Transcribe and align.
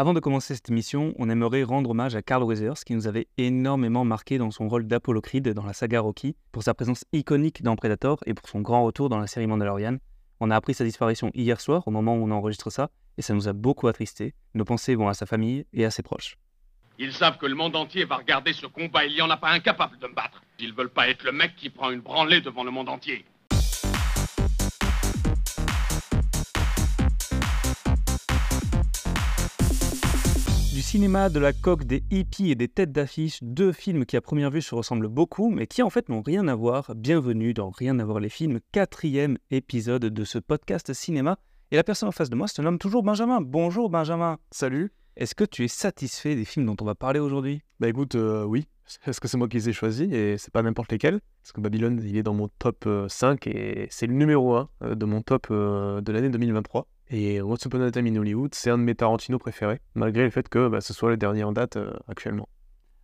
Avant 0.00 0.14
de 0.14 0.20
commencer 0.20 0.54
cette 0.54 0.70
émission, 0.70 1.12
on 1.18 1.28
aimerait 1.28 1.62
rendre 1.62 1.90
hommage 1.90 2.16
à 2.16 2.22
Carl 2.22 2.42
Weathers, 2.42 2.84
qui 2.86 2.94
nous 2.94 3.06
avait 3.06 3.28
énormément 3.36 4.02
marqué 4.02 4.38
dans 4.38 4.50
son 4.50 4.66
rôle 4.66 4.86
d'Apollo 4.86 5.20
Creed 5.20 5.46
dans 5.50 5.66
la 5.66 5.74
saga 5.74 6.00
Rocky, 6.00 6.36
pour 6.52 6.62
sa 6.62 6.72
présence 6.72 7.04
iconique 7.12 7.62
dans 7.62 7.76
Predator 7.76 8.18
et 8.24 8.32
pour 8.32 8.48
son 8.48 8.62
grand 8.62 8.82
retour 8.82 9.10
dans 9.10 9.18
la 9.18 9.26
série 9.26 9.46
Mandalorian. 9.46 9.98
On 10.40 10.50
a 10.50 10.56
appris 10.56 10.72
sa 10.72 10.84
disparition 10.84 11.30
hier 11.34 11.60
soir, 11.60 11.86
au 11.86 11.90
moment 11.90 12.16
où 12.16 12.24
on 12.26 12.30
enregistre 12.30 12.70
ça, 12.70 12.88
et 13.18 13.20
ça 13.20 13.34
nous 13.34 13.46
a 13.46 13.52
beaucoup 13.52 13.88
attristés. 13.88 14.32
Nos 14.54 14.64
pensées 14.64 14.94
vont 14.94 15.08
à 15.08 15.12
sa 15.12 15.26
famille 15.26 15.66
et 15.74 15.84
à 15.84 15.90
ses 15.90 16.02
proches. 16.02 16.38
Ils 16.98 17.12
savent 17.12 17.36
que 17.36 17.44
le 17.44 17.54
monde 17.54 17.76
entier 17.76 18.06
va 18.06 18.16
regarder 18.16 18.54
ce 18.54 18.64
combat. 18.64 19.04
Il 19.04 19.12
n'y 19.12 19.20
en 19.20 19.28
a 19.28 19.36
pas 19.36 19.50
incapable 19.50 19.98
de 19.98 20.06
me 20.06 20.14
battre. 20.14 20.42
Ils 20.60 20.72
veulent 20.72 20.88
pas 20.88 21.10
être 21.10 21.24
le 21.24 21.32
mec 21.32 21.56
qui 21.56 21.68
prend 21.68 21.90
une 21.90 22.00
branlée 22.00 22.40
devant 22.40 22.64
le 22.64 22.70
monde 22.70 22.88
entier. 22.88 23.26
Cinéma, 30.90 31.28
de 31.28 31.38
la 31.38 31.52
coque, 31.52 31.84
des 31.84 32.02
hippies 32.10 32.50
et 32.50 32.56
des 32.56 32.66
têtes 32.66 32.90
d'affiche, 32.90 33.38
deux 33.42 33.70
films 33.70 34.04
qui 34.04 34.16
à 34.16 34.20
première 34.20 34.50
vue 34.50 34.60
se 34.60 34.74
ressemblent 34.74 35.06
beaucoup, 35.06 35.48
mais 35.48 35.68
qui 35.68 35.84
en 35.84 35.88
fait 35.88 36.08
n'ont 36.08 36.20
rien 36.20 36.48
à 36.48 36.56
voir. 36.56 36.92
Bienvenue 36.96 37.54
dans 37.54 37.70
Rien 37.70 38.00
à 38.00 38.04
voir 38.04 38.18
les 38.18 38.28
films, 38.28 38.58
quatrième 38.72 39.38
épisode 39.52 40.06
de 40.06 40.24
ce 40.24 40.40
podcast 40.40 40.92
cinéma. 40.92 41.38
Et 41.70 41.76
la 41.76 41.84
personne 41.84 42.08
en 42.08 42.12
face 42.12 42.28
de 42.28 42.34
moi 42.34 42.48
se 42.48 42.60
nomme 42.60 42.78
toujours 42.78 43.04
Benjamin. 43.04 43.40
Bonjour 43.40 43.88
Benjamin. 43.88 44.38
Salut. 44.50 44.90
Est-ce 45.14 45.36
que 45.36 45.44
tu 45.44 45.64
es 45.64 45.68
satisfait 45.68 46.34
des 46.34 46.44
films 46.44 46.66
dont 46.66 46.76
on 46.80 46.84
va 46.84 46.96
parler 46.96 47.20
aujourd'hui? 47.20 47.62
Bah 47.78 47.88
écoute, 47.88 48.16
euh, 48.16 48.42
oui. 48.42 48.66
Est-ce 49.06 49.20
que 49.20 49.28
c'est 49.28 49.36
moi 49.36 49.46
qui 49.46 49.58
les 49.58 49.68
ai 49.68 49.72
choisis? 49.72 50.12
Et 50.12 50.38
c'est 50.38 50.52
pas 50.52 50.62
n'importe 50.62 50.90
lesquels 50.90 51.20
Parce 51.40 51.52
que 51.52 51.60
Babylone, 51.60 52.02
il 52.04 52.16
est 52.16 52.24
dans 52.24 52.34
mon 52.34 52.48
top 52.58 52.84
euh, 52.88 53.06
5 53.08 53.46
et 53.46 53.86
c'est 53.90 54.08
le 54.08 54.14
numéro 54.14 54.56
1 54.56 54.68
euh, 54.82 54.94
de 54.96 55.04
mon 55.04 55.22
top 55.22 55.46
euh, 55.52 56.00
de 56.00 56.10
l'année 56.10 56.30
2023. 56.30 56.88
Et 57.12 57.42
Once 57.42 57.64
Upon 57.64 57.80
a 57.80 57.90
Time 57.90 58.06
in 58.06 58.14
Hollywood, 58.14 58.54
c'est 58.54 58.70
un 58.70 58.78
de 58.78 58.84
mes 58.84 58.94
Tarantino 58.94 59.36
préférés, 59.40 59.80
malgré 59.94 60.22
le 60.22 60.30
fait 60.30 60.48
que 60.48 60.68
bah, 60.68 60.80
ce 60.80 60.94
soit 60.94 61.10
le 61.10 61.16
dernier 61.16 61.42
en 61.42 61.50
date 61.50 61.76
euh, 61.76 61.92
actuellement. 62.06 62.48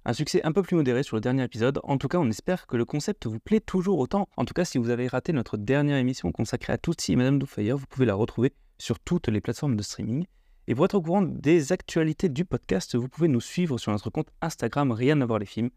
Un 0.04 0.12
succès 0.12 0.40
un 0.44 0.52
peu 0.52 0.62
plus 0.62 0.76
modéré 0.76 1.02
sur 1.02 1.16
le 1.16 1.20
dernier 1.20 1.42
épisode. 1.42 1.80
En 1.82 1.98
tout 1.98 2.06
cas, 2.06 2.18
on 2.18 2.28
espère 2.28 2.68
que 2.68 2.76
le 2.76 2.84
concept 2.84 3.26
vous 3.26 3.40
plaît 3.40 3.58
toujours 3.58 3.98
autant. 3.98 4.28
En 4.36 4.44
tout 4.44 4.54
cas, 4.54 4.64
si 4.64 4.78
vous 4.78 4.90
avez 4.90 5.08
raté 5.08 5.32
notre 5.32 5.56
dernière 5.56 5.96
émission 5.96 6.30
consacrée 6.30 6.72
à 6.72 6.78
Tootsie 6.78 7.14
et 7.14 7.16
Madame 7.16 7.40
Doubtfire, 7.40 7.76
vous 7.76 7.86
pouvez 7.88 8.06
la 8.06 8.14
retrouver 8.14 8.52
sur 8.78 9.00
toutes 9.00 9.26
les 9.26 9.40
plateformes 9.40 9.74
de 9.74 9.82
streaming. 9.82 10.24
Et 10.68 10.76
pour 10.76 10.84
être 10.84 10.94
au 10.94 11.02
courant 11.02 11.22
des 11.22 11.72
actualités 11.72 12.28
du 12.28 12.44
podcast, 12.44 12.94
vous 12.94 13.08
pouvez 13.08 13.26
nous 13.26 13.40
suivre 13.40 13.76
sur 13.76 13.90
notre 13.90 14.10
compte 14.10 14.28
Instagram 14.40 14.92
Rien 14.92 15.20
à 15.20 15.26
voir 15.26 15.40
les 15.40 15.46
films. 15.46 15.70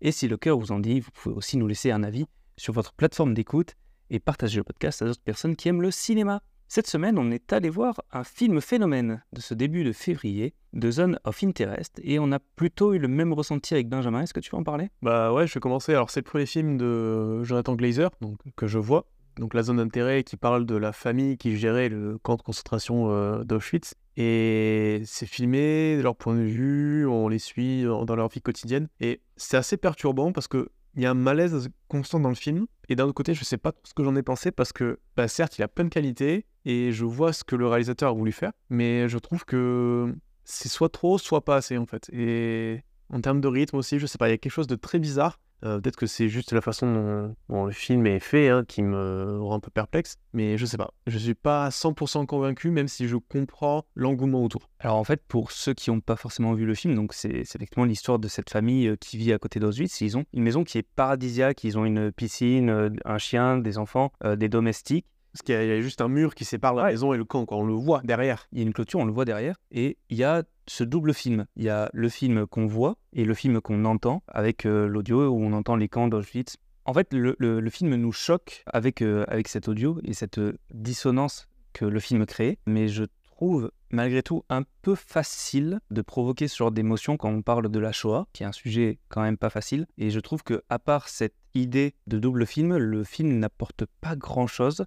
Et 0.00 0.10
si 0.10 0.26
le 0.26 0.36
cœur 0.36 0.58
vous 0.58 0.72
en 0.72 0.80
dit, 0.80 0.98
vous 0.98 1.10
pouvez 1.12 1.36
aussi 1.36 1.56
nous 1.56 1.68
laisser 1.68 1.92
un 1.92 2.02
avis 2.02 2.26
sur 2.56 2.72
votre 2.72 2.92
plateforme 2.92 3.32
d'écoute 3.32 3.74
et 4.10 4.18
partager 4.18 4.56
le 4.56 4.64
podcast 4.64 5.02
à 5.02 5.04
d'autres 5.04 5.22
personnes 5.22 5.54
qui 5.54 5.68
aiment 5.68 5.82
le 5.82 5.92
cinéma. 5.92 6.42
Cette 6.68 6.88
semaine, 6.88 7.16
on 7.16 7.30
est 7.30 7.52
allé 7.52 7.70
voir 7.70 8.02
un 8.12 8.24
film 8.24 8.60
phénomène 8.60 9.22
de 9.32 9.40
ce 9.40 9.54
début 9.54 9.84
de 9.84 9.92
février, 9.92 10.52
The 10.78 10.90
Zone 10.90 11.18
of 11.22 11.42
Interest, 11.44 12.00
et 12.02 12.18
on 12.18 12.32
a 12.32 12.40
plutôt 12.40 12.92
eu 12.92 12.98
le 12.98 13.06
même 13.06 13.32
ressenti 13.32 13.74
avec 13.74 13.88
Benjamin. 13.88 14.22
Est-ce 14.22 14.34
que 14.34 14.40
tu 14.40 14.50
veux 14.50 14.58
en 14.58 14.64
parler? 14.64 14.90
Bah 15.00 15.32
ouais, 15.32 15.46
je 15.46 15.54
vais 15.54 15.60
commencer. 15.60 15.92
Alors 15.92 16.10
c'est 16.10 16.20
le 16.20 16.24
premier 16.24 16.44
film 16.44 16.76
de 16.76 17.44
Jonathan 17.44 17.76
Glazer 17.76 18.10
donc, 18.20 18.38
que 18.56 18.66
je 18.66 18.78
vois. 18.80 19.06
Donc 19.36 19.54
la 19.54 19.62
zone 19.62 19.76
d'intérêt 19.76 20.24
qui 20.24 20.36
parle 20.36 20.66
de 20.66 20.74
la 20.74 20.92
famille 20.92 21.36
qui 21.36 21.56
gérait 21.56 21.88
le 21.88 22.18
camp 22.18 22.36
de 22.36 22.42
concentration 22.42 23.12
euh, 23.12 23.44
d'Auschwitz. 23.44 23.94
Et 24.16 25.02
c'est 25.04 25.26
filmé 25.26 25.96
de 25.96 26.02
leur 26.02 26.16
point 26.16 26.34
de 26.34 26.42
vue, 26.42 27.06
on 27.06 27.28
les 27.28 27.38
suit 27.38 27.84
dans 27.84 28.16
leur 28.16 28.28
vie 28.28 28.40
quotidienne. 28.40 28.88
Et 28.98 29.20
c'est 29.36 29.56
assez 29.56 29.76
perturbant 29.76 30.32
parce 30.32 30.48
que 30.48 30.70
il 30.96 31.02
y 31.02 31.06
a 31.06 31.10
un 31.10 31.14
malaise 31.14 31.68
constant 31.88 32.20
dans 32.20 32.30
le 32.30 32.34
film. 32.34 32.66
Et 32.88 32.96
d'un 32.96 33.04
autre 33.04 33.14
côté, 33.14 33.34
je 33.34 33.44
sais 33.44 33.58
pas 33.58 33.72
ce 33.84 33.94
que 33.94 34.02
j'en 34.02 34.16
ai 34.16 34.22
pensé 34.22 34.50
parce 34.50 34.72
que, 34.72 34.98
bah, 35.16 35.28
certes, 35.28 35.58
il 35.58 35.62
a 35.62 35.68
plein 35.68 35.84
de 35.84 35.90
qualités 35.90 36.46
et 36.64 36.92
je 36.92 37.04
vois 37.04 37.32
ce 37.32 37.44
que 37.44 37.54
le 37.54 37.66
réalisateur 37.66 38.10
a 38.10 38.12
voulu 38.12 38.32
faire, 38.32 38.52
mais 38.70 39.08
je 39.08 39.18
trouve 39.18 39.44
que 39.44 40.14
c'est 40.44 40.68
soit 40.68 40.88
trop, 40.88 41.18
soit 41.18 41.44
pas 41.44 41.56
assez 41.56 41.76
en 41.76 41.86
fait. 41.86 42.08
Et 42.12 42.82
en 43.12 43.20
termes 43.20 43.40
de 43.40 43.48
rythme 43.48 43.76
aussi, 43.76 43.98
je 43.98 44.06
sais 44.06 44.18
pas, 44.18 44.28
il 44.28 44.32
y 44.32 44.34
a 44.34 44.38
quelque 44.38 44.52
chose 44.52 44.66
de 44.66 44.76
très 44.76 44.98
bizarre. 44.98 45.38
Euh, 45.64 45.80
Peut-être 45.80 45.96
que 45.96 46.06
c'est 46.06 46.28
juste 46.28 46.52
la 46.52 46.60
façon 46.60 46.92
dont, 46.92 47.34
dont 47.48 47.64
le 47.66 47.72
film 47.72 48.06
est 48.06 48.20
fait 48.20 48.48
hein, 48.48 48.64
qui 48.66 48.82
me 48.82 49.38
rend 49.40 49.54
un 49.56 49.60
peu 49.60 49.70
perplexe, 49.70 50.16
mais 50.32 50.58
je 50.58 50.66
sais 50.66 50.76
pas. 50.76 50.92
Je 51.06 51.18
suis 51.18 51.34
pas 51.34 51.70
100% 51.70 52.26
convaincu, 52.26 52.70
même 52.70 52.88
si 52.88 53.08
je 53.08 53.16
comprends 53.16 53.84
l'engouement 53.94 54.42
autour. 54.44 54.68
Alors 54.80 54.96
en 54.96 55.04
fait, 55.04 55.22
pour 55.26 55.52
ceux 55.52 55.72
qui 55.74 55.90
n'ont 55.90 56.00
pas 56.00 56.16
forcément 56.16 56.52
vu 56.52 56.66
le 56.66 56.74
film, 56.74 56.94
donc 56.94 57.14
c'est 57.14 57.30
effectivement 57.30 57.84
l'histoire 57.84 58.18
de 58.18 58.28
cette 58.28 58.50
famille 58.50 58.88
euh, 58.88 58.96
qui 58.96 59.16
vit 59.16 59.32
à 59.32 59.38
côté 59.38 59.58
d'Auschwitz. 59.60 60.00
Ils 60.02 60.16
ont 60.18 60.24
une 60.32 60.42
maison 60.42 60.62
qui 60.64 60.78
est 60.78 60.86
paradisiaque, 60.94 61.64
ils 61.64 61.78
ont 61.78 61.84
une 61.84 62.12
piscine, 62.12 62.68
euh, 62.70 62.90
un 63.04 63.18
chien, 63.18 63.56
des 63.58 63.78
enfants, 63.78 64.12
euh, 64.24 64.36
des 64.36 64.48
domestiques. 64.48 65.06
Parce 65.32 65.42
qu'il 65.42 65.54
y, 65.54 65.58
a- 65.58 65.64
il 65.64 65.68
y 65.68 65.72
a 65.72 65.80
juste 65.82 66.00
un 66.00 66.08
mur 66.08 66.34
qui 66.34 66.46
sépare 66.46 66.74
la 66.74 66.84
maison 66.84 67.12
et 67.12 67.18
le 67.18 67.24
camp, 67.24 67.44
quoi. 67.44 67.58
On 67.58 67.64
le 67.66 67.74
voit 67.74 68.00
derrière. 68.04 68.46
Il 68.52 68.58
y 68.58 68.62
a 68.62 68.64
une 68.64 68.72
clôture, 68.72 69.00
on 69.00 69.04
le 69.04 69.12
voit 69.12 69.26
derrière, 69.26 69.56
et 69.70 69.98
il 70.08 70.16
y 70.16 70.24
a 70.24 70.42
ce 70.66 70.84
double 70.84 71.14
film. 71.14 71.46
Il 71.56 71.64
y 71.64 71.68
a 71.68 71.88
le 71.92 72.08
film 72.08 72.46
qu'on 72.46 72.66
voit 72.66 72.96
et 73.12 73.24
le 73.24 73.34
film 73.34 73.60
qu'on 73.60 73.84
entend 73.84 74.22
avec 74.28 74.66
euh, 74.66 74.86
l'audio 74.86 75.28
où 75.28 75.42
on 75.42 75.52
entend 75.52 75.76
les 75.76 75.88
camps 75.88 76.08
d'Auschwitz. 76.08 76.56
En 76.84 76.94
fait, 76.94 77.12
le, 77.12 77.34
le- 77.38 77.70
film 77.70 77.94
nous 77.96 78.12
choque 78.12 78.62
avec, 78.66 79.02
euh, 79.02 79.24
avec 79.28 79.48
cet 79.48 79.68
audio 79.68 79.98
et 80.04 80.12
cette 80.12 80.38
euh, 80.38 80.56
dissonance 80.72 81.48
que 81.72 81.84
le 81.84 81.98
film 81.98 82.24
crée, 82.26 82.58
mais 82.66 82.88
je 82.88 83.04
trouve 83.24 83.70
malgré 83.90 84.22
tout 84.22 84.44
un 84.48 84.62
peu 84.82 84.94
facile 84.94 85.80
de 85.90 86.02
provoquer 86.02 86.48
ce 86.48 86.56
genre 86.56 86.70
d'émotion 86.70 87.16
quand 87.16 87.28
on 87.30 87.42
parle 87.42 87.68
de 87.68 87.78
la 87.78 87.92
Shoah, 87.92 88.26
qui 88.32 88.44
est 88.44 88.46
un 88.46 88.52
sujet 88.52 88.98
quand 89.08 89.22
même 89.22 89.36
pas 89.36 89.50
facile. 89.50 89.86
Et 89.98 90.10
je 90.10 90.20
trouve 90.20 90.42
que 90.42 90.62
à 90.68 90.78
part 90.78 91.08
cette 91.08 91.34
idée 91.54 91.94
de 92.06 92.18
double 92.18 92.46
film, 92.46 92.76
le 92.76 93.04
film 93.04 93.38
n'apporte 93.38 93.84
pas 94.00 94.16
grand-chose 94.16 94.84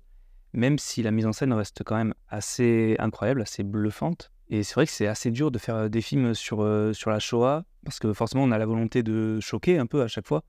même 0.53 0.79
si 0.79 1.03
la 1.03 1.11
mise 1.11 1.25
en 1.25 1.33
scène 1.33 1.53
reste 1.53 1.83
quand 1.83 1.95
même 1.95 2.13
assez 2.27 2.95
incroyable, 2.99 3.41
assez 3.41 3.63
bluffante. 3.63 4.31
Et 4.49 4.63
c'est 4.63 4.73
vrai 4.73 4.85
que 4.85 4.91
c'est 4.91 5.07
assez 5.07 5.31
dur 5.31 5.51
de 5.51 5.59
faire 5.59 5.89
des 5.89 6.01
films 6.01 6.33
sur, 6.33 6.63
euh, 6.63 6.91
sur 6.93 7.11
la 7.11 7.19
Shoah, 7.19 7.65
parce 7.85 7.99
que 7.99 8.13
forcément 8.13 8.43
on 8.43 8.51
a 8.51 8.57
la 8.57 8.65
volonté 8.65 9.03
de 9.03 9.39
choquer 9.39 9.77
un 9.77 9.85
peu 9.85 10.01
à 10.01 10.07
chaque 10.07 10.27
fois. 10.27 10.43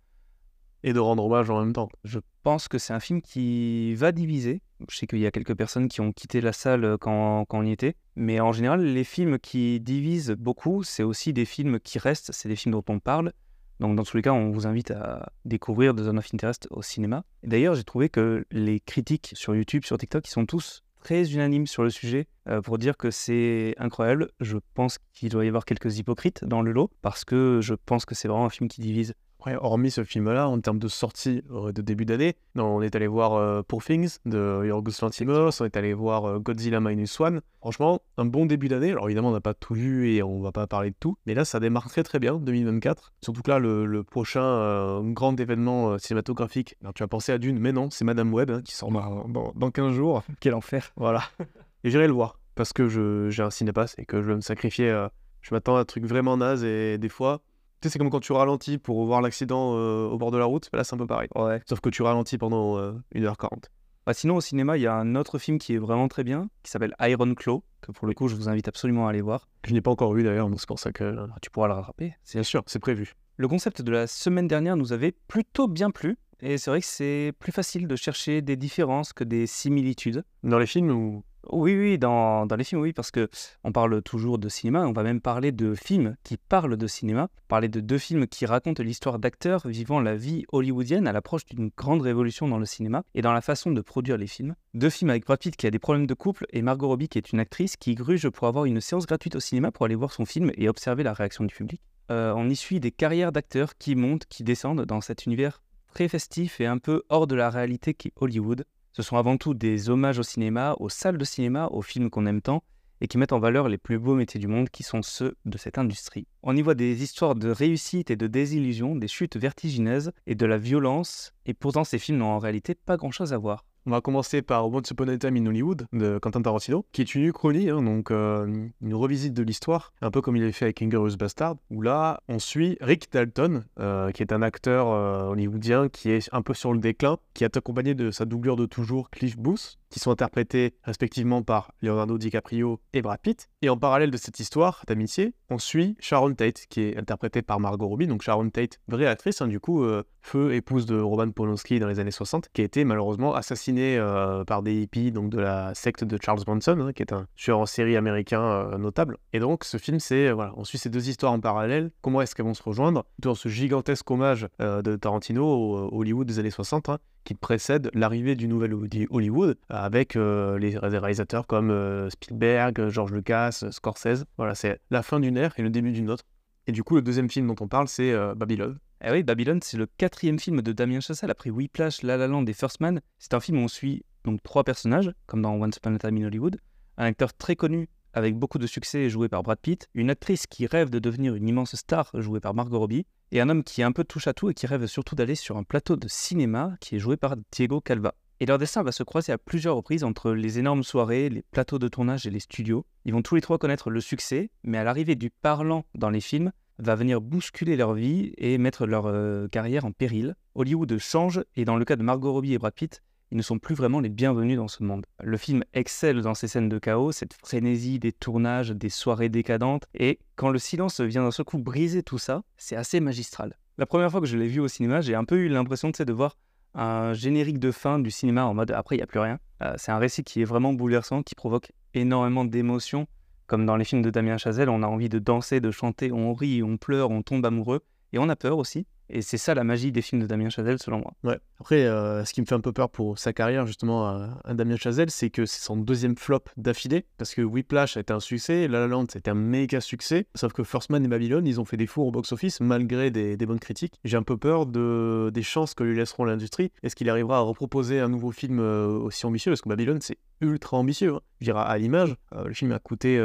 Et 0.83 0.95
de 0.95 0.99
rendre 0.99 1.23
hommage 1.23 1.51
en 1.51 1.61
même 1.63 1.75
temps. 1.75 1.91
Je 2.05 2.21
pense 2.43 2.67
que 2.67 2.79
c'est 2.79 2.95
un 2.95 3.01
film 3.01 3.21
qui 3.21 3.95
va 3.95 4.13
diviser. 4.13 4.63
Je 4.89 4.97
sais 4.97 5.07
qu'il 5.07 5.19
y 5.19 5.27
a 5.27 5.31
quelques 5.31 5.55
personnes 5.55 5.89
qui 5.89 6.01
ont 6.01 6.11
quitté 6.11 6.41
la 6.41 6.55
salle 6.55 6.97
quand, 6.99 7.45
quand 7.45 7.59
on 7.59 7.67
y 7.67 7.73
était. 7.73 7.97
Mais 8.17 8.41
en 8.41 8.53
général, 8.53 8.83
les 8.83 9.05
films 9.05 9.39
qui 9.39 9.79
divisent 9.79 10.31
beaucoup, 10.31 10.83
c'est 10.83 11.03
aussi 11.03 11.35
des 11.35 11.45
films 11.45 11.81
qui 11.81 11.99
restent, 11.99 12.33
c'est 12.33 12.49
des 12.49 12.57
films 12.57 12.73
dont 12.73 12.85
on 12.89 12.99
parle. 12.99 13.35
Donc 13.81 13.95
dans 13.95 14.05
tous 14.05 14.17
les 14.17 14.23
cas, 14.23 14.33
on 14.33 14.51
vous 14.51 14.67
invite 14.67 14.91
à 14.91 15.33
découvrir 15.45 15.95
The 15.95 16.05
Zone 16.05 16.19
of 16.19 16.29
Interest 16.33 16.67
au 16.71 16.81
cinéma. 16.81 17.25
D'ailleurs, 17.43 17.75
j'ai 17.75 17.85
trouvé 17.85 18.09
que 18.09 18.47
les 18.51 18.81
critiques 18.81 19.33
sur 19.35 19.55
YouTube, 19.55 19.85
sur 19.85 19.99
TikTok, 19.99 20.27
ils 20.27 20.31
sont 20.31 20.47
tous 20.47 20.83
très 21.01 21.33
unanimes 21.33 21.67
sur 21.67 21.83
le 21.83 21.91
sujet 21.91 22.27
euh, 22.49 22.61
pour 22.61 22.79
dire 22.79 22.97
que 22.97 23.11
c'est 23.11 23.75
incroyable. 23.79 24.31
Je 24.41 24.59
pense 24.75 24.99
qu'il 25.13 25.29
doit 25.31 25.45
y 25.45 25.49
avoir 25.49 25.65
quelques 25.65 25.99
hypocrites 25.99 26.45
dans 26.45 26.63
le 26.63 26.73
lot 26.73 26.91
parce 27.03 27.25
que 27.25 27.61
je 27.63 27.75
pense 27.75 28.05
que 28.05 28.15
c'est 28.15 28.29
vraiment 28.29 28.47
un 28.47 28.51
film 28.51 28.69
qui 28.69 28.81
divise. 28.81 29.15
Après, 29.41 29.57
hormis 29.57 29.91
ce 29.91 30.05
film-là, 30.05 30.51
en 30.51 30.61
termes 30.61 30.79
de 30.79 30.87
sortie 30.87 31.43
euh, 31.51 31.73
de 31.73 31.81
début 31.81 32.05
d'année, 32.05 32.37
on 32.57 32.83
est 32.83 32.95
allé 32.95 33.07
voir 33.07 33.33
euh, 33.37 33.63
Poor 33.63 33.83
Things 33.83 34.19
de 34.27 34.67
Yorgos 34.67 35.01
Lanthimos, 35.01 35.63
on 35.63 35.65
est 35.65 35.79
allé 35.79 35.95
voir 35.95 36.27
euh, 36.27 36.39
Godzilla 36.39 36.79
Minus 36.79 37.19
One. 37.19 37.41
Franchement, 37.59 38.03
un 38.19 38.27
bon 38.27 38.45
début 38.45 38.69
d'année. 38.69 38.91
Alors 38.91 39.07
évidemment, 39.07 39.31
on 39.31 39.33
n'a 39.33 39.41
pas 39.41 39.55
tout 39.55 39.73
vu 39.73 40.13
et 40.13 40.23
on 40.23 40.43
va 40.43 40.53
pas 40.53 40.67
parler 40.67 40.91
de 40.91 40.97
tout, 41.01 41.17
mais 41.25 41.33
là, 41.33 41.47
ça 41.47 41.59
démarre 41.59 41.89
très 41.89 42.03
très 42.03 42.19
bien, 42.19 42.35
2024. 42.35 43.15
Surtout 43.23 43.41
que 43.41 43.51
là, 43.51 43.59
le, 43.59 43.87
le 43.87 44.05
prochain 44.05 45.03
grand 45.05 45.41
événement 45.41 45.97
cinématographique, 45.97 46.77
alors 46.83 46.93
tu 46.93 47.03
as 47.03 47.09
pensé 47.09 47.33
à 47.33 47.39
Dune, 47.39 47.59
mais 47.59 47.73
non, 47.73 47.89
c'est 47.89 48.05
Madame 48.05 48.35
Web 48.35 48.51
hein, 48.51 48.61
qui 48.63 48.75
sort 48.75 48.93
dans, 48.93 49.27
dans, 49.27 49.55
dans 49.57 49.71
15 49.71 49.95
jours. 49.95 50.23
Quel 50.41 50.53
enfer 50.53 50.93
Voilà. 50.97 51.23
Et 51.85 51.91
j'irai 51.91 52.09
le 52.09 52.13
voir 52.13 52.39
parce 52.57 52.75
que 52.75 53.31
j'ai 53.31 53.43
un 53.43 53.49
cinépass 53.49 53.95
et 53.97 54.05
que 54.05 54.21
je 54.21 54.27
veux 54.27 54.37
me 54.37 54.43
sacrifier. 54.43 55.07
je 55.41 55.55
m'attends 55.55 55.77
à 55.77 55.81
un 55.81 55.85
truc 55.87 56.05
vraiment 56.05 56.37
naze 56.37 56.63
et 56.63 56.99
des 56.99 57.09
fois, 57.09 57.41
tu 57.81 57.89
sais, 57.89 57.93
c'est 57.93 57.99
comme 57.99 58.11
quand 58.11 58.21
tu 58.21 58.33
ralentis 58.33 58.77
pour 58.77 59.05
voir 59.07 59.23
l'accident 59.23 59.75
euh, 59.75 60.07
au 60.07 60.19
bord 60.19 60.31
de 60.31 60.37
la 60.39 60.45
route. 60.45 60.69
Là, 60.75 60.85
c'est 60.85 60.95
un 60.95 60.99
peu 60.99 61.07
pareil. 61.07 61.29
Ouais. 61.35 61.63
Sauf 61.67 61.81
que 61.81 61.89
tu 61.89 62.03
ralentis 62.03 62.37
pendant 62.37 62.77
euh, 62.77 62.93
1h40. 63.15 63.65
Bah, 64.07 64.15
sinon, 64.15 64.37
au 64.37 64.41
cinéma, 64.41 64.77
il 64.77 64.83
y 64.83 64.87
a 64.87 64.95
un 64.95 65.15
autre 65.15 65.39
film 65.39 65.59
qui 65.59 65.75
est 65.75 65.79
vraiment 65.79 66.09
très 66.09 66.25
bien, 66.25 66.49
qui 66.63 66.71
s'appelle 66.71 66.95
Iron 67.01 67.35
Claw, 67.35 67.63
que 67.81 67.93
pour 67.93 68.07
le 68.07 68.13
coup, 68.13 68.29
je 68.29 68.35
vous 68.35 68.49
invite 68.49 68.69
absolument 68.69 69.07
à 69.07 69.11
aller 69.11 69.23
voir. 69.23 69.49
Je 69.67 69.73
n'ai 69.73 69.81
pas 69.81 69.91
encore 69.91 70.13
vu 70.13 70.23
d'ailleurs, 70.23 70.51
donc 70.51 70.61
c'est 70.61 70.69
pour 70.69 70.79
ça 70.79 70.93
que. 70.93 71.17
Ah, 71.31 71.37
Tu 71.41 71.51
pourras 71.51 71.69
le 71.69 71.75
rattraper. 71.75 72.15
Bien 72.33 72.43
sûr, 72.43 72.63
c'est 72.67 72.79
prévu. 72.79 73.15
Le 73.37 73.49
concept 73.49 73.81
de 73.81 73.91
la 73.91 74.07
semaine 74.07 74.49
dernière 74.49 74.77
nous 74.77 74.93
avait 74.93 75.15
plutôt 75.29 75.67
bien 75.67 75.91
plu. 75.91 76.19
Et 76.43 76.59
c'est 76.59 76.71
vrai 76.71 76.81
que 76.81 76.87
c'est 76.87 77.33
plus 77.39 77.53
facile 77.53 77.87
de 77.87 77.97
chercher 77.97 78.43
des 78.43 78.57
différences 78.57 79.13
que 79.13 79.25
des 79.25 79.47
similitudes. 79.47 80.25
Dans 80.43 80.59
les 80.59 80.67
films 80.67 80.91
où. 80.91 81.25
Oui, 81.49 81.75
oui, 81.75 81.99
dans, 81.99 82.47
les 82.57 82.65
films, 82.65 82.83
oui, 82.83 82.93
parce 82.93 83.11
que 83.11 83.29
on 83.65 83.73
parle 83.73 84.03
toujours 84.03 84.39
de 84.39 84.49
cinéma, 84.49 84.87
on 84.87 84.93
va 84.93 85.03
même 85.03 85.21
parler 85.21 85.53
de 85.53 85.75
films 85.75 86.17
qui 86.23 86.37
parlent 86.37 86.77
de 86.77 86.87
cinéma, 86.87 87.29
parler 87.49 87.69
de 87.69 87.81
deux 87.81 87.99
films 87.99 88.27
qui 88.27 88.45
racontent 88.45 88.83
l'histoire 88.83 89.19
d'acteurs 89.19 89.67
vivant 89.67 90.01
la 90.01 90.17
vie 90.17 90.45
hollywoodienne 90.53 91.09
à 91.09 91.13
l'approche 91.13 91.47
d'une 91.47 91.71
grande 91.77 92.03
révolution 92.03 92.47
dans 92.47 92.59
le 92.59 92.67
cinéma 92.67 93.05
et 93.15 93.23
dans 93.23 93.33
la 93.33 93.41
façon 93.41 93.71
de 93.71 93.81
produire 93.81 94.19
les 94.19 94.27
films. 94.27 94.55
Deux 94.75 94.91
films 94.91 95.11
avec 95.11 95.25
Brad 95.25 95.39
Pitt 95.39 95.57
qui 95.57 95.67
a 95.67 95.71
des 95.71 95.79
problèmes 95.79 96.07
de 96.07 96.15
couple 96.15 96.47
et 96.51 96.61
Margot 96.61 96.89
Robbie 96.89 97.09
qui 97.09 97.19
est 97.19 97.33
une 97.33 97.41
actrice 97.41 97.77
qui 97.77 97.95
gruge 97.95 98.29
pour 98.29 98.47
avoir 98.47 98.67
une 98.67 98.81
séance 98.81 99.07
gratuite 99.07 99.35
au 99.35 99.41
cinéma 99.41 99.73
pour 99.73 99.87
aller 99.87 99.95
voir 99.95 100.13
son 100.13 100.27
film 100.27 100.53
et 100.57 100.69
observer 100.69 101.03
la 101.03 101.15
réaction 101.15 101.45
du 101.45 101.55
public. 101.55 101.81
Euh, 102.11 102.35
on 102.37 102.49
y 102.49 102.57
suit 102.57 102.81
des 102.81 102.91
carrières 102.91 103.33
d'acteurs 103.33 103.79
qui 103.79 103.95
montent, 103.95 104.27
qui 104.27 104.45
descendent 104.45 104.85
dans 104.85 105.01
cet 105.01 105.27
univers 105.27 105.63
très 105.95 106.09
festif 106.09 106.61
et 106.61 106.67
un 106.67 106.79
peu 106.79 107.03
hors 107.09 107.27
de 107.27 107.35
la 107.35 107.51
réalité 107.51 107.95
qu'est 107.95 108.13
Hollywood. 108.17 108.65
Ce 108.93 109.03
sont 109.03 109.17
avant 109.17 109.37
tout 109.37 109.55
des 109.55 109.89
hommages 109.89 110.19
au 110.19 110.23
cinéma, 110.23 110.75
aux 110.81 110.89
salles 110.89 111.19
de 111.19 111.25
cinéma, 111.25 111.69
aux 111.69 111.83
films 111.83 112.11
qu'on 112.11 112.27
aime 112.27 112.43
tant, 112.43 112.63
et 113.01 113.09
qui 113.09 113.19
mettent 113.19 113.33
en 113.33 113.39
valeur 113.39 113.69
les 113.69 113.79
plus 113.79 113.99
beaux 113.99 114.15
métiers 114.15 114.41
du 114.41 114.47
monde 114.47 114.69
qui 114.69 114.83
sont 114.83 115.03
ceux 115.03 115.37
de 115.45 115.59
cette 115.59 115.79
industrie. 115.79 116.27
On 116.43 116.57
y 116.57 116.63
voit 116.63 116.75
des 116.75 117.03
histoires 117.03 117.35
de 117.35 117.51
réussite 117.51 118.11
et 118.11 118.17
de 118.17 118.27
désillusion, 118.27 118.97
des 118.97 119.09
chutes 119.09 119.37
vertigineuses 119.37 120.13
et 120.27 120.35
de 120.35 120.47
la 120.47 120.59
violence, 120.59 121.33
et 121.47 121.55
pourtant 121.55 121.85
ces 121.85 121.99
films 121.99 122.19
n'ont 122.19 122.27
en 122.27 122.39
réalité 122.39 122.75
pas 122.75 122.97
grand-chose 122.97 123.33
à 123.33 123.39
voir. 123.39 123.65
On 123.87 123.93
va 123.93 124.03
commencer 124.03 124.43
par 124.43 124.71
Once 124.71 124.91
Upon 124.91 125.09
a 125.09 125.17
Time 125.17 125.37
in 125.37 125.47
Hollywood 125.47 125.87
de 125.95 126.19
Quentin 126.19 126.43
Tarantino, 126.43 126.85
qui 126.93 127.01
est 127.01 127.15
une 127.15 127.25
uchronie, 127.25 127.71
hein, 127.71 127.83
donc 127.83 128.11
euh, 128.11 128.69
une 128.83 128.95
revisite 128.95 129.33
de 129.33 129.43
l'histoire, 129.43 129.95
un 130.03 130.11
peu 130.11 130.21
comme 130.21 130.37
il 130.37 130.43
avait 130.43 130.53
fait 130.53 130.67
avec 130.67 130.83
Inglourious 130.83 131.17
Bastard, 131.17 131.57
où 131.71 131.81
là 131.81 132.21
on 132.29 132.39
suit 132.39 132.77
Rick 132.83 133.11
Dalton, 133.11 133.65
euh, 133.79 134.11
qui 134.13 134.23
est 134.23 134.35
un 134.35 134.43
acteur 134.43 134.89
euh, 134.89 135.31
hollywoodien 135.31 135.89
qui 135.89 136.11
est 136.11 136.29
un 136.33 136.43
peu 136.43 136.53
sur 136.53 136.75
le 136.75 136.79
déclin, 136.79 137.17
qui 137.33 137.45
est 137.45 137.57
accompagné 137.57 137.95
de 137.95 138.11
sa 138.11 138.27
doublure 138.27 138.57
de 138.57 138.67
toujours 138.67 139.09
Cliff 139.09 139.39
Booth, 139.39 139.79
qui 139.91 139.99
sont 139.99 140.11
interprétés 140.13 140.75
respectivement 140.85 141.43
par 141.43 141.73
Leonardo 141.83 142.17
DiCaprio 142.17 142.81
et 142.93 143.03
Brad 143.03 143.21
Pitt. 143.21 143.49
Et 143.61 143.69
en 143.69 143.77
parallèle 143.77 144.11
de 144.11 144.17
cette 144.17 144.39
histoire 144.41 144.85
d'amitié, 144.87 145.35
on 145.51 145.59
suit 145.59 145.97
Sharon 145.99 146.33
Tate, 146.33 146.67
qui 146.69 146.83
est 146.83 146.97
interprétée 146.97 147.43
par 147.43 147.61
Margot 147.61 147.89
Robbie. 147.89 148.07
Donc 148.07 148.23
Sharon 148.23 148.49
Tate, 148.51 148.81
vraie 148.89 149.07
actrice, 149.07 149.43
hein, 149.43 149.49
du 149.49 149.59
coup, 149.59 149.83
euh, 149.83 150.05
feu 150.23 150.55
épouse 150.55 150.87
de 150.87 150.99
Roman 150.99 151.31
Polanski 151.31 151.81
dans 151.81 151.89
les 151.89 151.99
années 151.99 152.11
60, 152.13 152.49
qui 152.53 152.61
a 152.63 152.65
été 152.65 152.85
malheureusement 152.85 153.35
assassinée 153.35 153.99
euh, 153.99 154.45
par 154.45 154.63
des 154.63 154.81
hippies 154.81 155.11
donc 155.11 155.29
de 155.31 155.39
la 155.39 155.75
secte 155.75 156.05
de 156.05 156.19
Charles 156.23 156.43
Manson, 156.47 156.79
hein, 156.81 156.93
qui 156.93 157.03
est 157.03 157.13
un 157.13 157.27
tueur 157.35 157.59
en 157.59 157.67
série 157.67 157.97
américain 157.97 158.43
euh, 158.43 158.79
notable. 158.79 159.19
Et 159.33 159.41
donc 159.41 159.65
ce 159.65 159.77
film, 159.77 159.99
c'est 159.99 160.31
voilà, 160.31 160.53
on 160.57 160.65
suit 160.65 160.79
ces 160.79 160.89
deux 160.89 161.09
histoires 161.09 161.33
en 161.33 161.41
parallèle. 161.41 161.91
Comment 162.01 162.23
est-ce 162.23 162.35
qu'elles 162.37 162.47
vont 162.47 162.55
se 162.55 162.63
rejoindre? 162.63 163.05
Dans 163.19 163.35
ce 163.35 163.49
gigantesque 163.49 164.09
hommage 164.11 164.47
de 164.61 164.97
Tarantino 164.97 165.45
au 165.45 165.99
Hollywood 165.99 166.27
des 166.27 166.39
années 166.39 166.51
60, 166.51 166.89
hein, 166.89 166.99
qui 167.25 167.35
précède 167.35 167.91
l'arrivée 167.95 168.35
du 168.35 168.49
nouvel 168.49 168.75
Hollywood 169.11 169.59
avec 169.69 170.17
euh, 170.17 170.59
les 170.59 170.77
réalisateurs 170.77 171.47
comme 171.47 171.71
euh, 171.71 172.11
Spielberg, 172.11 172.89
George 172.89 173.13
Lucas, 173.13 173.65
Scorsese. 173.71 174.25
Voilà, 174.37 174.55
c'est 174.55 174.81
la 174.91 175.03
fin 175.03 175.21
d'une 175.21 175.37
ère 175.37 175.55
et 175.59 175.63
le 175.63 175.71
début 175.71 175.93
d'une 175.93 176.11
autre. 176.11 176.25
Et 176.67 176.73
du 176.73 176.83
coup, 176.83 176.95
le 176.95 177.03
deuxième 177.03 177.31
film 177.31 177.47
dont 177.47 177.57
on 177.61 177.69
parle, 177.69 177.89
c'est 177.89 178.13
euh, 178.13 178.35
Babylone. 178.35 178.79
Eh 179.03 179.11
oui, 179.11 179.23
Babylone, 179.23 179.61
c'est 179.63 179.77
le 179.77 179.87
quatrième 179.87 180.39
film 180.39 180.61
de 180.61 180.73
Damien 180.73 181.01
Chazelle 181.01 181.31
après 181.31 181.51
Whiplash, 181.51 182.03
La 182.03 182.17
La 182.17 182.27
Land 182.27 182.45
et 182.47 182.53
First 182.53 182.81
Man. 182.81 183.01
C'est 183.19 183.35
un 183.35 183.41
film 183.41 183.59
où 183.59 183.63
on 183.63 183.69
suit 183.69 184.05
donc 184.25 184.43
trois 184.43 184.65
personnages, 184.65 185.13
comme 185.27 185.43
dans 185.43 185.55
Once 185.55 185.77
Upon 185.77 185.95
a 185.95 185.99
Time 185.99 186.19
in 186.19 186.27
Hollywood. 186.27 186.59
Un 186.99 187.07
acteur 187.07 187.33
très 187.33 187.57
connu 187.57 187.89
avec 188.13 188.37
beaucoup 188.37 188.59
de 188.59 188.67
succès 188.67 189.09
joué 189.09 189.29
par 189.29 189.43
Brad 189.43 189.59
Pitt, 189.59 189.89
une 189.95 190.11
actrice 190.11 190.47
qui 190.47 190.67
rêve 190.67 190.91
de 190.91 190.99
devenir 190.99 191.35
une 191.35 191.49
immense 191.49 191.77
star 191.77 192.11
jouée 192.15 192.41
par 192.41 192.55
Margot 192.55 192.79
Robbie, 192.79 193.07
et 193.33 193.41
un 193.41 193.49
homme 193.49 193.63
qui 193.63 193.81
est 193.81 193.85
un 193.85 193.93
peu 193.93 194.05
touche 194.05 194.27
à 194.27 194.35
tout 194.35 194.51
et 194.51 194.55
qui 194.55 194.67
rêve 194.67 194.87
surtout 194.87 195.15
d'aller 195.15 195.35
sur 195.35 195.57
un 195.57 195.63
plateau 195.63 195.97
de 195.97 196.09
cinéma 196.09 196.75
qui 196.81 196.97
est 196.97 196.99
joué 196.99 197.17
par 197.17 197.37
Diego 197.53 197.81
Calva. 197.81 198.15
Et 198.41 198.47
leur 198.47 198.57
destin 198.59 198.83
va 198.83 198.91
se 198.91 199.03
croiser 199.03 199.33
à 199.33 199.39
plusieurs 199.39 199.77
reprises 199.77 200.03
entre 200.03 200.33
les 200.33 200.59
énormes 200.59 200.83
soirées, 200.83 201.29
les 201.29 201.43
plateaux 201.43 201.79
de 201.79 201.89
tournage 201.89 202.27
et 202.27 202.31
les 202.31 202.41
studios. 202.41 202.87
Ils 203.05 203.13
vont 203.13 203.21
tous 203.21 203.35
les 203.35 203.43
trois 203.43 203.59
connaître 203.59 203.91
le 203.91 204.01
succès, 204.01 204.51
mais 204.65 204.79
à 204.79 204.85
l'arrivée 204.85 205.15
du 205.15 205.29
parlant 205.29 205.85
dans 205.95 206.09
les 206.09 206.23
films, 206.23 206.51
va 206.79 206.95
venir 206.95 207.21
bousculer 207.21 207.77
leur 207.77 207.93
vie 207.93 208.33
et 208.39 208.57
mettre 208.57 208.87
leur 208.87 209.05
euh, 209.07 209.47
carrière 209.49 209.85
en 209.85 209.93
péril. 209.93 210.35
Hollywood 210.55 210.97
change, 210.99 211.45
et 211.55 211.67
dans 211.67 211.77
le 211.77 211.85
cas 211.85 211.97
de 211.97 212.03
Margot 212.03 212.33
Robbie 212.33 212.55
et 212.55 212.59
Brad 212.59 212.73
Pitt, 212.73 213.03
ils 213.31 213.37
ne 213.37 213.43
sont 213.43 213.59
plus 213.59 213.75
vraiment 213.75 214.01
les 214.01 214.09
bienvenus 214.09 214.57
dans 214.57 214.69
ce 214.69 214.83
monde. 214.83 215.07
Le 215.23 215.37
film 215.37 215.63
excelle 215.73 216.23
dans 216.23 216.35
ces 216.35 216.49
scènes 216.49 216.69
de 216.69 216.79
chaos, 216.79 217.13
cette 217.13 217.35
frénésie 217.35 217.99
des 217.99 218.13
tournages, 218.13 218.71
des 218.71 218.89
soirées 218.89 219.29
décadentes, 219.29 219.87
et 219.95 220.19
quand 220.37 220.51
le 220.51 220.59
silence 220.59 221.01
vient 221.01 221.23
d'un 221.23 221.31
seul 221.31 221.45
coup 221.45 221.59
briser 221.59 222.03
tout 222.03 222.19
ça, 222.19 222.43
c'est 222.57 222.77
assez 222.77 223.01
magistral. 223.01 223.57
La 223.79 223.87
première 223.87 224.11
fois 224.11 224.21
que 224.21 224.27
je 224.27 224.37
l'ai 224.37 224.49
vu 224.49 224.61
au 224.61 224.69
cinéma, 224.69 225.01
j'ai 225.01 225.15
un 225.15 225.25
peu 225.25 225.37
eu 225.37 225.49
l'impression 225.49 225.91
de 225.91 226.13
voir 226.13 226.37
un 226.75 227.13
générique 227.15 227.59
de 227.59 227.71
fin 227.73 227.99
du 227.99 228.11
cinéma 228.11 228.45
en 228.45 228.55
mode 228.55 228.71
après 228.71 228.97
il 228.97 228.99
n'y 228.99 229.03
a 229.03 229.07
plus 229.07 229.21
rien. 229.21 229.39
Euh, 229.63 229.75
c'est 229.77 229.93
un 229.93 229.99
récit 229.99 230.23
qui 230.23 230.41
est 230.41 230.45
vraiment 230.45 230.73
bouleversant, 230.73 231.23
qui 231.23 231.35
provoque 231.35 231.73
énormément 231.95 232.45
d'émotions. 232.45 233.07
Comme 233.47 233.67
dans 233.67 233.77
les 233.77 233.85
films 233.85 234.03
de 234.03 234.11
Damien 234.11 234.39
Chazelle, 234.39 234.69
on 234.69 234.83
a 234.83 234.87
envie 234.87 235.09
de 235.09 235.19
danser, 235.19 235.61
de 235.61 235.71
chanter, 235.71 236.13
on 236.13 236.33
rit, 236.35 236.63
on 236.63 236.77
pleure, 236.77 237.11
on 237.11 237.23
tombe 237.23 237.45
amoureux, 237.45 237.81
et 238.13 238.19
on 238.19 238.29
a 238.29 238.37
peur 238.37 238.59
aussi. 238.59 238.87
Et 239.13 239.23
c'est 239.23 239.39
ça 239.39 239.55
la 239.55 239.65
magie 239.65 239.91
des 239.91 240.03
films 240.03 240.23
de 240.23 240.27
Damien 240.27 240.49
Chazelle, 240.49 240.79
selon 240.79 240.99
moi. 240.99 241.13
Ouais. 241.25 241.39
Après, 241.59 241.85
euh, 241.85 242.25
ce 242.25 242.33
qui 242.33 242.41
me 242.41 242.47
fait 242.47 242.55
un 242.55 242.61
peu 242.61 242.73
peur 242.73 242.91
pour 242.91 243.19
sa 243.19 243.33
carrière, 243.33 243.67
justement, 243.67 244.07
à, 244.07 244.55
Damien 244.55 244.77
Chazelle, 244.77 245.11
c'est 245.11 245.31
que 245.31 245.47
c'est 245.47 245.61
son 245.61 245.77
deuxième 245.77 246.17
flop 246.17 246.45
d'affilée. 246.57 247.07
Parce 247.19 247.35
que 247.35 247.43
Whiplash 247.43 247.97
a 247.97 248.01
été 248.01 248.13
un 248.13 248.21
succès, 248.21 248.69
La 248.69 248.81
La 248.81 248.87
Land, 248.87 249.07
c'était 249.11 249.31
un 249.31 249.35
méga 249.35 249.81
succès. 249.81 250.27
Sauf 250.35 250.53
que 250.53 250.63
First 250.63 250.91
Man 250.91 251.05
et 251.05 251.09
Babylon, 251.09 251.45
ils 251.45 251.61
ont 251.61 251.65
fait 251.65 251.77
des 251.77 251.87
fours 251.87 252.07
au 252.07 252.11
box-office, 252.13 252.61
malgré 252.61 253.11
des, 253.11 253.37
bonnes 253.37 253.59
critiques. 253.59 253.95
J'ai 254.05 254.17
un 254.17 254.23
peu 254.23 254.37
peur 254.37 254.67
de, 254.67 255.31
des 255.35 255.43
chances 255.43 255.75
que 255.75 255.83
lui 255.83 255.97
laisseront 255.97 256.25
l'industrie. 256.25 256.71
Est-ce 256.83 256.95
qu'il 256.95 257.11
arrivera 257.11 257.39
à 257.39 257.41
reproposer 257.41 257.99
un 257.99 258.09
nouveau 258.09 258.31
film 258.31 258.61
euh, 258.61 258.87
aussi 258.87 259.27
ambitieux? 259.27 259.51
Parce 259.51 259.63
que 259.63 259.69
Babylon, 259.69 259.99
c'est 260.01 260.19
ultra 260.41 260.77
ambitieux. 260.77 261.15
Hein. 261.15 261.21
Je 261.41 261.51
à 261.53 261.79
l'image, 261.79 262.15
euh, 262.35 262.45
le 262.45 262.55
film 262.55 262.71
a 262.71 262.79
coûté 262.79 263.19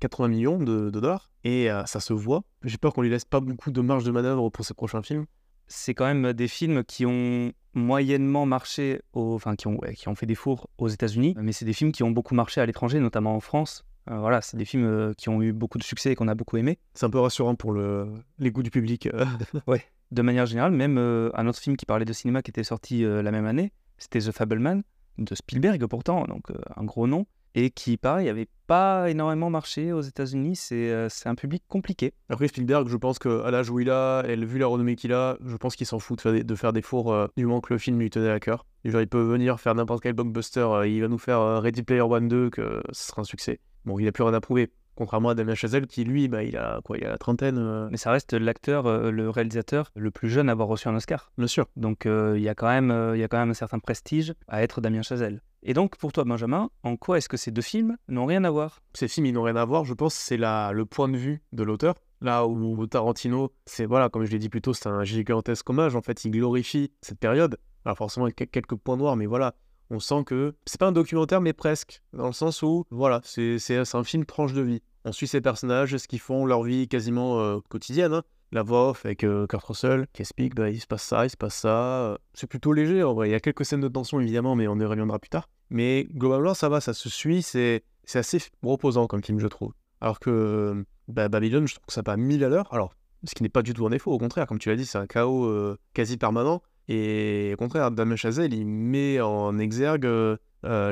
80 0.00 0.28
millions 0.28 0.58
de, 0.58 0.90
dollars 0.90 1.30
et 1.44 1.70
euh, 1.70 1.84
ça 1.86 2.00
se 2.00 2.12
voit. 2.12 2.42
J'ai 2.62 2.78
peur 2.78 2.92
qu'on 2.92 3.02
lui 3.02 3.10
laisse 3.10 3.24
pas 3.24 3.40
beaucoup 3.40 3.70
de 3.70 3.80
marge 3.80 4.04
de 4.04 4.10
manœuvre 4.10 4.50
pour 4.50 4.64
ses 4.64 4.74
prochains 4.74 5.02
films. 5.02 5.26
C'est 5.68 5.94
quand 5.94 6.04
même 6.04 6.32
des 6.32 6.48
films 6.48 6.84
qui 6.84 7.06
ont 7.06 7.52
moyennement 7.74 8.46
marché, 8.46 9.02
enfin 9.12 9.56
qui 9.56 9.66
ont, 9.66 9.78
qui 9.94 10.08
ont 10.08 10.14
fait 10.14 10.26
des 10.26 10.34
fours 10.34 10.68
aux 10.78 10.88
États-Unis, 10.88 11.34
mais 11.38 11.52
c'est 11.52 11.64
des 11.64 11.72
films 11.72 11.92
qui 11.92 12.02
ont 12.02 12.10
beaucoup 12.10 12.34
marché 12.34 12.60
à 12.60 12.66
l'étranger, 12.66 13.00
notamment 13.00 13.34
en 13.34 13.40
France. 13.40 13.84
Euh, 14.08 14.18
voilà, 14.18 14.40
c'est 14.40 14.56
des 14.56 14.64
films 14.64 14.84
euh, 14.84 15.12
qui 15.14 15.28
ont 15.28 15.42
eu 15.42 15.52
beaucoup 15.52 15.78
de 15.78 15.82
succès 15.82 16.12
et 16.12 16.14
qu'on 16.14 16.28
a 16.28 16.36
beaucoup 16.36 16.56
aimé. 16.56 16.78
C'est 16.94 17.04
un 17.04 17.10
peu 17.10 17.18
rassurant 17.18 17.56
pour 17.56 17.72
le, 17.72 18.08
les 18.38 18.52
goûts 18.52 18.62
du 18.62 18.70
public. 18.70 19.08
ouais. 19.66 19.84
De 20.12 20.22
manière 20.22 20.46
générale, 20.46 20.70
même 20.70 20.98
un 20.98 21.46
autre 21.48 21.58
film 21.58 21.76
qui 21.76 21.84
parlait 21.84 22.04
de 22.04 22.12
cinéma 22.12 22.40
qui 22.40 22.52
était 22.52 22.62
sorti 22.62 23.02
la 23.02 23.32
même 23.32 23.44
année, 23.44 23.72
c'était 23.98 24.20
The 24.20 24.30
Fableman 24.30 24.84
de 25.18 25.34
Spielberg 25.34 25.84
pourtant, 25.86 26.26
donc 26.26 26.44
un 26.76 26.84
gros 26.84 27.08
nom 27.08 27.26
et 27.56 27.70
qui, 27.70 27.96
pareil, 27.96 28.26
n'avait 28.26 28.48
pas 28.66 29.10
énormément 29.10 29.48
marché 29.48 29.90
aux 29.90 30.02
États-Unis. 30.02 30.60
Euh, 30.72 31.08
c'est 31.10 31.28
un 31.28 31.34
public 31.34 31.64
compliqué. 31.68 32.12
Après, 32.28 32.48
Spielberg, 32.48 32.86
je 32.86 32.96
pense 32.98 33.18
qu'à 33.18 33.50
l'âge 33.50 33.70
où 33.70 33.80
il 33.80 33.90
a, 33.90 34.22
et 34.28 34.36
vu 34.36 34.58
la 34.58 34.66
renommée 34.66 34.94
qu'il 34.94 35.14
a, 35.14 35.38
je 35.44 35.56
pense 35.56 35.74
qu'il 35.74 35.86
s'en 35.86 35.98
fout 35.98 36.18
de 36.18 36.20
faire 36.20 36.32
des, 36.32 36.44
de 36.44 36.54
faire 36.54 36.74
des 36.74 36.82
fours 36.82 37.12
euh, 37.12 37.28
du 37.36 37.46
moment 37.46 37.62
que 37.62 37.72
le 37.72 37.78
film 37.78 37.98
lui 37.98 38.10
tenait 38.10 38.30
à 38.30 38.40
cœur. 38.40 38.66
Genre, 38.84 39.00
il 39.00 39.08
peut 39.08 39.22
venir 39.22 39.58
faire 39.58 39.74
n'importe 39.74 40.02
quel 40.02 40.12
blockbuster, 40.12 40.60
euh, 40.60 40.86
il 40.86 41.00
va 41.00 41.08
nous 41.08 41.18
faire 41.18 41.62
Ready 41.62 41.82
Player 41.82 42.02
One 42.02 42.28
2, 42.28 42.50
que 42.50 42.82
ce 42.92 43.08
sera 43.08 43.22
un 43.22 43.24
succès. 43.24 43.58
Bon, 43.86 43.98
il 43.98 44.04
n'a 44.04 44.12
plus 44.12 44.22
rien 44.22 44.34
à 44.34 44.40
prouver. 44.40 44.70
Contrairement 44.94 45.30
à 45.30 45.34
Damien 45.34 45.54
Chazelle, 45.54 45.86
qui 45.86 46.04
lui, 46.04 46.28
bah, 46.28 46.42
il 46.42 46.56
a 46.56 46.80
quoi 46.84 46.98
Il 46.98 47.04
a 47.04 47.08
la 47.08 47.18
trentaine. 47.18 47.88
Mais 47.90 47.96
ça 47.96 48.10
reste 48.10 48.32
l'acteur, 48.32 49.10
le 49.10 49.28
réalisateur 49.28 49.92
le 49.94 50.10
plus 50.10 50.30
jeune 50.30 50.48
à 50.48 50.52
avoir 50.52 50.68
reçu 50.68 50.88
un 50.88 50.94
Oscar. 50.94 51.32
Bien 51.36 51.46
sûr. 51.46 51.66
Donc 51.76 52.06
il 52.06 52.40
y 52.40 52.48
a 52.48 52.54
quand 52.54 52.68
même, 52.68 53.12
il 53.14 53.20
y 53.20 53.22
a 53.22 53.28
quand 53.28 53.36
même 53.36 53.50
un 53.50 53.54
certain 53.54 53.78
prestige 53.78 54.32
à 54.48 54.62
être 54.62 54.80
Damien 54.80 55.02
Chazelle. 55.02 55.42
Et 55.62 55.74
donc 55.74 55.96
pour 55.96 56.12
toi, 56.12 56.24
Benjamin, 56.24 56.70
en 56.82 56.96
quoi 56.96 57.18
est-ce 57.18 57.28
que 57.28 57.36
ces 57.36 57.50
deux 57.50 57.62
films 57.62 57.96
n'ont 58.08 58.26
rien 58.26 58.44
à 58.44 58.50
voir? 58.50 58.80
Ces 58.94 59.08
films, 59.08 59.26
ils 59.26 59.32
n'ont 59.32 59.42
rien 59.42 59.56
à 59.56 59.64
voir. 59.64 59.84
Je 59.84 59.94
pense 59.94 60.14
c'est 60.14 60.36
le 60.36 60.84
point 60.84 61.08
de 61.08 61.16
vue 61.16 61.42
de 61.52 61.62
l'auteur. 61.62 61.94
Là 62.20 62.46
où 62.46 62.86
Tarantino, 62.86 63.52
c'est 63.66 63.84
voilà, 63.84 64.08
comme 64.08 64.24
je 64.24 64.30
l'ai 64.30 64.38
dit 64.38 64.48
plus 64.48 64.62
tôt, 64.62 64.72
c'est 64.72 64.88
un 64.88 65.04
gigantesque 65.04 65.68
hommage. 65.68 65.96
En 65.96 66.02
fait, 66.02 66.24
il 66.24 66.30
glorifie 66.30 66.92
cette 67.02 67.18
période. 67.18 67.58
Alors 67.84 67.98
forcément, 67.98 68.26
avec 68.26 68.50
quelques 68.50 68.74
points 68.74 68.96
noirs, 68.96 69.16
mais 69.16 69.26
voilà, 69.26 69.54
on 69.90 70.00
sent 70.00 70.24
que 70.24 70.56
c'est 70.66 70.80
pas 70.80 70.86
un 70.86 70.92
documentaire, 70.92 71.40
mais 71.40 71.52
presque, 71.52 72.02
dans 72.12 72.26
le 72.26 72.32
sens 72.32 72.62
où, 72.62 72.84
voilà, 72.90 73.20
c'est 73.24 73.76
un 73.94 74.04
film 74.04 74.24
tranche 74.24 74.52
de 74.52 74.62
vie. 74.62 74.82
On 75.04 75.12
suit 75.12 75.28
ces 75.28 75.40
personnages, 75.40 75.96
ce 75.96 76.08
qu'ils 76.08 76.18
font, 76.18 76.46
leur 76.46 76.62
vie 76.64 76.88
quasiment 76.88 77.38
euh, 77.38 77.58
quotidienne. 77.68 78.12
Hein. 78.12 78.22
La 78.52 78.62
voix 78.62 78.90
off 78.90 79.04
avec 79.04 79.24
euh, 79.24 79.46
Kurt 79.46 79.64
Russell 79.64 80.06
qui 80.12 80.22
explique 80.22 80.54
bah, 80.54 80.70
il 80.70 80.80
se 80.80 80.86
passe 80.86 81.02
ça, 81.02 81.26
il 81.26 81.30
se 81.30 81.36
passe 81.36 81.56
ça. 81.56 82.18
C'est 82.32 82.46
plutôt 82.46 82.72
léger 82.72 83.02
en 83.02 83.14
vrai. 83.14 83.28
Il 83.28 83.32
y 83.32 83.34
a 83.34 83.40
quelques 83.40 83.64
scènes 83.64 83.80
de 83.80 83.88
tension 83.88 84.20
évidemment, 84.20 84.54
mais 84.54 84.68
on 84.68 84.78
y 84.78 84.84
reviendra 84.84 85.18
plus 85.18 85.30
tard. 85.30 85.48
Mais 85.70 86.06
globalement, 86.14 86.54
ça 86.54 86.68
va, 86.68 86.80
ça 86.80 86.94
se 86.94 87.08
suit. 87.08 87.42
C'est 87.42 87.82
assez 88.14 88.38
reposant 88.62 89.06
comme 89.06 89.22
film, 89.22 89.40
je 89.40 89.48
trouve. 89.48 89.72
Alors 90.00 90.20
que 90.20 90.84
bah, 91.08 91.28
Babylon, 91.28 91.66
je 91.66 91.74
trouve 91.74 91.86
que 91.86 91.92
ça 91.92 92.02
pas 92.02 92.16
mille 92.16 92.44
à 92.44 92.48
l'heure. 92.48 92.72
Alors, 92.72 92.92
ce 93.24 93.34
qui 93.34 93.42
n'est 93.42 93.48
pas 93.48 93.62
du 93.62 93.74
tout 93.74 93.86
un 93.86 93.90
défaut, 93.90 94.12
au 94.12 94.18
contraire, 94.18 94.46
comme 94.46 94.58
tu 94.58 94.68
l'as 94.68 94.76
dit, 94.76 94.86
c'est 94.86 94.98
un 94.98 95.06
chaos 95.06 95.46
euh, 95.46 95.76
quasi 95.94 96.16
permanent. 96.16 96.62
Et 96.88 97.52
au 97.54 97.56
contraire, 97.56 97.90
Damien 97.90 98.16
Chazelle, 98.16 98.54
il 98.54 98.66
met 98.66 99.20
en 99.20 99.58
exergue 99.58 100.06
euh, 100.06 100.36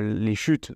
les 0.00 0.34
chutes 0.34 0.72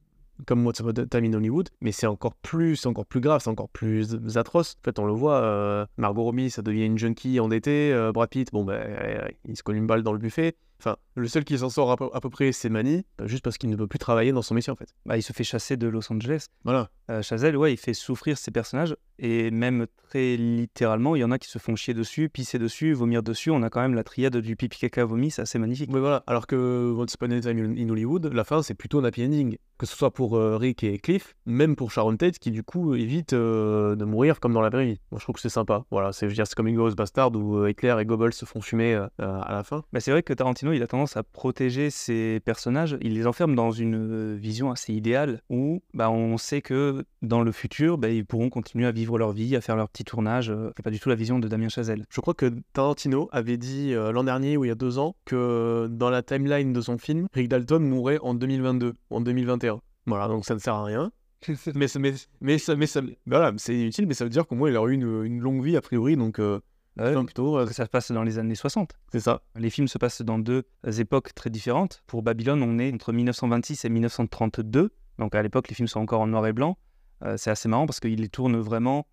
comme 0.47 0.64
What's 0.66 0.80
Up 0.80 1.09
Time 1.11 1.25
in 1.25 1.33
Hollywood, 1.33 1.68
mais 1.80 1.92
c'est 1.92 2.07
encore 2.07 2.35
plus, 2.35 2.87
encore 2.87 3.07
plus 3.07 3.21
grave, 3.21 3.40
c'est 3.42 3.50
encore 3.50 3.68
plus 3.68 4.16
atroce. 4.37 4.76
En 4.80 4.85
fait, 4.85 4.99
on 4.99 5.07
le 5.07 5.12
voit, 5.12 5.42
euh, 5.42 5.87
Margot 5.97 6.23
Robbie, 6.23 6.50
ça 6.50 6.62
devient 6.62 6.85
une 6.85 6.99
junkie 6.99 7.40
endettée, 7.40 7.92
euh, 7.92 8.12
Brad 8.12 8.28
Pitt, 8.28 8.52
bon 8.52 8.64
ben, 8.64 9.28
il 9.45 9.57
se 9.57 9.62
colle 9.62 9.76
une 9.76 9.87
balle 9.87 10.02
dans 10.02 10.12
le 10.12 10.18
buffet. 10.18 10.57
Enfin, 10.80 10.97
le 11.16 11.26
seul 11.26 11.45
qui 11.45 11.59
s'en 11.59 11.71
sort 11.71 11.90
à 11.90 12.21
peu, 12.21 12.30
près, 12.30 12.52
c'est 12.52 12.68
Manny, 12.68 13.04
bah, 13.18 13.26
juste 13.26 13.42
parce 13.42 13.59
qu'il 13.59 13.68
ne 13.71 13.76
peut 13.76 13.88
plus 13.88 13.99
travailler 13.99 14.33
dans 14.33 14.42
son 14.42 14.54
métier 14.54 14.73
en 14.73 14.76
fait. 14.76 14.95
Bah, 15.07 15.16
il 15.16 15.23
se 15.23 15.33
fait 15.33 15.45
chasser 15.45 15.76
de 15.76 15.88
Los 15.88 16.12
Angeles. 16.12 16.47
Voilà. 16.64 16.90
Euh, 17.11 17.23
Chazelle, 17.23 17.57
ouais, 17.57 17.73
il 17.73 17.77
fait 17.77 17.95
souffrir 17.95 18.37
ses 18.37 18.50
personnages 18.50 18.97
et 19.19 19.50
même 19.50 19.87
très 20.09 20.37
littéralement, 20.37 21.17
il 21.17 21.21
y 21.21 21.25
en 21.25 21.31
a 21.31 21.38
qui 21.38 21.49
se 21.49 21.59
font 21.59 21.75
chier 21.77 21.93
dessus, 21.93 22.29
pisser 22.29 22.59
dessus, 22.59 22.93
vomir 22.93 23.23
dessus. 23.23 23.50
On 23.50 23.62
a 23.62 23.71
quand 23.71 23.81
même 23.81 23.95
la 23.95 24.05
triade 24.05 24.37
du 24.37 24.57
pipi 24.57 24.79
caca 24.79 25.05
vomi, 25.05 25.31
c'est 25.31 25.43
assez 25.43 25.59
magnifique. 25.59 25.91
Mais 25.93 26.00
voilà, 26.00 26.23
alors 26.27 26.47
que 26.47 26.95
Once 26.97 27.15
Upon 27.15 27.31
a 27.33 27.41
Time 27.41 27.77
in 27.77 27.88
Hollywood, 27.88 28.33
la 28.33 28.45
fin 28.45 28.62
c'est 28.62 28.75
plutôt 28.75 29.00
un 29.00 29.05
happy 29.05 29.25
ending. 29.25 29.57
Que 29.77 29.87
ce 29.87 29.97
soit 29.97 30.12
pour 30.12 30.37
euh, 30.37 30.57
Rick 30.57 30.83
et 30.83 30.99
Cliff, 30.99 31.37
même 31.47 31.77
pour 31.77 31.93
Sharon 31.93 32.17
Tate 32.17 32.41
qui 32.41 32.50
du 32.50 32.65
coup 32.65 32.97
évite 32.97 33.33
euh, 33.33 33.95
de 33.95 34.05
mourir 34.05 34.41
comme 34.41 34.53
dans 34.53 34.61
la 34.61 34.71
vraie 34.71 34.87
vie. 34.87 35.00
Moi 35.12 35.19
je 35.19 35.25
trouve 35.25 35.37
que 35.37 35.41
c'est 35.41 35.49
sympa. 35.49 35.85
Voilà, 35.93 36.12
c'est 36.12 36.29
comme 36.57 36.67
une 36.67 36.77
grosse 36.77 36.97
Bastard 36.97 37.35
où 37.37 37.65
Hitler 37.67 37.97
et 38.00 38.05
Goebbels 38.05 38.33
se 38.33 38.45
font 38.45 38.61
fumer 38.61 38.95
à 39.19 39.49
la 39.50 39.62
fin. 39.62 39.85
Bah, 39.93 40.00
c'est 40.00 40.11
vrai 40.11 40.23
que 40.23 40.33
Tarantino 40.33 40.73
il 40.73 40.83
a 40.83 40.88
tendance 40.88 41.17
à 41.17 41.23
protéger 41.23 41.91
ses 41.91 42.41
personnages, 42.41 42.97
il 43.00 43.15
les 43.15 43.27
enferme 43.27 43.55
dans 43.55 43.71
une 43.71 44.35
vision 44.37 44.73
assez 44.73 44.93
idéale 44.93 45.43
où 45.49 45.81
bah, 45.95 46.11
on 46.11 46.38
sait 46.38 46.61
que 46.61 46.98
que 47.02 47.07
dans 47.23 47.43
le 47.43 47.52
futur, 47.52 47.99
bah, 47.99 48.09
ils 48.11 48.25
pourront 48.25 48.50
continuer 48.50 48.87
à 48.87 48.93
vivre 48.93 49.19
leur 49.19 49.33
vie, 49.33 49.57
à 49.57 49.61
faire 49.61 49.76
leur 49.76 49.88
petit 49.88 50.05
tournage. 50.05 50.50
Euh, 50.50 50.71
C'est 50.76 50.83
pas 50.83 50.90
du 50.90 51.00
tout 51.00 51.09
la 51.09 51.14
vision 51.14 51.38
de 51.38 51.49
Damien 51.49 51.69
Chazelle. 51.69 52.05
Je 52.11 52.21
crois 52.21 52.35
que 52.35 52.52
Tarantino 52.73 53.28
avait 53.33 53.57
dit 53.57 53.95
euh, 53.95 54.12
l'an 54.12 54.25
dernier 54.25 54.57
ou 54.57 54.64
il 54.64 54.69
y 54.69 54.71
a 54.71 54.75
deux 54.76 54.99
ans 54.99 55.14
que 55.25 55.88
dans 55.90 56.11
la 56.11 56.23
timeline 56.23 56.73
de 56.73 56.81
son 56.81 56.99
film, 56.99 57.26
Rick 57.35 57.49
Dalton 57.49 57.81
mourrait 57.81 58.19
en 58.23 58.35
2022 58.35 58.95
ou 59.11 59.17
en 59.17 59.21
2021. 59.21 59.81
Voilà, 60.07 60.28
donc 60.28 60.45
ça 60.45 60.55
ne 60.55 60.59
sert 60.61 60.75
à 60.75 60.85
rien. 60.85 61.11
mais, 61.75 61.87
ça- 61.88 61.99
mais, 61.99 62.14
mais, 62.40 62.59
ça- 62.59 62.75
mais, 62.76 62.87
ça- 62.87 63.00
voilà, 63.26 63.52
c'est 63.59 63.75
inutile, 63.78 64.07
mais 64.07 64.14
ça 64.14 64.25
veut 64.25 64.31
dire 64.31 64.47
qu'au 64.47 64.55
moins 64.57 64.69
il 64.71 64.76
aurait 64.76 64.93
eu 64.93 64.95
une, 64.95 65.25
une 65.25 65.40
longue 65.40 65.64
vie 65.64 65.76
a 65.76 65.81
priori, 65.81 66.17
donc 66.17 66.38
euh, 66.40 66.59
Ouais, 66.99 67.11
enfin, 67.14 67.25
plutôt, 67.25 67.57
euh, 67.59 67.67
ça 67.69 67.85
se 67.85 67.90
passe 67.90 68.11
dans 68.11 68.25
les 68.25 68.38
années 68.40 68.57
60. 68.57 68.90
c'est 69.12 69.21
ça. 69.21 69.43
Les 69.55 69.71
films 69.71 69.87
se 69.87 69.99
passent 69.99 70.21
dans 70.23 70.40
deux 70.40 70.64
époques 70.99 71.33
très 71.33 71.49
différentes. 71.49 72.02
Pour 72.09 72.25
Babylone, 72.25 72.61
on 72.61 72.76
est 72.81 72.93
entre 72.93 73.12
1926 73.12 73.85
et 73.85 73.88
1932. 73.88 74.90
Donc 75.21 75.35
à 75.37 75.43
l'époque, 75.45 75.69
les 75.69 75.76
films 75.76 75.87
sont 75.87 76.00
encore 76.00 76.21
en 76.23 76.26
noir 76.26 76.45
et 76.49 76.52
blanc. 76.52 76.76
Euh, 77.25 77.37
c'est 77.37 77.51
assez 77.51 77.69
marrant 77.69 77.87
parce 77.87 78.01
qu'ils 78.01 78.21
les 78.21 78.29
tournent 78.29 78.59
vraiment, 78.59 79.07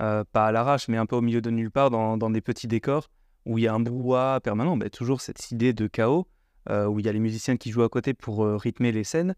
euh, 0.00 0.24
pas 0.32 0.46
à 0.46 0.52
l'arrache, 0.52 0.88
mais 0.88 0.96
un 0.96 1.06
peu 1.06 1.16
au 1.16 1.20
milieu 1.20 1.40
de 1.40 1.50
nulle 1.50 1.70
part, 1.70 1.90
dans, 1.90 2.16
dans 2.16 2.30
des 2.30 2.40
petits 2.40 2.68
décors 2.68 3.08
où 3.48 3.58
il 3.58 3.62
y 3.62 3.66
a 3.66 3.74
un 3.74 3.80
brouhaha 3.80 4.40
permanent. 4.40 4.76
Ben, 4.76 4.90
toujours 4.90 5.20
cette 5.20 5.50
idée 5.50 5.72
de 5.72 5.86
chaos, 5.86 6.28
euh, 6.70 6.86
où 6.86 7.00
il 7.00 7.06
y 7.06 7.08
a 7.08 7.12
les 7.12 7.18
musiciens 7.18 7.56
qui 7.56 7.70
jouent 7.70 7.82
à 7.82 7.88
côté 7.88 8.14
pour 8.14 8.44
euh, 8.44 8.56
rythmer 8.56 8.92
les 8.92 9.04
scènes. 9.04 9.34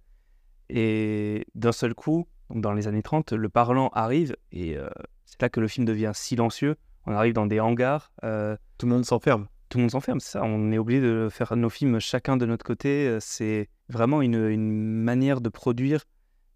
Et 0.69 1.47
d'un 1.55 1.73
seul 1.73 1.95
coup, 1.95 2.27
donc 2.51 2.61
dans 2.61 2.73
les 2.73 2.89
années 2.89 3.03
30, 3.03 3.33
le 3.33 3.49
parlant 3.49 3.89
arrive 3.89 4.37
et 4.53 4.77
euh, 4.77 4.89
c'est 5.25 5.41
là 5.41 5.49
que 5.49 5.61
le 5.61 5.69
film 5.69 5.87
devient 5.87 6.13
silencieux. 6.13 6.77
On 7.07 7.13
arrive 7.13 7.33
dans 7.33 7.47
des 7.47 7.61
hangars. 7.61 8.13
Tout 8.21 8.87
le 8.87 8.93
monde 8.93 9.05
s'enferme. 9.05 9.47
tout 9.69 9.79
le 9.79 9.83
monde 9.83 9.91
s'enferme, 9.93 10.21
c'est 10.21 10.33
ça. 10.33 10.43
On 10.43 10.71
est 10.73 10.79
obligé 10.79 11.01
de 11.01 11.29
faire 11.31 11.57
nos 11.57 11.71
films 11.71 11.99
chacun 12.01 12.37
de 12.37 12.47
notre 12.47 12.65
côté. 12.65 13.17
C'est 13.21 13.69
vraiment 13.89 14.23
une, 14.23 14.49
une 14.49 14.73
manière 14.73 15.41
de 15.41 15.49
produire 15.49 16.05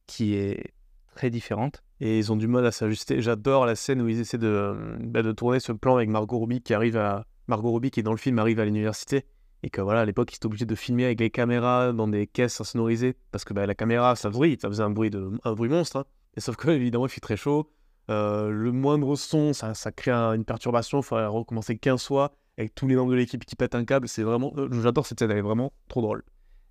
qui 0.07 0.35
est 0.35 0.75
très 1.15 1.31
différente. 1.31 1.83
Et 2.01 2.19
ils 2.19 2.31
ont 2.33 2.37
du 2.37 2.47
mal 2.49 2.67
à 2.67 2.73
s'ajuster. 2.73 3.23
J'adore 3.23 3.65
la 3.67 3.75
scène 3.77 4.03
où 4.03 4.09
ils 4.09 4.21
essaient 4.21 4.37
de, 4.39 4.77
bah, 5.01 5.23
de 5.23 5.33
tourner 5.33 5.61
ce 5.61 5.73
plan 5.73 5.97
avec 5.97 6.09
Margot 6.11 6.39
Robbie 6.39 6.61
qui 6.61 6.75
arrive 6.75 6.97
à 6.97 7.25
Margot 7.49 7.71
Robbie 7.71 7.91
qui 7.91 8.03
dans 8.03 8.11
le 8.13 8.19
film 8.19 8.39
arrive 8.39 8.61
à 8.61 8.65
l'université 8.65 9.25
et 9.63 9.71
que 9.71 9.81
voilà 9.81 10.01
à 10.01 10.05
l'époque 10.05 10.31
ils 10.33 10.37
étaient 10.37 10.47
obligés 10.47 10.67
de 10.67 10.75
filmer 10.75 11.05
avec 11.07 11.21
les 11.21 11.31
caméras 11.31 11.93
dans 11.93 12.09
des 12.09 12.27
caisses 12.27 12.61
insonorisées 12.61 13.17
parce 13.31 13.45
que 13.45 13.55
bah, 13.55 13.65
la 13.67 13.75
caméra 13.75 14.17
ça 14.17 14.29
bruit, 14.29 14.59
ça 14.61 14.69
faisait 14.69 14.83
un 14.83 14.91
bruit 14.91 15.09
de 15.11 15.31
un 15.45 15.53
bruit 15.55 15.71
monstre. 15.71 15.97
hein. 15.99 16.05
Et 16.37 16.41
sauf 16.41 16.57
que 16.57 16.69
évidemment 16.71 17.07
il 17.07 17.11
fait 17.11 17.21
très 17.21 17.37
chaud. 17.37 17.71
Euh, 18.11 18.51
le 18.51 18.73
moindre 18.73 19.15
son 19.17 19.53
ça, 19.55 19.73
ça 19.75 19.91
crée 19.93 20.11
un- 20.11 20.33
une 20.35 20.45
perturbation. 20.45 20.99
Il 21.01 21.05
faudrait 21.05 21.27
recommencer 21.27 21.79
15 21.79 22.05
fois 22.05 22.33
avec 22.59 22.75
tous 22.75 22.87
les 22.87 22.97
membres 22.97 23.11
de 23.13 23.17
l'équipe 23.17 23.45
qui 23.45 23.57
pètent 23.57 23.75
un 23.75 23.85
câble. 23.85 24.09
C'est 24.09 24.23
vraiment 24.23 24.53
euh, 24.59 24.69
j'adore 24.83 25.07
cette 25.07 25.19
scène, 25.21 25.31
elle 25.31 25.39
est 25.39 25.43
vraiment 25.43 25.73
trop 25.89 26.03
drôle. 26.03 26.23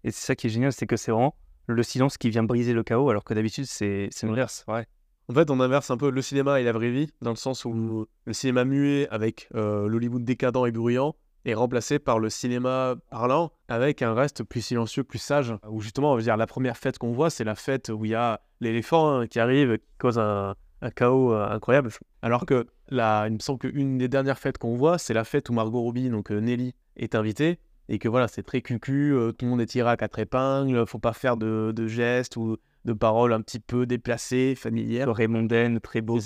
Et 0.04 0.12
c'est 0.12 0.26
ça 0.26 0.36
qui 0.36 0.48
est 0.48 0.50
génial, 0.52 0.72
c'est 0.74 0.86
que 0.86 0.98
c'est 0.98 1.12
vraiment 1.12 1.36
le 1.67 1.84
silence 1.84 2.17
qui 2.17 2.29
vient 2.29 2.43
briser 2.43 2.74
le 2.74 2.84
chaos, 2.84 3.10
alors 3.10 3.24
que 3.24 3.34
d'habitude, 3.34 3.65
c'est 3.65 4.10
l'inverse. 4.24 4.65
Ouais. 4.67 4.86
En 5.29 5.34
fait, 5.34 5.50
on 5.50 5.60
inverse 5.60 5.89
un 5.89 5.98
peu 5.98 6.10
le 6.10 6.22
cinéma 6.22 6.60
et 6.60 6.63
la 6.63 6.74
vraie 6.74 6.89
vie, 6.89 7.10
dans 7.22 7.29
le 7.29 7.38
sens 7.38 7.63
où 7.63 8.08
le 8.25 8.34
cinéma 8.34 8.65
muet 8.65 9.08
avec 9.10 9.48
euh, 9.55 9.88
l'Hollywood 9.88 10.25
décadent 10.25 10.67
et 10.67 10.72
bruyant 10.72 11.15
est 11.46 11.53
remplacé 11.53 12.00
par 12.00 12.20
le 12.20 12.29
cinéma 12.29 12.96
parlant 13.10 13.51
avec 13.67 14.01
un 14.01 14.13
reste 14.13 14.43
plus 14.43 14.62
silencieux, 14.62 15.03
plus 15.03 15.20
sage. 15.20 15.53
Où 15.70 15.82
justement, 15.82 16.13
on 16.13 16.15
va 16.15 16.22
dire 16.22 16.38
la 16.38 16.48
première 16.48 16.77
fête 16.77 16.98
qu'on 16.98 17.12
voit, 17.12 17.29
c'est 17.29 17.43
la 17.43 17.55
fête 17.55 17.89
où 17.89 18.05
il 18.05 18.12
y 18.12 18.15
a 18.15 18.41
l'éléphant 18.62 19.20
hein, 19.20 19.27
qui 19.27 19.39
arrive, 19.39 19.77
qui 19.77 19.86
cause 19.98 20.20
un, 20.20 20.55
un 20.82 20.89
chaos 20.89 21.34
euh, 21.34 21.48
incroyable. 21.50 21.89
Alors 22.22 22.46
que 22.46 22.67
là, 22.89 23.27
il 23.27 23.34
me 23.34 23.39
semble 23.39 23.60
qu'une 23.60 23.98
des 23.98 24.08
dernières 24.08 24.39
fêtes 24.39 24.58
qu'on 24.58 24.75
voit, 24.75 24.98
c'est 24.98 25.13
la 25.13 25.24
fête 25.24 25.50
où 25.50 25.53
Margot 25.53 25.82
Robbie, 25.82 26.10
donc 26.10 26.32
euh, 26.32 26.39
Nelly, 26.39 26.75
est 26.98 27.15
invitée. 27.15 27.60
Et 27.90 28.00
que 28.00 28.08
voilà, 28.08 28.28
c'est 28.28 28.44
très 28.44 28.62
cucu, 28.62 29.13
euh, 29.13 29.32
tout 29.32 29.46
le 29.46 29.52
monde 29.52 29.62
est 29.62 29.66
tiré 29.66 29.90
à 29.90 29.98
quatre 29.98 30.20
épingles, 30.20 30.86
faut 30.88 31.00
pas 31.00 31.13
faire 31.13 31.38
de, 31.38 31.74
de 31.75 31.88
gestes 31.88 32.38
ou 32.38 32.58
de 32.86 32.94
paroles 32.94 33.34
un 33.34 33.42
petit 33.42 33.60
peu 33.60 33.86
déplacées, 33.86 34.56
familières. 34.56 35.12
Très 35.13 35.28
mondaine, 35.28 35.80
très 35.80 36.02
beau, 36.02 36.20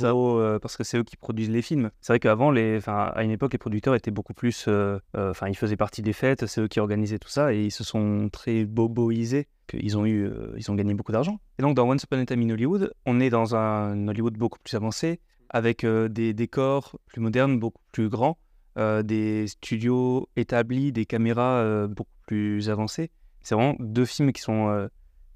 parce 0.59 0.75
que 0.75 0.83
c'est 0.83 0.97
eux 0.97 1.03
qui 1.03 1.15
produisent 1.17 1.49
les 1.51 1.61
films. 1.61 1.91
C'est 2.01 2.13
vrai 2.13 2.19
qu'avant, 2.19 2.51
les, 2.51 2.79
à 2.87 3.23
une 3.23 3.31
époque, 3.31 3.53
les 3.53 3.59
producteurs 3.59 3.95
étaient 3.95 4.11
beaucoup 4.11 4.33
plus. 4.33 4.65
euh, 4.67 4.99
euh, 5.15 5.31
Enfin, 5.31 5.49
ils 5.49 5.55
faisaient 5.55 5.77
partie 5.77 6.01
des 6.01 6.13
fêtes, 6.13 6.45
c'est 6.47 6.61
eux 6.61 6.67
qui 6.67 6.79
organisaient 6.79 7.19
tout 7.19 7.29
ça, 7.29 7.53
et 7.53 7.65
ils 7.65 7.71
se 7.71 7.83
sont 7.83 8.29
très 8.31 8.65
boboisés. 8.65 9.47
qu'ils 9.67 9.97
ont 9.97 10.05
eu, 10.05 10.25
euh, 10.25 10.53
ils 10.57 10.71
ont 10.71 10.75
gagné 10.75 10.93
beaucoup 10.93 11.11
d'argent. 11.11 11.39
Et 11.59 11.61
donc, 11.61 11.75
dans 11.75 11.87
Once 11.87 12.03
Upon 12.03 12.19
a 12.19 12.25
Time 12.25 12.41
in 12.41 12.49
Hollywood, 12.49 12.93
on 13.05 13.19
est 13.19 13.29
dans 13.29 13.55
un 13.55 14.07
Hollywood 14.07 14.37
beaucoup 14.37 14.59
plus 14.63 14.75
avancé, 14.75 15.19
avec 15.49 15.85
des 15.85 16.33
décors 16.33 16.97
plus 17.05 17.21
modernes, 17.21 17.59
beaucoup 17.59 17.81
plus 17.91 18.09
grands, 18.09 18.37
euh, 18.77 19.01
des 19.01 19.47
studios 19.47 20.29
établis, 20.35 20.91
des 20.91 21.07
caméras 21.07 21.61
euh, 21.61 21.87
beaucoup 21.87 22.11
plus 22.27 22.69
avancées. 22.69 23.09
C'est 23.41 23.55
vraiment 23.55 23.75
deux 23.79 24.05
films 24.05 24.31
qui 24.31 24.41
sont 24.41 24.67
euh, 24.67 24.87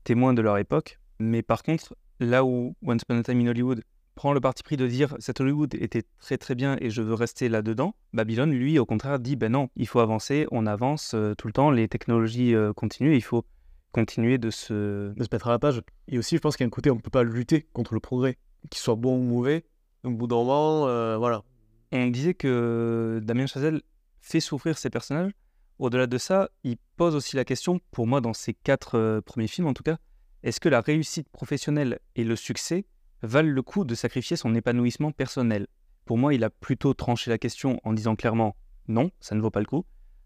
témoins 0.03 0.35
de 0.35 0.43
leur 0.43 0.59
époque. 0.59 0.99
Mais 1.19 1.41
par 1.41 1.63
contre, 1.63 1.95
là 2.19 2.45
où 2.45 2.75
Once 2.85 3.01
Upon 3.01 3.17
a 3.17 3.23
Time 3.23 3.39
in 3.39 3.47
Hollywood 3.47 3.83
prend 4.13 4.33
le 4.33 4.41
parti 4.41 4.61
pris 4.61 4.77
de 4.77 4.85
dire 4.85 5.15
cet 5.17 5.41
Hollywood 5.41 5.73
était 5.73 6.03
très 6.19 6.37
très 6.37 6.53
bien 6.53 6.77
et 6.81 6.91
je 6.91 7.01
veux 7.01 7.15
rester 7.15 7.49
là-dedans, 7.49 7.95
Babylone, 8.13 8.51
lui, 8.51 8.77
au 8.77 8.85
contraire, 8.85 9.17
dit 9.17 9.35
ben 9.35 9.51
non, 9.53 9.69
il 9.75 9.87
faut 9.87 10.01
avancer, 10.01 10.45
on 10.51 10.67
avance 10.67 11.15
tout 11.37 11.47
le 11.47 11.53
temps, 11.53 11.71
les 11.71 11.87
technologies 11.87 12.53
continuent, 12.75 13.15
il 13.15 13.23
faut 13.23 13.45
continuer 13.91 14.37
de 14.37 14.51
se... 14.51 15.13
de 15.13 15.23
se 15.23 15.29
mettre 15.31 15.47
à 15.47 15.51
la 15.51 15.59
page. 15.59 15.81
Et 16.09 16.19
aussi, 16.19 16.35
je 16.35 16.41
pense 16.41 16.57
qu'il 16.57 16.65
y 16.65 16.65
a 16.65 16.67
un 16.67 16.71
côté, 16.71 16.91
on 16.91 16.95
ne 16.95 16.99
peut 16.99 17.09
pas 17.09 17.23
lutter 17.23 17.67
contre 17.73 17.93
le 17.93 17.99
progrès, 18.01 18.37
qu'il 18.69 18.81
soit 18.81 18.95
bon 18.95 19.17
ou 19.17 19.23
mauvais. 19.23 19.63
Au 20.03 20.11
bout 20.11 20.27
d'un 20.27 20.35
moment, 20.35 21.17
voilà. 21.17 21.43
On 21.91 22.07
disait 22.07 22.33
que 22.33 23.19
Damien 23.23 23.47
Chazelle 23.47 23.81
fait 24.21 24.39
souffrir 24.39 24.77
ses 24.77 24.89
personnages. 24.89 25.31
Au-delà 25.79 26.07
de 26.07 26.17
ça, 26.17 26.49
il 26.63 26.77
pose 26.95 27.15
aussi 27.15 27.35
la 27.35 27.43
question, 27.43 27.81
pour 27.91 28.07
moi, 28.07 28.21
dans 28.21 28.33
ses 28.33 28.53
quatre 28.53 28.97
euh, 28.97 29.21
premiers 29.21 29.47
films 29.47 29.67
en 29.67 29.73
tout 29.73 29.83
cas, 29.83 29.97
est-ce 30.43 30.59
que 30.59 30.69
la 30.69 30.81
réussite 30.81 31.27
professionnelle 31.29 31.99
et 32.15 32.23
le 32.23 32.35
succès 32.35 32.85
valent 33.23 33.51
le 33.51 33.61
coup 33.61 33.83
de 33.83 33.95
sacrifier 33.95 34.37
son 34.37 34.55
épanouissement 34.55 35.11
personnel? 35.11 35.67
Pour 36.05 36.17
moi, 36.17 36.33
il 36.33 36.43
a 36.43 36.49
plutôt 36.49 36.93
tranché 36.93 37.29
la 37.29 37.37
question 37.37 37.79
en 37.83 37.93
disant 37.93 38.15
clairement 38.15 38.55
non, 38.87 39.11
ça 39.19 39.35
ne 39.35 39.41
vaut 39.41 39.51
pas 39.51 39.59
le 39.59 39.65
coup. 39.65 39.85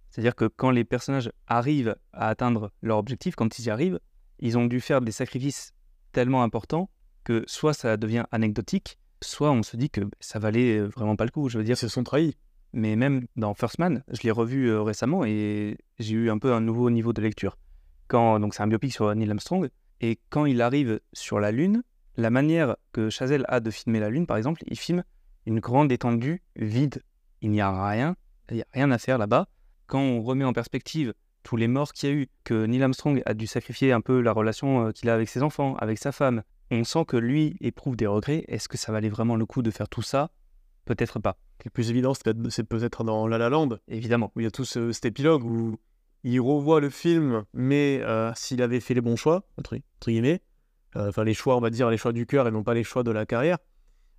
C'est-à-dire 0.10 0.36
que 0.36 0.45
quand 0.45 0.72
les 0.72 0.86
personnages 0.86 1.31
arrivent 1.48 1.95
à 2.13 2.29
atteindre 2.29 2.72
leur 2.81 2.98
objectif, 2.98 3.36
quand 3.36 3.60
ils 3.60 3.65
y 3.65 3.69
arrivent, 3.69 4.00
ils 4.39 4.57
ont 4.57 4.65
dû 4.65 4.79
faire 4.79 5.01
des 5.01 5.12
sacrifices 5.12 5.74
tellement 6.12 6.43
importants 6.43 6.89
que 7.24 7.43
soit 7.48 7.74
ça 7.74 7.98
devient 7.98 8.25
anecdotique, 8.31 8.98
soit 9.27 9.51
on 9.51 9.63
se 9.63 9.77
dit 9.77 9.89
que 9.89 10.01
ça 10.20 10.39
valait 10.39 10.79
vraiment 10.82 11.15
pas 11.15 11.25
le 11.25 11.32
coup. 11.32 11.50
Je 11.50 11.58
veux 11.58 11.63
dire, 11.63 11.75
Ils 11.75 11.79
se 11.79 11.88
sont 11.88 12.03
trahis. 12.03 12.36
mais 12.74 12.96
même 12.96 13.27
dans 13.36 13.53
First 13.53 13.79
Man, 13.79 14.03
je 14.12 14.22
l'ai 14.24 14.32
revu 14.32 14.67
euh, 14.70 14.82
récemment 14.82 15.24
et 15.25 15.77
j'ai 16.00 16.15
eu 16.15 16.29
un 16.29 16.38
peu 16.38 16.53
un 16.53 16.62
nouveau 16.62 16.89
niveau 16.89 17.13
de 17.13 17.22
lecture. 17.22 17.58
Quand 18.08 18.39
donc 18.39 18.53
c'est 18.53 18.63
un 18.63 18.67
biopic 18.67 18.94
sur 18.94 19.13
Neil 19.15 19.29
Armstrong 19.29 19.70
et 20.01 20.20
quand 20.29 20.46
il 20.46 20.62
arrive 20.62 21.00
sur 21.13 21.39
la 21.39 21.51
Lune, 21.51 21.84
la 22.17 22.29
manière 22.29 22.75
que 22.91 23.10
Chazelle 23.10 23.46
a 23.48 23.60
de 23.60 23.72
filmer 23.72 24.00
la 24.00 24.10
Lune, 24.10 24.25
par 24.27 24.38
exemple, 24.38 24.62
il 24.67 24.77
filme 24.77 25.03
une 25.46 25.60
grande 25.60 25.91
étendue 25.91 26.41
vide. 26.55 27.01
Il 27.41 27.51
n'y 27.51 27.62
a 27.62 27.89
rien, 27.89 28.15
il 28.50 28.58
n'y 28.58 28.62
a 28.62 28.67
rien 28.74 28.91
à 28.91 28.98
faire 28.98 29.17
là-bas. 29.17 29.48
Quand 29.88 30.00
on 30.00 30.22
remet 30.22 30.46
en 30.46 30.53
perspective 30.53 31.13
tous 31.44 31.58
les 31.58 31.67
morts 31.67 31.94
qu'il 31.94 32.10
y 32.10 32.12
a 32.12 32.15
eu, 32.15 32.27
que 32.44 32.65
Neil 32.65 32.82
Armstrong 32.82 33.22
a 33.25 33.34
dû 33.34 33.48
sacrifier 33.48 33.91
un 33.91 34.01
peu 34.01 34.20
la 34.22 34.32
relation 34.32 34.91
qu'il 34.91 35.10
a 35.10 35.13
avec 35.13 35.29
ses 35.29 35.44
enfants, 35.44 35.75
avec 35.75 35.98
sa 36.00 36.12
femme, 36.12 36.41
on 36.72 36.84
sent 36.84 37.05
que 37.05 37.17
lui 37.17 37.57
éprouve 37.62 37.95
des 37.95 38.07
regrets. 38.07 38.43
Est-ce 38.48 38.67
que 38.67 38.77
ça 38.77 38.91
valait 38.91 39.10
vraiment 39.10 39.36
le 39.36 39.45
coup 39.45 39.62
de 39.62 39.72
faire 39.72 39.88
tout 39.89 40.01
ça? 40.01 40.31
Peut-être 40.86 41.19
pas, 41.19 41.38
Le 41.63 41.72
plus 41.72 41.89
évident, 41.89 42.13
c'est 42.13 42.63
peut-être- 42.63 43.03
dans 43.03 43.27
La 43.27 43.38
La 43.38 43.50
Land, 43.50 43.69
évidemment. 43.88 44.31
où 44.36 44.41
il 44.41 44.43
y 44.43 44.48
a 44.48 44.51
tout 44.51 44.65
ce- 44.65 44.91
cet 44.91 45.05
épilogue 45.05 45.43
où 45.43 45.77
il 46.24 46.39
revoit 46.39 46.79
le 46.79 46.89
film, 46.89 47.43
mais 47.53 48.01
euh, 48.03 48.31
s'il 48.36 48.62
avait 48.62 48.79
fait 48.79 48.93
les 48.93 49.01
bons 49.01 49.15
choix, 49.15 49.48
entre, 49.57 49.75
entre 49.75 50.10
guillemets, 50.12 50.41
euh, 50.95 51.10
enfin 51.10 51.24
les 51.24 51.34
choix, 51.34 51.55
on 51.55 51.62
va 51.62 51.69
dire 51.69 51.89
les 51.89 51.98
choix 51.98 52.12
du 52.13 52.25
cœur 52.25 52.48
et 52.48 52.51
non 52.51 52.63
pas 52.63 52.74
les 52.74 52.84
choix 52.84 53.03
de 53.03 53.12
la 53.12 53.25
carrière, 53.25 53.57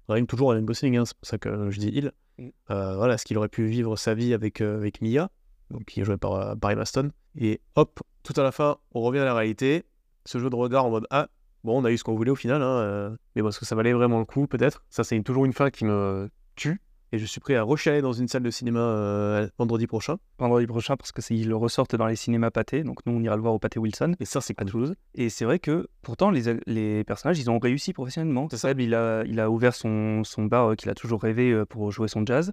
rime 0.08 0.26
toujours 0.26 0.50
Ryan 0.52 0.62
Gosling, 0.62 0.96
hein, 0.96 1.04
c'est 1.04 1.16
pour 1.16 1.26
ça 1.28 1.38
que 1.38 1.70
je 1.70 1.78
dis 1.78 1.90
il. 1.94 2.12
Mm. 2.38 2.48
Euh, 2.70 2.96
voilà, 2.96 3.14
est-ce 3.14 3.24
qu'il 3.24 3.36
aurait 3.38 3.48
pu 3.48 3.66
vivre 3.66 3.96
sa 3.96 4.14
vie 4.14 4.34
avec, 4.34 4.60
euh, 4.60 4.76
avec 4.76 5.00
Mia, 5.02 5.30
donc, 5.70 5.84
qui 5.84 6.00
est 6.00 6.04
jouée 6.04 6.16
par 6.16 6.56
Barry 6.56 6.76
Maston, 6.76 7.10
et 7.36 7.60
hop, 7.76 8.00
tout 8.22 8.34
à 8.36 8.42
la 8.42 8.50
fin, 8.52 8.78
on 8.92 9.02
revient 9.02 9.20
à 9.20 9.24
la 9.24 9.34
réalité, 9.34 9.84
ce 10.24 10.38
jeu 10.38 10.48
de 10.50 10.56
regard 10.56 10.84
en 10.86 10.90
mode 10.90 11.06
ah, 11.10 11.28
bon, 11.66 11.82
on 11.82 11.84
a 11.84 11.90
eu 11.90 11.98
ce 11.98 12.04
qu'on 12.04 12.14
voulait 12.14 12.30
au 12.30 12.36
final, 12.36 12.62
hein, 12.62 12.78
euh, 12.78 13.16
mais 13.34 13.46
est-ce 13.46 13.58
que 13.58 13.66
ça 13.66 13.74
valait 13.74 13.92
vraiment 13.92 14.20
le 14.20 14.24
coup, 14.24 14.46
peut-être? 14.46 14.84
Ça, 14.88 15.04
c'est 15.04 15.20
toujours 15.22 15.44
une 15.44 15.52
fin 15.52 15.70
qui 15.70 15.84
me 15.84 16.30
tue, 16.54 16.80
et 17.12 17.18
je 17.18 17.24
suis 17.24 17.40
prêt 17.40 17.54
à 17.54 17.62
rechialer 17.62 18.00
dans 18.00 18.12
une 18.12 18.28
salle 18.28 18.42
de 18.42 18.50
cinéma 18.50 18.80
euh, 18.80 19.48
vendredi 19.58 19.86
prochain. 19.86 20.16
vendredi 20.38 20.66
prochain 20.66 20.96
parce 20.96 21.12
que 21.12 21.20
ils 21.32 21.48
le 21.48 21.56
ressortent 21.56 21.94
dans 21.94 22.06
les 22.06 22.16
cinémas 22.16 22.50
pâtés. 22.50 22.82
Donc 22.82 23.04
nous, 23.06 23.12
on 23.12 23.22
ira 23.22 23.36
le 23.36 23.42
voir 23.42 23.54
au 23.54 23.58
pâté 23.58 23.78
Wilson 23.78 24.14
Et 24.18 24.24
ça, 24.24 24.40
c'est 24.40 24.58
à 24.58 24.62
cool. 24.62 24.70
Toulouse. 24.70 24.94
Et 25.14 25.28
c'est 25.28 25.44
vrai 25.44 25.58
que 25.58 25.88
pourtant, 26.02 26.30
les, 26.30 26.42
les 26.66 27.04
personnages, 27.04 27.38
ils 27.38 27.50
ont 27.50 27.58
réussi 27.58 27.92
professionnellement. 27.92 28.48
Seb, 28.50 28.80
il 28.80 28.94
a, 28.94 29.24
il 29.24 29.38
a 29.38 29.50
ouvert 29.50 29.74
son, 29.74 30.24
son 30.24 30.44
bar 30.46 30.70
euh, 30.70 30.74
qu'il 30.74 30.90
a 30.90 30.94
toujours 30.94 31.22
rêvé 31.22 31.52
euh, 31.52 31.64
pour 31.64 31.90
jouer 31.92 32.08
son 32.08 32.24
jazz. 32.24 32.52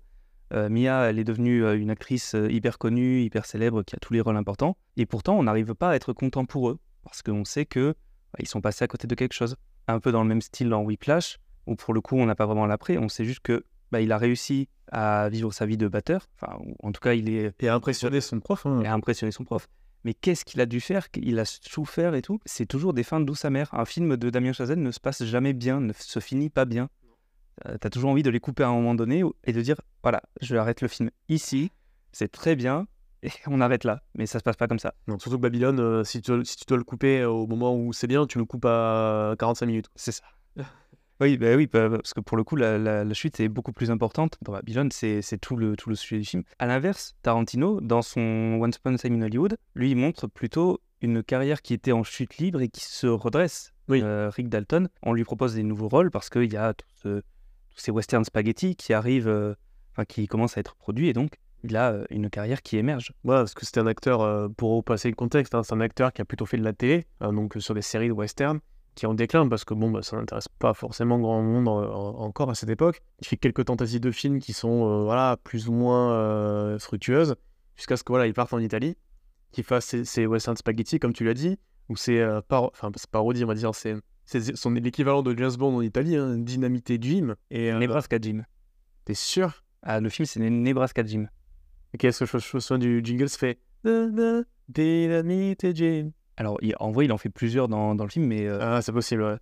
Mia, 0.70 1.10
elle 1.10 1.18
est 1.18 1.24
devenue 1.24 1.68
une 1.74 1.90
actrice 1.90 2.36
hyper 2.48 2.78
connue, 2.78 3.24
hyper 3.24 3.44
célèbre, 3.44 3.82
qui 3.82 3.96
a 3.96 4.00
tous 4.00 4.14
les 4.14 4.22
rôles 4.22 4.38
importants. 4.38 4.78
Et 4.98 5.08
pourtant, 5.08 5.36
on 5.36 5.42
n'arrive 5.42 5.74
pas 5.74 5.90
à 5.90 5.96
être 5.96 6.14
content 6.14 6.46
pour 6.46 6.70
eux 6.70 6.78
parce 7.02 7.24
qu'on 7.24 7.44
sait 7.44 7.66
que 7.66 7.96
ils 8.40 8.48
sont 8.48 8.62
passés 8.62 8.84
à 8.84 8.88
côté 8.88 9.08
de 9.08 9.16
quelque 9.16 9.34
chose. 9.34 9.56
Un 9.88 10.00
peu 10.00 10.12
dans 10.12 10.24
le 10.24 10.30
même 10.30 10.42
style 10.42 10.70
dans 10.70 10.82
Whiplash, 10.82 11.40
où 11.68 11.76
pour 11.76 11.94
le 11.94 12.02
coup, 12.02 12.18
on 12.18 12.26
n'a 12.26 12.36
pas 12.36 12.46
vraiment 12.46 12.66
l'après. 12.66 12.98
On 12.98 13.10
sait 13.10 13.26
juste 13.26 13.42
que 13.42 13.66
bah, 13.92 14.02
il 14.02 14.12
a 14.12 14.18
réussi 14.18 14.70
à 14.92 15.30
vivre 15.30 15.52
sa 15.54 15.66
vie 15.66 15.78
de 15.78 15.88
batteur. 15.88 16.28
Enfin, 16.42 16.58
en 16.82 16.92
tout 16.92 17.02
cas, 17.02 17.14
il 17.14 17.30
est 17.30 17.54
Et 17.62 17.68
à 17.68 17.76
impressionner 17.76 18.22
son 18.22 18.40
prof. 18.40 18.66
hein. 18.66 18.82
et 18.82 18.88
a 18.88 18.94
impressionné 18.94 19.32
son 19.32 19.44
prof. 19.44 19.68
mais 20.04 20.14
qu'est-ce 20.14 20.46
qu'il 20.46 20.62
a 20.62 20.66
dû 20.66 20.82
faire? 20.82 21.08
Il 21.16 21.40
a 21.40 21.46
souffert 21.46 22.16
et 22.16 22.22
tout. 22.22 22.40
C'est 22.46 22.66
toujours 22.66 22.94
des 22.94 23.04
fins 23.04 23.20
douces 23.20 23.46
amères. 23.46 23.74
Un 23.74 23.86
film 23.86 24.18
de 24.18 24.30
Damien 24.30 24.52
Chazelle 24.54 24.82
ne 24.82 24.92
se 24.92 25.00
passe 25.00 25.24
jamais 25.24 25.54
bien, 25.54 25.80
ne 25.80 25.94
se 25.94 26.20
finit 26.20 26.50
pas 26.50 26.66
bien. 26.66 26.90
Euh, 27.68 27.78
T'as 27.80 27.90
toujours 27.90 28.10
envie 28.10 28.24
de 28.24 28.30
les 28.32 28.40
couper 28.40 28.64
à 28.64 28.68
un 28.70 28.74
moment 28.74 28.96
donné 28.96 29.24
et 29.44 29.54
de 29.54 29.62
dire 29.62 29.80
voilà, 30.02 30.24
je 30.42 30.56
arrête 30.56 30.82
le 30.82 30.88
film 30.88 31.12
ici, 31.30 31.72
c'est 32.12 32.32
très 32.32 32.56
bien, 32.56 32.88
et 33.24 33.32
on 33.48 33.62
arrête 33.62 33.84
là. 33.84 34.02
Mais 34.16 34.26
ça 34.26 34.40
se 34.40 34.44
passe 34.44 34.58
pas 34.58 34.68
comme 34.68 34.80
ça. 34.80 34.94
Non, 35.08 35.18
surtout 35.20 35.38
que 35.38 35.42
Babylone, 35.44 35.80
euh, 35.80 36.04
si, 36.04 36.22
tu, 36.22 36.44
si 36.46 36.56
tu 36.58 36.66
dois 36.68 36.78
le 36.78 36.84
couper 36.84 37.22
euh, 37.22 37.30
au 37.30 37.48
moment 37.48 37.76
où 37.76 37.94
c'est 37.94 38.08
bien, 38.08 38.28
tu 38.28 38.38
le 38.38 38.46
coupes 38.46 38.66
à 38.66 39.36
45 39.40 39.66
minutes. 39.66 39.88
C'est 39.96 40.12
ça. 40.12 40.24
Oui, 41.22 41.38
bah 41.38 41.56
oui, 41.56 41.68
bah, 41.72 41.90
parce 41.92 42.14
que 42.14 42.20
pour 42.20 42.36
le 42.38 42.44
coup, 42.44 42.56
la, 42.56 42.78
la- 42.78 43.04
la 43.06 43.14
chute 43.14 43.40
est 43.40 43.48
beaucoup 43.48 43.72
plus 43.72 43.92
importante. 43.92 44.36
Dans 44.42 44.52
Babylone, 44.52 44.92
c'est 44.92 45.22
c'est 45.22 45.38
tout 45.38 45.56
le, 45.56 45.78
tout 45.78 45.88
le 45.90 45.96
sujet 45.96 46.18
du 46.20 46.26
film. 46.26 46.44
À 46.60 46.66
l'inverse, 46.66 47.16
Tarantino, 47.22 47.80
dans 47.82 48.02
son 48.02 48.58
Once 48.60 48.76
Upon 48.78 48.96
a 48.96 48.98
Time 48.98 49.16
in 49.16 49.22
Hollywood, 49.22 49.56
lui, 49.76 49.92
il 49.92 49.96
montre 49.96 50.28
plutôt 50.28 50.82
une 51.02 51.24
carrière 51.24 51.62
qui 51.62 51.76
était 51.76 51.92
en 51.92 52.04
chute 52.04 52.38
libre 52.40 52.62
et 52.62 52.68
qui 52.68 52.84
se 52.84 53.06
redresse. 53.08 53.74
Oui. 53.88 54.02
Euh, 54.04 54.32
Rick 54.32 54.50
Dalton, 54.50 54.90
on 55.04 55.14
lui 55.14 55.24
propose 55.24 55.54
des 55.54 55.64
nouveaux 55.64 55.88
rôles 55.88 56.10
parce 56.12 56.30
qu'il 56.30 56.52
y 56.52 56.58
a 56.58 56.74
tout 56.74 56.88
ce- 57.04 57.20
tous 57.22 57.78
ces 57.78 57.92
western 57.92 58.26
spaghetti 58.26 58.76
qui 58.76 58.92
arrivent, 58.92 59.30
euh, 59.30 59.54
enfin, 59.94 60.06
qui 60.06 60.28
commencent 60.28 60.58
à 60.58 60.62
être 60.62 60.76
produits 60.76 61.08
et 61.10 61.14
donc 61.14 61.36
il 61.64 61.76
a 61.78 61.92
euh, 61.94 62.06
une 62.10 62.30
carrière 62.30 62.62
qui 62.62 62.78
émerge. 62.78 63.14
Ouais, 63.24 63.36
parce 63.36 63.54
que 63.54 63.66
c'était 63.66 63.80
un 63.80 63.88
acteur, 63.88 64.22
euh, 64.22 64.48
pour 64.50 64.76
repasser 64.76 65.10
le 65.10 65.16
contexte, 65.16 65.56
hein, 65.56 65.64
c'est 65.64 65.74
un 65.74 65.82
acteur 65.82 66.12
qui 66.14 66.22
a 66.22 66.26
plutôt 66.26 66.46
fait 66.46 66.58
de 66.58 66.64
la 66.64 66.74
télé, 66.74 67.08
euh, 67.22 67.32
donc 67.32 67.56
euh, 67.58 67.60
sur 67.60 67.74
des 67.74 67.82
séries 67.82 68.08
de 68.10 68.14
western, 68.14 68.60
qui 68.96 69.06
est 69.06 69.08
en 69.08 69.14
déclin 69.14 69.48
parce 69.48 69.66
que 69.66 69.74
bon, 69.74 69.90
bah, 69.90 70.04
ça 70.04 70.18
n'intéresse 70.18 70.48
pas 70.60 70.74
forcément 70.74 71.18
grand 71.20 71.42
monde 71.42 71.68
en- 71.68 71.82
en- 71.84 72.20
encore 72.26 72.50
à 72.50 72.56
cette 72.56 72.70
époque. 72.70 73.02
Il 73.22 73.28
fait 73.28 73.38
quelques 73.38 73.66
tentatives 73.66 74.02
de 74.02 74.12
films 74.12 74.40
qui 74.40 74.54
sont 74.54 74.88
euh, 74.88 75.04
voilà, 75.04 75.38
plus 75.44 75.68
ou 75.70 75.74
moins 75.74 76.12
euh, 76.14 76.78
fructueuses, 76.80 77.36
jusqu'à 77.76 77.98
ce 77.98 78.04
que 78.04 78.12
voilà, 78.12 78.28
il 78.28 78.34
parte 78.34 78.54
en 78.54 78.60
Italie, 78.60 78.96
qu'il 79.52 79.64
fasse 79.64 79.86
ses, 79.86 80.06
ses 80.06 80.28
western 80.28 80.56
spaghetti, 80.58 81.00
comme 81.00 81.14
tu 81.14 81.24
l'as 81.24 81.34
dit, 81.34 81.58
ou 81.90 81.96
c'est 81.96 82.20
euh, 82.20 82.42
par... 82.42 82.66
enfin, 82.66 82.92
c'est 82.96 83.10
parodie, 83.10 83.44
on 83.44 83.48
va 83.48 83.56
dire, 83.56 83.74
c'est 83.74 83.96
c'est 84.26 84.40
l'équivalent 84.70 85.22
de 85.22 85.38
James 85.38 85.52
Bond 85.58 85.76
en 85.76 85.82
Italie, 85.82 86.16
hein, 86.16 86.38
Dynamité 86.38 86.98
Jim. 87.02 87.36
Et 87.52 87.72
euh, 87.74 87.78
Nebraska 87.80 88.18
Jim. 88.22 88.44
t'es 89.04 89.16
sûr? 89.16 89.64
Ah, 89.82 90.00
le 90.00 90.08
film, 90.08 90.26
c'est 90.26 90.40
Nebraska 90.40 91.04
Jim. 91.06 91.26
Et 91.94 91.98
Qu'est-ce 91.98 92.24
que 92.26 92.40
je 92.40 92.60
souviens 92.60 92.78
du 92.80 93.02
jingle 93.04 93.30
se 93.30 93.38
fait 93.38 93.60
Na, 93.84 94.08
na, 94.08 94.42
Dynamite 94.70 95.76
Jim. 95.76 96.12
Alors, 96.38 96.58
il- 96.62 96.76
en 96.80 96.92
vrai, 96.92 97.06
il 97.06 97.12
en 97.12 97.18
fait 97.18 97.30
plusieurs 97.30 97.68
dans, 97.68 97.96
dans 97.96 98.04
le 98.06 98.10
film, 98.10 98.26
mais 98.26 98.48
euh, 98.48 98.60
Ah, 98.62 98.82
c'est 98.82 98.92
possible, 98.92 99.22
ouais. 99.24 99.38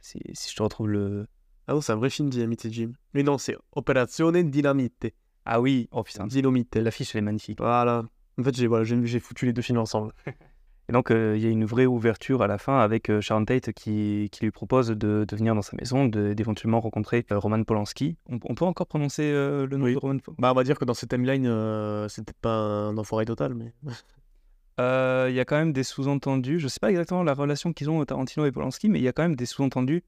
si, 0.00 0.18
si 0.32 0.50
je 0.50 0.56
te 0.56 0.62
retrouve 0.62 0.88
le. 0.88 1.26
Ah 1.68 1.74
non, 1.74 1.80
c'est 1.80 1.92
un 1.92 1.96
vrai 1.96 2.10
film 2.10 2.28
Dynamite 2.28 2.68
Jim. 2.72 2.92
Mais 3.14 3.22
non, 3.22 3.38
c'est 3.38 3.56
Operazione 3.72 4.50
Dynamite. 4.50 5.12
Ah 5.44 5.60
oui, 5.60 5.88
oh 5.92 6.02
putain, 6.02 6.26
Dynamite. 6.26 6.74
l'affiche, 6.76 7.14
elle 7.14 7.20
est 7.20 7.22
magnifique. 7.22 7.58
Voilà. 7.60 8.04
En 8.38 8.42
fait, 8.42 8.54
j'ai 8.56 8.66
voilà, 8.66 8.82
j'ai 8.84 9.04
j'ai 9.06 9.20
foutu 9.20 9.46
les 9.46 9.52
deux 9.52 9.62
films 9.62 9.78
ensemble. 9.78 10.12
Et 10.88 10.92
donc, 10.92 11.10
euh, 11.10 11.34
il 11.36 11.42
y 11.42 11.46
a 11.46 11.50
une 11.50 11.64
vraie 11.64 11.86
ouverture 11.86 12.42
à 12.42 12.46
la 12.48 12.58
fin 12.58 12.78
avec 12.80 13.08
euh, 13.08 13.20
Sharon 13.20 13.44
Tate 13.44 13.72
qui, 13.72 14.28
qui 14.32 14.44
lui 14.44 14.50
propose 14.50 14.88
de, 14.88 15.24
de 15.26 15.36
venir 15.36 15.54
dans 15.54 15.62
sa 15.62 15.76
maison, 15.76 16.06
d'éventuellement 16.06 16.80
rencontrer 16.80 17.24
euh, 17.30 17.38
Roman 17.38 17.62
Polanski. 17.62 18.16
On, 18.28 18.38
on 18.44 18.54
peut 18.54 18.64
encore 18.64 18.86
prononcer 18.88 19.30
le 19.32 19.68
nom 19.76 19.84
Oui. 19.84 19.94
de 19.94 19.98
Roman 19.98 20.18
Polanski 20.18 20.40
Bah, 20.42 20.50
on 20.50 20.54
va 20.54 20.64
dire 20.64 20.78
que 20.78 20.84
dans 20.84 20.94
cette 20.94 21.10
timeline, 21.10 21.46
c'était 22.08 22.34
pas 22.40 22.50
un 22.54 22.98
enfoiré 22.98 23.24
total, 23.24 23.54
mais. 23.54 23.72
Euh, 24.80 25.26
Il 25.28 25.34
y 25.34 25.40
a 25.40 25.44
quand 25.44 25.56
même 25.56 25.72
des 25.74 25.82
sous-entendus. 25.84 26.58
Je 26.58 26.66
sais 26.66 26.78
pas 26.80 26.88
exactement 26.90 27.22
la 27.22 27.34
relation 27.34 27.72
qu'ils 27.74 27.90
ont, 27.90 28.02
Tarantino 28.04 28.46
et 28.46 28.52
Polanski, 28.52 28.88
mais 28.88 28.98
il 29.00 29.02
y 29.02 29.08
a 29.08 29.12
quand 29.12 29.22
même 29.22 29.36
des 29.36 29.44
sous-entendus 29.46 30.02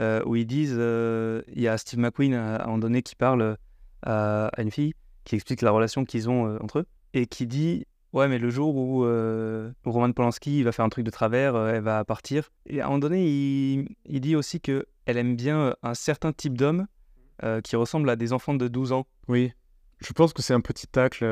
euh, 0.00 0.20
où 0.26 0.34
ils 0.34 0.46
disent. 0.46 0.74
euh, 0.76 1.42
Il 1.54 1.60
y 1.62 1.68
a 1.68 1.78
Steve 1.78 2.00
McQueen 2.00 2.34
à, 2.34 2.56
à 2.56 2.62
un 2.64 2.66
moment 2.66 2.78
donné 2.78 3.02
qui 3.02 3.14
parle 3.14 3.56
à, 4.02 4.46
à 4.48 4.62
une 4.62 4.72
fille, 4.72 4.94
qui 5.24 5.36
explique 5.36 5.62
la 5.62 5.70
relation 5.70 6.04
qu'ils 6.04 6.28
ont 6.28 6.58
entre 6.60 6.80
eux, 6.80 6.86
et 7.14 7.26
qui 7.26 7.46
dit 7.46 7.86
Ouais, 8.12 8.26
mais 8.26 8.38
le 8.38 8.50
jour 8.50 8.74
où, 8.76 9.04
euh, 9.04 9.70
Roman 9.84 10.10
Polanski 10.12 10.62
va 10.64 10.72
faire 10.72 10.84
un 10.84 10.88
truc 10.88 11.04
de 11.04 11.10
travers, 11.10 11.54
euh, 11.54 11.74
elle 11.74 11.82
va 11.82 12.04
partir. 12.04 12.50
Et 12.66 12.80
à 12.80 12.86
un 12.86 12.88
moment 12.88 12.98
donné, 12.98 13.24
il, 14.04 14.20
dit 14.20 14.34
aussi 14.34 14.60
que 14.60 14.86
elle 15.06 15.16
aime 15.16 15.36
bien 15.36 15.76
un 15.82 15.94
certain 15.94 16.32
type 16.32 16.58
d'homme 16.58 16.86
euh, 17.44 17.60
qui 17.60 17.76
ressemble 17.76 18.10
à 18.10 18.16
des 18.16 18.32
enfants 18.32 18.54
de 18.54 18.66
12 18.66 18.92
ans. 18.92 19.06
Oui. 19.28 19.52
Je 20.00 20.12
pense 20.12 20.32
que 20.32 20.42
c'est 20.42 20.54
un 20.54 20.60
petit 20.60 20.86
tacle. 20.86 21.24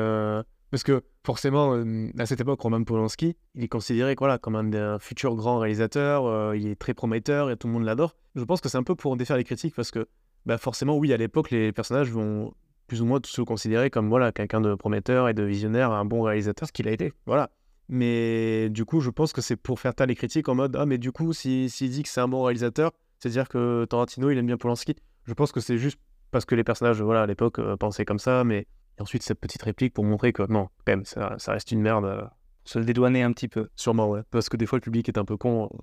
Parce 0.71 0.83
que 0.83 1.01
forcément, 1.25 1.83
à 2.19 2.25
cette 2.27 2.41
époque, 2.41 2.61
Roman 2.61 2.83
Polanski, 2.83 3.35
il 3.55 3.63
est 3.63 3.67
considéré 3.67 4.15
comme 4.15 4.55
un, 4.55 4.73
un 4.73 4.99
futur 4.99 5.35
grand 5.35 5.57
réalisateur. 5.57 6.53
il 6.53 6.67
est 6.67 6.75
très 6.75 6.93
prometteur 6.93 7.49
et 7.49 7.57
tout 7.57 7.67
le 7.67 7.73
monde 7.73 7.83
l'adore. 7.83 8.15
Je 8.35 8.43
pense 8.43 8.61
que 8.61 8.69
c'est 8.69 8.77
un 8.77 8.83
peu 8.83 8.93
pour 8.95 9.17
défaire 9.17 9.37
les 9.37 9.43
critiques 9.43 9.73
parce 9.75 9.89
que 9.89 10.07
bah, 10.45 10.59
forcément, 10.59 10.95
oui, 10.97 11.11
à 11.11 11.17
l'époque, 11.17 11.49
les 11.49 11.71
personnages 11.71 12.11
vont 12.11 12.53
plus 12.89 13.01
ou 13.01 13.05
moins 13.05 13.21
tous 13.21 13.29
se 13.31 13.41
considérer 13.41 13.89
comme 13.89 14.09
voilà, 14.09 14.33
quelqu'un 14.33 14.59
de 14.59 14.75
prometteur 14.75 15.29
et 15.29 15.33
de 15.33 15.43
visionnaire, 15.43 15.91
un 15.91 16.03
bon 16.03 16.21
réalisateur, 16.23 16.67
ce 16.67 16.73
qu'il 16.73 16.87
a 16.89 16.91
été. 16.91 17.13
Voilà. 17.25 17.49
Mais 17.87 18.69
du 18.69 18.85
coup, 18.85 18.99
je 18.99 19.09
pense 19.09 19.31
que 19.33 19.41
c'est 19.41 19.55
pour 19.55 19.79
faire 19.79 19.95
taire 19.95 20.07
les 20.07 20.15
critiques 20.15 20.47
en 20.49 20.55
mode 20.55 20.75
Ah, 20.75 20.85
mais 20.85 20.97
du 20.97 21.11
coup, 21.11 21.31
s'il 21.33 21.69
si, 21.69 21.77
s'il 21.77 21.89
dit 21.91 22.03
que 22.03 22.09
c'est 22.09 22.21
un 22.21 22.27
bon 22.27 22.43
réalisateur, 22.43 22.91
c'est-à-dire 23.19 23.47
que 23.49 23.85
Tarantino, 23.89 24.29
il 24.29 24.37
aime 24.37 24.45
bien 24.45 24.57
Polanski. 24.57 24.95
Je 25.25 25.33
pense 25.33 25.51
que 25.51 25.59
c'est 25.59 25.77
juste 25.77 25.99
parce 26.31 26.45
que 26.45 26.53
les 26.55 26.63
personnages, 26.63 27.01
voilà, 27.01 27.23
à 27.23 27.25
l'époque, 27.25 27.59
euh, 27.59 27.77
pensaient 27.77 28.05
comme 28.05 28.19
ça, 28.19 28.43
mais 28.43 28.67
et 28.97 29.01
ensuite 29.01 29.23
cette 29.23 29.39
petite 29.39 29.63
réplique 29.63 29.93
pour 29.93 30.03
montrer 30.03 30.33
que 30.33 30.43
non, 30.51 30.67
quand 30.85 30.91
même, 30.91 31.05
ça, 31.05 31.35
ça 31.39 31.53
reste 31.53 31.71
une 31.71 31.81
merde. 31.81 32.05
euh, 32.05 32.21
Se 32.65 32.77
le 32.79 32.85
dédouaner 32.85 33.23
un 33.23 33.31
petit 33.31 33.47
peu. 33.47 33.69
sûrement, 33.75 34.09
ouais. 34.09 34.21
Parce 34.29 34.49
que 34.49 34.57
des 34.57 34.65
fois, 34.67 34.77
le 34.77 34.81
public 34.81 35.07
est 35.09 35.17
un 35.17 35.25
peu 35.25 35.37
con 35.37 35.65
euh, 35.73 35.77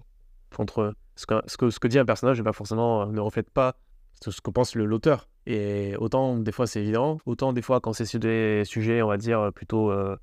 contre 0.55 0.95
ce 1.17 1.27
que, 1.27 1.35
ce 1.47 1.57
que, 1.57 1.71
ce 1.71 1.81
que 1.81 1.89
dit 1.89 1.99
un 1.99 2.05
personnage, 2.05 2.39
et 2.39 2.43
pas 2.43 2.53
forcément, 2.53 3.03
euh, 3.03 3.07
ne 3.07 3.21
reflète 3.21 3.51
pas 3.51 3.77
ce 4.23 4.41
que 4.41 4.51
pense 4.51 4.75
le- 4.77 4.85
l'auteur. 4.87 5.29
Et 5.47 5.95
autant, 5.99 6.37
des 6.39 6.53
fois, 6.53 6.67
c'est 6.67 6.81
évident, 6.81 7.19
autant, 7.25 7.53
des 7.53 7.63
fois, 7.63 7.81
quand 7.81 7.93
c'est 7.93 8.05
sur 8.05 8.19
des 8.19 8.63
sujets, 8.65 9.01
on 9.03 9.09
va 9.09 9.17
dire, 9.17 9.53
plutôt 9.55 9.91
euh, 9.93 10.17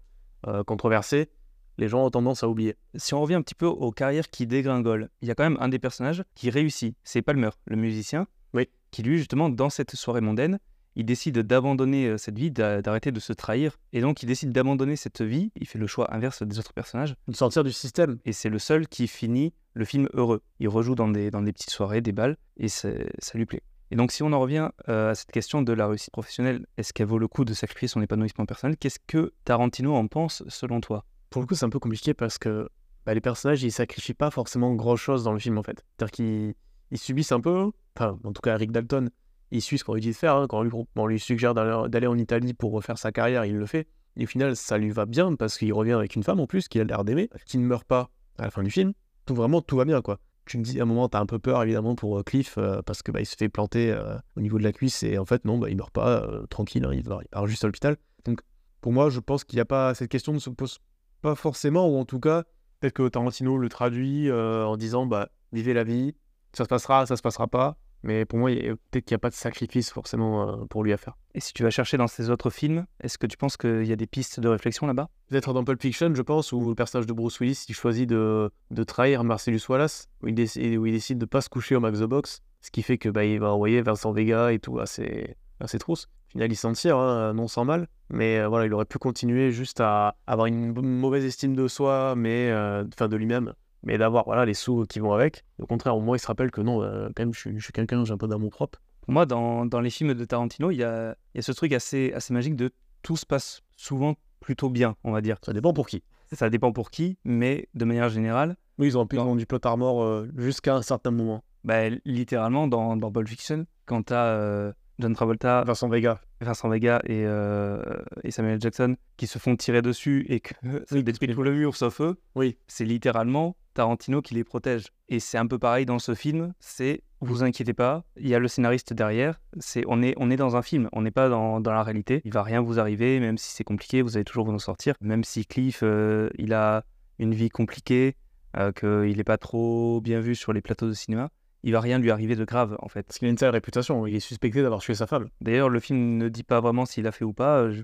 euh, 0.47 0.63
controversés, 0.63 1.29
les 1.77 1.87
gens 1.87 2.05
ont 2.05 2.09
tendance 2.09 2.43
à 2.43 2.49
oublier. 2.49 2.75
si 2.95 3.13
on 3.13 3.21
revient 3.21 3.35
un 3.35 3.41
petit 3.41 3.55
peu 3.55 3.65
aux 3.65 3.91
carrières 3.91 4.27
qui 4.29 4.45
dégringolent, 4.45 5.09
il 5.21 5.27
y 5.27 5.31
a 5.31 5.35
quand 5.35 5.43
même 5.43 5.57
un 5.59 5.69
des 5.69 5.79
personnages 5.79 6.23
qui 6.35 6.49
réussit. 6.49 6.95
C'est 7.03 7.21
Palmer, 7.21 7.49
le 7.65 7.77
musicien, 7.77 8.27
Oui. 8.53 8.67
qui 8.91 9.01
lui, 9.01 9.17
justement, 9.17 9.49
dans 9.49 9.69
cette 9.69 9.95
soirée 9.95 10.21
mondaine, 10.21 10.59
il 10.95 11.05
décide 11.05 11.39
d'abandonner 11.39 12.05
euh, 12.09 12.17
cette 12.17 12.37
vie, 12.37 12.51
d'a- 12.51 12.81
d'arrêter 12.83 13.11
de 13.11 13.19
se 13.19 13.33
trahir. 13.33 13.79
Et 13.93 14.01
donc, 14.01 14.21
il 14.21 14.27
décide 14.27 14.51
d'abandonner 14.51 14.95
cette 14.95 15.21
vie. 15.23 15.51
Il 15.55 15.65
fait 15.67 15.79
le 15.79 15.87
choix 15.87 16.13
inverse 16.13 16.43
des 16.43 16.59
autres 16.59 16.73
personnages. 16.73 17.15
De 17.27 17.35
sortir 17.35 17.63
du 17.63 17.71
système. 17.71 18.19
Et 18.25 18.33
c'est 18.33 18.49
le 18.49 18.59
seul 18.59 18.87
qui 18.87 19.07
finit 19.07 19.53
le 19.73 19.85
film 19.85 20.07
heureux. 20.13 20.43
Il 20.59 20.67
rejoue 20.69 20.93
dans 20.93 21.07
des, 21.07 21.31
dans 21.31 21.41
des 21.41 21.51
petites 21.53 21.71
soirées, 21.71 22.01
des 22.01 22.11
balles, 22.11 22.37
et 22.57 22.67
ça 22.67 22.89
lui 23.33 23.47
plaît. 23.47 23.63
Et 23.93 23.95
donc, 23.95 24.11
si 24.11 24.23
on 24.23 24.33
en 24.33 24.39
revient 24.39 24.69
euh, 24.89 25.11
à 25.11 25.13
cette 25.13 25.31
question 25.31 25.61
de 25.61 25.71
la 25.71 25.85
réussite 25.85 26.09
professionnelle, 26.09 26.65
est-ce 26.77 26.93
qu'elle 26.93 27.05
vaut 27.05 27.19
le 27.19 27.27
coup 27.27 27.45
de 27.45 27.53
sacrifier 27.53 27.87
son 27.87 28.01
épanouissement 28.01 28.47
personnel? 28.47 28.75
Qu'est-ce 28.75 28.97
que 29.05 29.33
Tarantino 29.45 29.93
en 29.93 30.07
pense, 30.07 30.43
selon 30.47 30.81
toi? 30.81 31.05
Pour 31.29 31.43
le 31.43 31.47
coup, 31.47 31.53
c'est 31.53 31.65
un 31.65 31.69
peu 31.69 31.77
compliqué 31.77 32.15
parce 32.15 32.39
que 32.39 32.69
bah, 33.05 33.13
les 33.13 33.21
personnages, 33.21 33.61
ils 33.61 33.71
sacrifient 33.71 34.15
pas 34.15 34.31
forcément 34.31 34.73
grand-chose 34.73 35.23
dans 35.23 35.31
le 35.31 35.37
film, 35.37 35.59
en 35.59 35.61
fait. 35.61 35.85
C'est-à-dire 35.91 36.11
qu'ils 36.11 36.55
ils 36.89 36.97
subissent 36.97 37.33
un 37.33 37.39
peu, 37.39 37.69
enfin, 37.95 38.17
en 38.23 38.33
tout 38.33 38.41
cas, 38.41 38.57
Rick 38.57 38.71
Dalton, 38.71 39.11
il 39.51 39.61
suit 39.61 39.77
ce 39.77 39.83
qu'on 39.83 39.93
lui 39.93 40.01
dit 40.01 40.09
de 40.09 40.15
faire. 40.15 40.37
hein. 40.37 40.47
Quand 40.49 40.65
on 40.95 41.05
lui, 41.05 41.19
suggère 41.19 41.53
d'aller 41.53 42.07
en 42.07 42.17
Italie 42.17 42.55
pour 42.55 42.71
refaire 42.71 42.97
sa 42.97 43.11
carrière, 43.11 43.45
il 43.45 43.57
le 43.57 43.65
fait. 43.67 43.87
Et 44.15 44.23
au 44.23 44.27
final, 44.27 44.55
ça 44.55 44.79
lui 44.79 44.89
va 44.89 45.05
bien 45.05 45.35
parce 45.35 45.59
qu'il 45.59 45.71
revient 45.71 45.91
avec 45.91 46.15
une 46.15 46.23
femme 46.23 46.39
en 46.39 46.47
plus, 46.47 46.67
qu'il 46.67 46.81
a 46.81 46.83
l'air 46.83 47.03
d'aimer, 47.03 47.29
qui 47.45 47.59
ne 47.59 47.63
meurt 47.63 47.85
pas 47.85 48.09
à 48.39 48.45
la 48.45 48.49
fin 48.49 48.63
du 48.63 48.71
film. 48.71 48.93
Tout 49.27 49.35
vraiment, 49.35 49.61
tout 49.61 49.77
va 49.77 49.85
bien, 49.85 50.01
quoi. 50.01 50.17
Tu 50.45 50.57
me 50.57 50.63
dis, 50.63 50.79
à 50.79 50.83
un 50.83 50.85
moment, 50.85 51.07
t'as 51.07 51.19
un 51.19 51.25
peu 51.25 51.39
peur, 51.39 51.63
évidemment, 51.63 51.95
pour 51.95 52.19
euh, 52.19 52.23
Cliff, 52.23 52.57
euh, 52.57 52.81
parce 52.81 53.01
que 53.01 53.11
bah, 53.11 53.21
il 53.21 53.25
se 53.25 53.35
fait 53.35 53.49
planter 53.49 53.91
euh, 53.91 54.17
au 54.35 54.41
niveau 54.41 54.57
de 54.57 54.63
la 54.63 54.73
cuisse, 54.73 55.03
et 55.03 55.17
en 55.17 55.25
fait, 55.25 55.45
non, 55.45 55.57
bah, 55.57 55.69
il 55.69 55.77
meurt 55.77 55.91
pas, 55.91 56.27
tranquille, 56.49 56.85
hein, 56.85 56.93
il, 56.93 57.03
va, 57.03 57.21
juste 57.45 57.63
à 57.63 57.67
l'hôpital. 57.67 57.97
Donc, 58.25 58.41
pour 58.81 58.91
moi, 58.91 59.09
je 59.09 59.19
pense 59.19 59.43
qu'il 59.43 59.57
n'y 59.57 59.61
a 59.61 59.65
pas. 59.65 59.93
Cette 59.93 60.09
question 60.09 60.33
ne 60.33 60.39
se 60.39 60.49
pose 60.49 60.79
pas 61.21 61.35
forcément, 61.35 61.87
ou 61.87 61.97
en 61.97 62.05
tout 62.05 62.19
cas, 62.19 62.43
peut-être 62.79 62.93
que 62.93 63.07
Tarantino 63.07 63.57
le 63.57 63.69
traduit 63.69 64.29
en 64.31 64.75
disant, 64.75 65.05
bah, 65.05 65.29
vivez 65.53 65.73
la 65.73 65.85
vie, 65.85 66.15
ça 66.51 66.65
se 66.65 66.69
passera, 66.69 67.05
ça 67.05 67.15
se 67.15 67.21
passera 67.21 67.47
pas. 67.47 67.77
Mais 68.03 68.25
pour 68.25 68.37
moi, 68.37 68.51
peut-être 68.51 69.05
qu'il 69.05 69.13
n'y 69.13 69.19
a 69.19 69.19
pas 69.19 69.29
de 69.29 69.35
sacrifice 69.35 69.89
forcément 69.89 70.47
euh, 70.47 70.65
pour 70.65 70.83
lui 70.83 70.91
à 70.91 70.97
faire. 70.97 71.17
Et 71.35 71.39
si 71.39 71.53
tu 71.53 71.63
vas 71.63 71.69
chercher 71.69 71.97
dans 71.97 72.07
ses 72.07 72.29
autres 72.29 72.49
films, 72.49 72.85
est-ce 73.01 73.17
que 73.17 73.25
tu 73.25 73.37
penses 73.37 73.55
qu'il 73.55 73.85
y 73.85 73.93
a 73.93 73.95
des 73.95 74.07
pistes 74.07 74.41
de 74.41 74.49
réflexion 74.49 74.85
là-bas? 74.87 75.09
Peut-être 75.29 75.53
dans 75.53 75.63
Pulp 75.63 75.81
Fiction, 75.81 76.13
je 76.13 76.21
pense, 76.21 76.51
où 76.51 76.67
le 76.67 76.75
personnage 76.75 77.07
de 77.07 77.13
Bruce 77.13 77.39
Willis, 77.39 77.65
il 77.69 77.75
choisit 77.75 78.07
de, 78.07 78.51
de 78.71 78.83
trahir 78.83 79.23
Marcellus 79.23 79.61
Wallace, 79.69 80.09
où 80.21 80.27
il, 80.27 80.35
décide, 80.35 80.77
où 80.77 80.85
il 80.85 80.91
décide 80.91 81.17
de 81.17 81.25
pas 81.25 81.41
se 81.41 81.49
coucher 81.49 81.75
au 81.75 81.79
Max 81.79 81.99
the 81.99 82.03
Box, 82.03 82.41
ce 82.61 82.71
qui 82.71 82.81
fait 82.81 82.97
que 82.97 83.09
bah, 83.09 83.23
il 83.23 83.39
va 83.39 83.53
envoyer 83.53 83.81
Vincent 83.81 84.11
Vega 84.11 84.51
et 84.51 84.59
tout 84.59 84.79
à 84.79 84.85
ses, 84.85 85.37
à 85.61 85.67
ses 85.67 85.79
trousses. 85.79 86.09
Au 86.27 86.31
final, 86.33 86.51
il 86.51 86.55
s'en 86.55 86.73
tire, 86.73 86.97
hein, 86.97 87.33
non 87.33 87.47
sans 87.47 87.63
mal, 87.63 87.87
mais 88.09 88.39
euh, 88.39 88.47
voilà, 88.47 88.65
il 88.65 88.73
aurait 88.73 88.85
pu 88.85 88.97
continuer 88.97 89.51
juste 89.51 89.79
à 89.79 90.15
avoir 90.27 90.47
une 90.47 90.73
mauvaise 90.73 91.23
estime 91.23 91.55
de 91.55 91.67
soi, 91.67 92.15
mais 92.17 92.49
euh, 92.49 92.83
enfin 92.93 93.07
de 93.07 93.15
lui-même, 93.15 93.53
mais 93.83 93.97
d'avoir 93.97 94.25
voilà 94.25 94.45
les 94.45 94.53
sous 94.53 94.85
qui 94.85 94.99
vont 94.99 95.13
avec. 95.13 95.43
Au 95.59 95.65
contraire, 95.65 95.95
au 95.95 96.01
moins, 96.01 96.15
il 96.15 96.19
se 96.19 96.27
rappelle 96.27 96.51
que 96.51 96.61
non, 96.61 96.81
euh, 96.81 97.07
quand 97.15 97.23
même, 97.23 97.33
je 97.33 97.39
suis, 97.39 97.57
je 97.59 97.63
suis 97.63 97.73
quelqu'un, 97.73 98.03
j'ai 98.05 98.13
un 98.13 98.17
peu 98.17 98.27
d'amour 98.27 98.49
propre. 98.51 98.81
Pour 99.01 99.13
moi, 99.13 99.25
dans, 99.25 99.65
dans 99.65 99.81
les 99.81 99.89
films 99.89 100.13
de 100.13 100.25
Tarantino, 100.25 100.71
il 100.71 100.77
y 100.77 100.83
a, 100.83 101.15
il 101.33 101.37
y 101.37 101.39
a 101.39 101.41
ce 101.41 101.51
truc 101.51 101.73
assez, 101.73 102.13
assez 102.13 102.33
magique 102.33 102.55
de 102.55 102.71
tout 103.01 103.17
se 103.17 103.25
passe 103.25 103.61
souvent 103.75 104.15
plutôt 104.39 104.69
bien, 104.69 104.95
on 105.03 105.11
va 105.11 105.21
dire. 105.21 105.37
Ça 105.45 105.51
dépend 105.53 105.73
pour 105.73 105.87
qui. 105.87 106.03
Ça 106.31 106.49
dépend 106.49 106.71
pour 106.71 106.89
qui, 106.89 107.17
mais 107.25 107.67
de 107.73 107.85
manière 107.85 108.09
générale, 108.09 108.55
Oui, 108.79 108.87
ils 108.87 108.97
ont 108.97 109.05
ils 109.11 109.19
ont 109.19 109.35
du 109.35 109.45
plot 109.45 109.59
armor 109.65 110.03
euh, 110.03 110.27
jusqu'à 110.37 110.75
un 110.75 110.81
certain 110.81 111.11
moment. 111.11 111.43
bah, 111.63 111.89
littéralement, 112.05 112.67
dans, 112.67 112.95
dans 112.97 113.11
Pulp 113.11 113.27
Fiction, 113.27 113.65
quand 113.85 114.03
tu 114.03 114.13
as 114.13 114.73
John 114.99 115.13
Travolta, 115.15 115.63
Vincent 115.65 115.89
Vega. 115.89 116.21
Vincent 116.41 116.69
Vega 116.69 117.01
et, 117.05 117.23
euh, 117.25 117.81
et 118.23 118.31
Samuel 118.31 118.61
Jackson 118.61 118.95
qui 119.17 119.27
se 119.27 119.39
font 119.39 119.55
tirer 119.55 119.81
dessus 119.81 120.25
et 120.29 120.39
que 120.39 120.53
détruisent 121.01 121.35
tout 121.35 121.43
le 121.43 121.51
mur 121.53 121.75
sauf 121.75 122.01
eux, 122.01 122.19
Oui. 122.35 122.57
c'est 122.67 122.85
littéralement 122.85 123.55
Tarantino 123.73 124.21
qui 124.21 124.35
les 124.35 124.43
protège. 124.43 124.87
Et 125.09 125.19
c'est 125.19 125.37
un 125.37 125.47
peu 125.47 125.57
pareil 125.57 125.85
dans 125.85 125.99
ce 125.99 126.13
film, 126.13 126.53
c'est 126.59 127.01
vous 127.21 127.43
inquiétez 127.43 127.73
pas, 127.73 128.03
il 128.17 128.27
y 128.27 128.35
a 128.35 128.39
le 128.39 128.47
scénariste 128.47 128.93
derrière, 128.93 129.39
c'est 129.59 129.83
on 129.87 130.01
est, 130.03 130.13
on 130.17 130.29
est 130.29 130.35
dans 130.35 130.55
un 130.57 130.61
film, 130.61 130.89
on 130.91 131.01
n'est 131.01 131.11
pas 131.11 131.29
dans, 131.29 131.59
dans 131.61 131.71
la 131.71 131.81
réalité, 131.81 132.21
il 132.25 132.33
va 132.33 132.43
rien 132.43 132.61
vous 132.61 132.79
arriver, 132.79 133.19
même 133.19 133.37
si 133.37 133.51
c'est 133.51 133.63
compliqué, 133.63 134.01
vous 134.01 134.17
allez 134.17 134.25
toujours 134.25 134.45
vous 134.45 134.53
en 134.53 134.59
sortir, 134.59 134.95
même 135.01 135.23
si 135.23 135.45
Cliff, 135.45 135.79
euh, 135.83 136.29
il 136.37 136.53
a 136.53 136.83
une 137.19 137.33
vie 137.33 137.49
compliquée, 137.49 138.15
euh, 138.57 138.71
qu'il 138.71 139.17
n'est 139.17 139.23
pas 139.23 139.37
trop 139.37 140.01
bien 140.01 140.19
vu 140.19 140.35
sur 140.35 140.51
les 140.53 140.61
plateaux 140.61 140.87
de 140.87 140.93
cinéma, 140.93 141.29
il 141.63 141.71
va 141.73 141.79
rien 141.81 141.97
lui 141.99 142.11
arriver 142.11 142.35
de 142.35 142.45
grave 142.45 142.75
en 142.79 142.87
fait. 142.89 143.03
Parce 143.03 143.19
qu'il 143.19 143.27
a 143.27 143.31
une 143.31 143.37
sale 143.37 143.51
réputation. 143.51 144.05
Il 144.07 144.15
est 144.15 144.19
suspecté 144.19 144.61
d'avoir 144.61 144.81
tué 144.81 144.95
sa 144.95 145.07
femme. 145.07 145.27
D'ailleurs, 145.41 145.69
le 145.69 145.79
film 145.79 146.17
ne 146.17 146.29
dit 146.29 146.43
pas 146.43 146.59
vraiment 146.61 146.85
s'il 146.85 147.07
a 147.07 147.11
fait 147.11 147.25
ou 147.25 147.33
pas, 147.33 147.69
je 147.71 147.83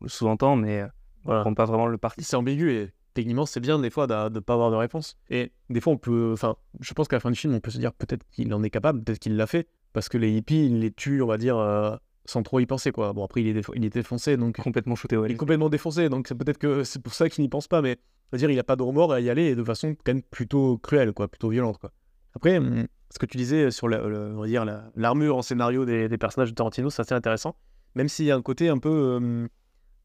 le 0.00 0.08
sous-entends, 0.08 0.56
mais 0.56 0.80
euh, 0.80 0.86
on 1.24 1.28
Voilà. 1.28 1.40
prend 1.42 1.54
pas 1.54 1.64
vraiment 1.64 1.86
le 1.86 1.98
parti. 1.98 2.24
C'est 2.24 2.36
ambigu 2.36 2.70
et 2.72 2.90
techniquement, 3.14 3.46
c'est 3.46 3.60
bien 3.60 3.78
des 3.78 3.90
fois 3.90 4.06
de 4.06 4.34
ne 4.34 4.40
pas 4.40 4.54
avoir 4.54 4.70
de 4.70 4.76
réponse. 4.76 5.16
Et 5.30 5.52
des 5.70 5.80
fois, 5.80 5.92
on 5.92 5.98
peut. 5.98 6.30
Enfin, 6.32 6.56
je 6.80 6.94
pense 6.94 7.08
qu'à 7.08 7.16
la 7.16 7.20
fin 7.20 7.30
du 7.30 7.38
film, 7.38 7.52
on 7.54 7.60
peut 7.60 7.70
se 7.70 7.78
dire 7.78 7.92
peut-être 7.92 8.24
qu'il 8.30 8.52
en 8.54 8.62
est 8.62 8.70
capable, 8.70 9.02
peut-être 9.02 9.18
qu'il 9.18 9.36
l'a 9.36 9.46
fait. 9.46 9.68
Parce 9.92 10.08
que 10.08 10.18
les 10.18 10.30
hippies, 10.30 10.66
il 10.66 10.80
les 10.80 10.90
tue, 10.92 11.22
on 11.22 11.26
va 11.26 11.38
dire, 11.38 11.56
euh, 11.56 11.96
sans 12.26 12.42
trop 12.42 12.60
y 12.60 12.66
penser, 12.66 12.92
quoi. 12.92 13.12
Bon, 13.14 13.24
après, 13.24 13.40
il 13.40 13.48
est, 13.48 13.54
défo- 13.54 13.72
il 13.74 13.84
est 13.84 13.90
défoncé, 13.92 14.36
donc. 14.36 14.56
Complètement 14.58 14.94
shooté, 14.94 15.16
ouais. 15.16 15.28
Il 15.28 15.32
est 15.32 15.36
complètement 15.36 15.68
défoncé, 15.70 16.08
donc 16.08 16.28
peut-être 16.28 16.58
que 16.58 16.84
c'est 16.84 17.02
pour 17.02 17.14
ça 17.14 17.28
qu'il 17.28 17.42
n'y 17.42 17.48
pense 17.48 17.66
pas, 17.68 17.80
mais 17.82 17.96
je 18.30 18.36
veux 18.36 18.38
dire, 18.38 18.50
il 18.50 18.56
n'a 18.56 18.62
pas 18.64 18.76
de 18.76 18.82
remords 18.82 19.12
à 19.12 19.20
y 19.20 19.30
aller 19.30 19.44
et 19.46 19.56
de 19.56 19.64
façon 19.64 19.94
quand 20.04 20.12
même 20.12 20.22
plutôt 20.22 20.76
cruelle, 20.78 21.12
quoi, 21.12 21.26
plutôt 21.28 21.48
violente, 21.48 21.78
quoi. 21.78 21.90
Après, 22.34 22.58
hum, 22.58 22.86
ce 23.10 23.18
que 23.18 23.26
tu 23.26 23.36
disais 23.36 23.70
sur 23.70 23.88
le- 23.88 24.34
on 24.36 24.40
va 24.40 24.46
dire 24.46 24.64
la- 24.64 24.90
l'armure 24.96 25.36
en 25.36 25.42
scénario 25.42 25.84
des, 25.84 26.08
des 26.08 26.18
personnages 26.18 26.50
de 26.50 26.54
Tarantino, 26.54 26.90
c'est 26.90 27.00
assez 27.02 27.14
intéressant, 27.14 27.56
même 27.94 28.08
s'il 28.08 28.26
y 28.26 28.30
a 28.30 28.36
un 28.36 28.42
côté 28.42 28.68
un 28.68 28.78
peu 28.78 29.16
hum, 29.16 29.48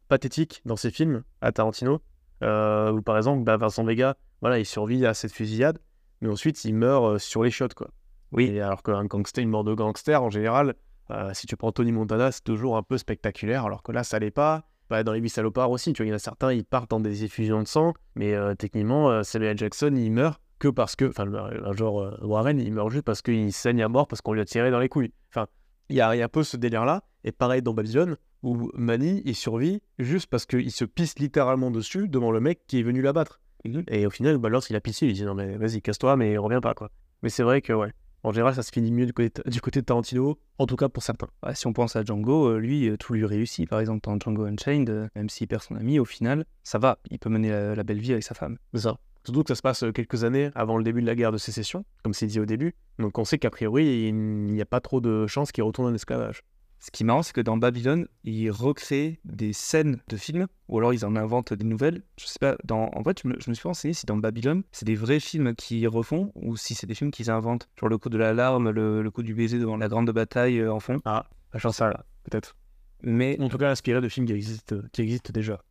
pathétique 0.07 0.61
dans 0.65 0.75
ces 0.75 0.91
films 0.91 1.23
à 1.41 1.51
Tarantino, 1.51 2.01
euh, 2.43 2.91
où 2.91 3.01
par 3.01 3.17
exemple, 3.17 3.43
bah, 3.43 3.57
Vincent 3.57 3.83
Vega, 3.83 4.15
voilà, 4.41 4.59
il 4.59 4.65
survit 4.65 5.05
à 5.05 5.13
cette 5.13 5.31
fusillade, 5.31 5.79
mais 6.21 6.29
ensuite 6.29 6.63
il 6.65 6.73
meurt 6.75 7.05
euh, 7.05 7.19
sur 7.19 7.43
les 7.43 7.51
shots, 7.51 7.69
quoi. 7.75 7.89
Oui. 8.31 8.45
Et 8.45 8.61
alors 8.61 8.81
qu'un 8.83 9.05
gangster, 9.05 9.41
une 9.43 9.49
mort 9.49 9.63
de 9.63 9.73
gangster, 9.73 10.21
en 10.23 10.29
général, 10.29 10.75
euh, 11.11 11.31
si 11.33 11.45
tu 11.47 11.55
prends 11.55 11.71
Tony 11.71 11.91
Montana, 11.91 12.31
c'est 12.31 12.43
toujours 12.43 12.77
un 12.77 12.83
peu 12.83 12.97
spectaculaire, 12.97 13.65
alors 13.65 13.83
que 13.83 13.91
là, 13.91 14.03
ça 14.03 14.19
l'est 14.19 14.31
pas. 14.31 14.63
Bah, 14.89 15.03
dans 15.03 15.13
les 15.13 15.19
8 15.19 15.29
salopards 15.29 15.71
aussi, 15.71 15.93
tu 15.93 16.01
vois, 16.01 16.07
il 16.07 16.09
y 16.09 16.13
en 16.13 16.15
a 16.15 16.19
certains, 16.19 16.51
ils 16.51 16.65
partent 16.65 16.89
dans 16.89 16.99
des 16.99 17.23
effusions 17.23 17.61
de 17.61 17.67
sang, 17.67 17.93
mais 18.15 18.33
euh, 18.33 18.53
techniquement, 18.55 19.23
Samuel 19.23 19.57
Jackson, 19.57 19.93
il 19.95 20.11
meurt 20.11 20.41
que 20.63 20.69
parce 20.69 20.95
que, 20.95 21.05
enfin, 21.05 21.25
un 21.29 21.73
genre 21.73 22.01
euh, 22.01 22.17
Warren, 22.21 22.57
il 22.57 22.71
meurt 22.71 22.89
juste 22.89 23.03
parce 23.03 23.21
qu'il 23.21 23.51
saigne 23.51 23.83
à 23.83 23.89
mort 23.89 24.07
parce 24.07 24.21
qu'on 24.21 24.31
lui 24.31 24.39
a 24.39 24.45
tiré 24.45 24.71
dans 24.71 24.79
les 24.79 24.87
couilles. 24.87 25.11
Enfin, 25.29 25.47
il 25.89 25.97
y 25.97 26.01
a, 26.01 26.15
il 26.15 26.19
y 26.19 26.21
a 26.21 26.25
un 26.25 26.29
peu 26.29 26.43
ce 26.43 26.55
délire-là, 26.55 27.03
et 27.25 27.33
pareil 27.33 27.61
dans 27.61 27.73
Babylone, 27.73 28.15
où 28.43 28.71
Manny, 28.73 29.21
il 29.25 29.35
survit 29.35 29.81
juste 29.99 30.29
parce 30.29 30.45
qu'il 30.45 30.71
se 30.71 30.85
pisse 30.85 31.19
littéralement 31.19 31.69
dessus 31.69 32.07
devant 32.07 32.31
le 32.31 32.39
mec 32.39 32.61
qui 32.65 32.79
est 32.79 32.83
venu 32.83 33.01
l'abattre. 33.01 33.41
Mhm. 33.65 33.83
Et 33.89 34.05
au 34.05 34.09
final, 34.09 34.37
bah, 34.37 34.47
lorsqu'il 34.47 34.77
a 34.77 34.79
pissé, 34.79 35.05
il 35.05 35.13
dit 35.13 35.25
non, 35.25 35.35
mais 35.35 35.57
vas-y, 35.57 35.81
casse-toi, 35.81 36.15
mais 36.15 36.37
reviens 36.37 36.61
pas, 36.61 36.73
quoi. 36.73 36.89
Mais 37.23 37.29
c'est 37.29 37.43
vrai 37.43 37.61
que, 37.61 37.73
ouais, 37.73 37.91
en 38.23 38.31
général, 38.31 38.55
ça 38.55 38.63
se 38.63 38.71
finit 38.71 38.91
mieux 38.91 39.05
du 39.05 39.11
côté, 39.11 39.41
du 39.45 39.59
côté 39.59 39.81
de 39.81 39.85
Tarantino, 39.85 40.39
en 40.59 40.65
tout 40.65 40.77
cas 40.77 40.87
pour 40.87 41.03
certains. 41.03 41.27
Ouais, 41.45 41.55
si 41.55 41.67
on 41.67 41.73
pense 41.73 41.97
à 41.97 42.05
Django, 42.05 42.51
euh, 42.51 42.57
lui, 42.57 42.87
euh, 42.87 42.95
tout 42.95 43.13
lui 43.13 43.25
réussit. 43.25 43.67
Par 43.67 43.81
exemple, 43.81 43.99
dans 44.03 44.17
Django 44.17 44.45
Unchained, 44.45 45.09
même 45.13 45.27
s'il 45.27 45.49
perd 45.49 45.61
son 45.61 45.75
ami, 45.75 45.99
au 45.99 46.05
final, 46.05 46.45
ça 46.63 46.79
va. 46.79 46.99
Il 47.11 47.19
peut 47.19 47.29
mener 47.29 47.49
la, 47.49 47.75
la 47.75 47.83
belle 47.83 47.99
vie 47.99 48.13
avec 48.13 48.23
sa 48.23 48.33
femme. 48.33 48.57
C'est 48.73 48.81
ça. 48.81 48.97
Surtout 49.25 49.43
que 49.43 49.49
ça 49.49 49.55
se 49.55 49.61
passe 49.61 49.83
euh, 49.83 49.91
quelques 49.91 50.23
années 50.23 50.49
avant 50.55 50.77
le 50.77 50.83
début 50.83 51.01
de 51.01 51.07
la 51.07 51.15
guerre 51.15 51.31
de 51.31 51.37
sécession, 51.37 51.85
comme 52.03 52.13
c'est 52.13 52.27
dit 52.27 52.39
au 52.39 52.45
début. 52.45 52.75
Donc 52.99 53.17
on 53.17 53.25
sait 53.25 53.39
qu'a 53.39 53.49
priori, 53.49 54.07
il 54.07 54.15
n'y 54.15 54.61
a 54.61 54.65
pas 54.65 54.81
trop 54.81 55.01
de 55.01 55.27
chances 55.27 55.51
qu'il 55.51 55.63
retourne 55.63 55.91
en 55.91 55.95
esclavage. 55.95 56.43
Ce 56.79 56.91
qui 56.91 57.03
est 57.03 57.05
marrant, 57.05 57.23
c'est 57.23 57.31
que 57.31 57.39
dans 57.39 57.55
Babylone, 57.55 58.07
ils 58.25 58.51
recréent 58.51 59.17
des 59.23 59.53
scènes 59.53 60.01
de 60.09 60.17
films, 60.17 60.47
ou 60.67 60.77
alors 60.77 60.93
ils 60.93 61.05
en 61.05 61.15
inventent 61.15 61.53
des 61.53 61.63
nouvelles. 61.63 62.03
Je 62.19 62.25
sais 62.25 62.39
pas, 62.39 62.57
dans... 62.65 62.91
en 62.93 63.03
fait, 63.05 63.21
je 63.23 63.29
me, 63.29 63.35
je 63.39 63.49
me 63.49 63.55
suis 63.55 63.65
renseigné 63.65 63.93
si 63.93 64.05
dans 64.05 64.17
Babylone, 64.17 64.63
c'est 64.73 64.83
des 64.83 64.95
vrais 64.95 65.21
films 65.21 65.55
qu'ils 65.55 65.87
refont, 65.87 66.33
ou 66.35 66.57
si 66.57 66.75
c'est 66.75 66.85
des 66.85 66.93
films 66.93 67.11
qu'ils 67.11 67.31
inventent. 67.31 67.69
Genre 67.79 67.87
le 67.87 67.97
coup 67.97 68.09
de 68.09 68.17
l'alarme, 68.17 68.69
le, 68.69 69.01
le 69.01 69.11
coup 69.11 69.23
du 69.23 69.33
baiser 69.33 69.59
devant 69.59 69.77
la 69.77 69.87
grande 69.87 70.11
bataille 70.11 70.59
euh, 70.59 70.73
en 70.73 70.81
fond. 70.81 70.99
Ah, 71.05 71.29
la 71.53 71.59
chance 71.61 71.77
ça, 71.77 71.87
là, 71.87 72.05
peut-être. 72.29 72.57
Mais 73.01 73.37
En 73.39 73.47
tout 73.47 73.57
cas, 73.57 73.71
inspiré 73.71 74.01
de 74.01 74.09
films 74.09 74.25
qui 74.25 74.33
existent, 74.33 74.75
qui 74.91 75.01
existent 75.03 75.31
déjà. 75.33 75.63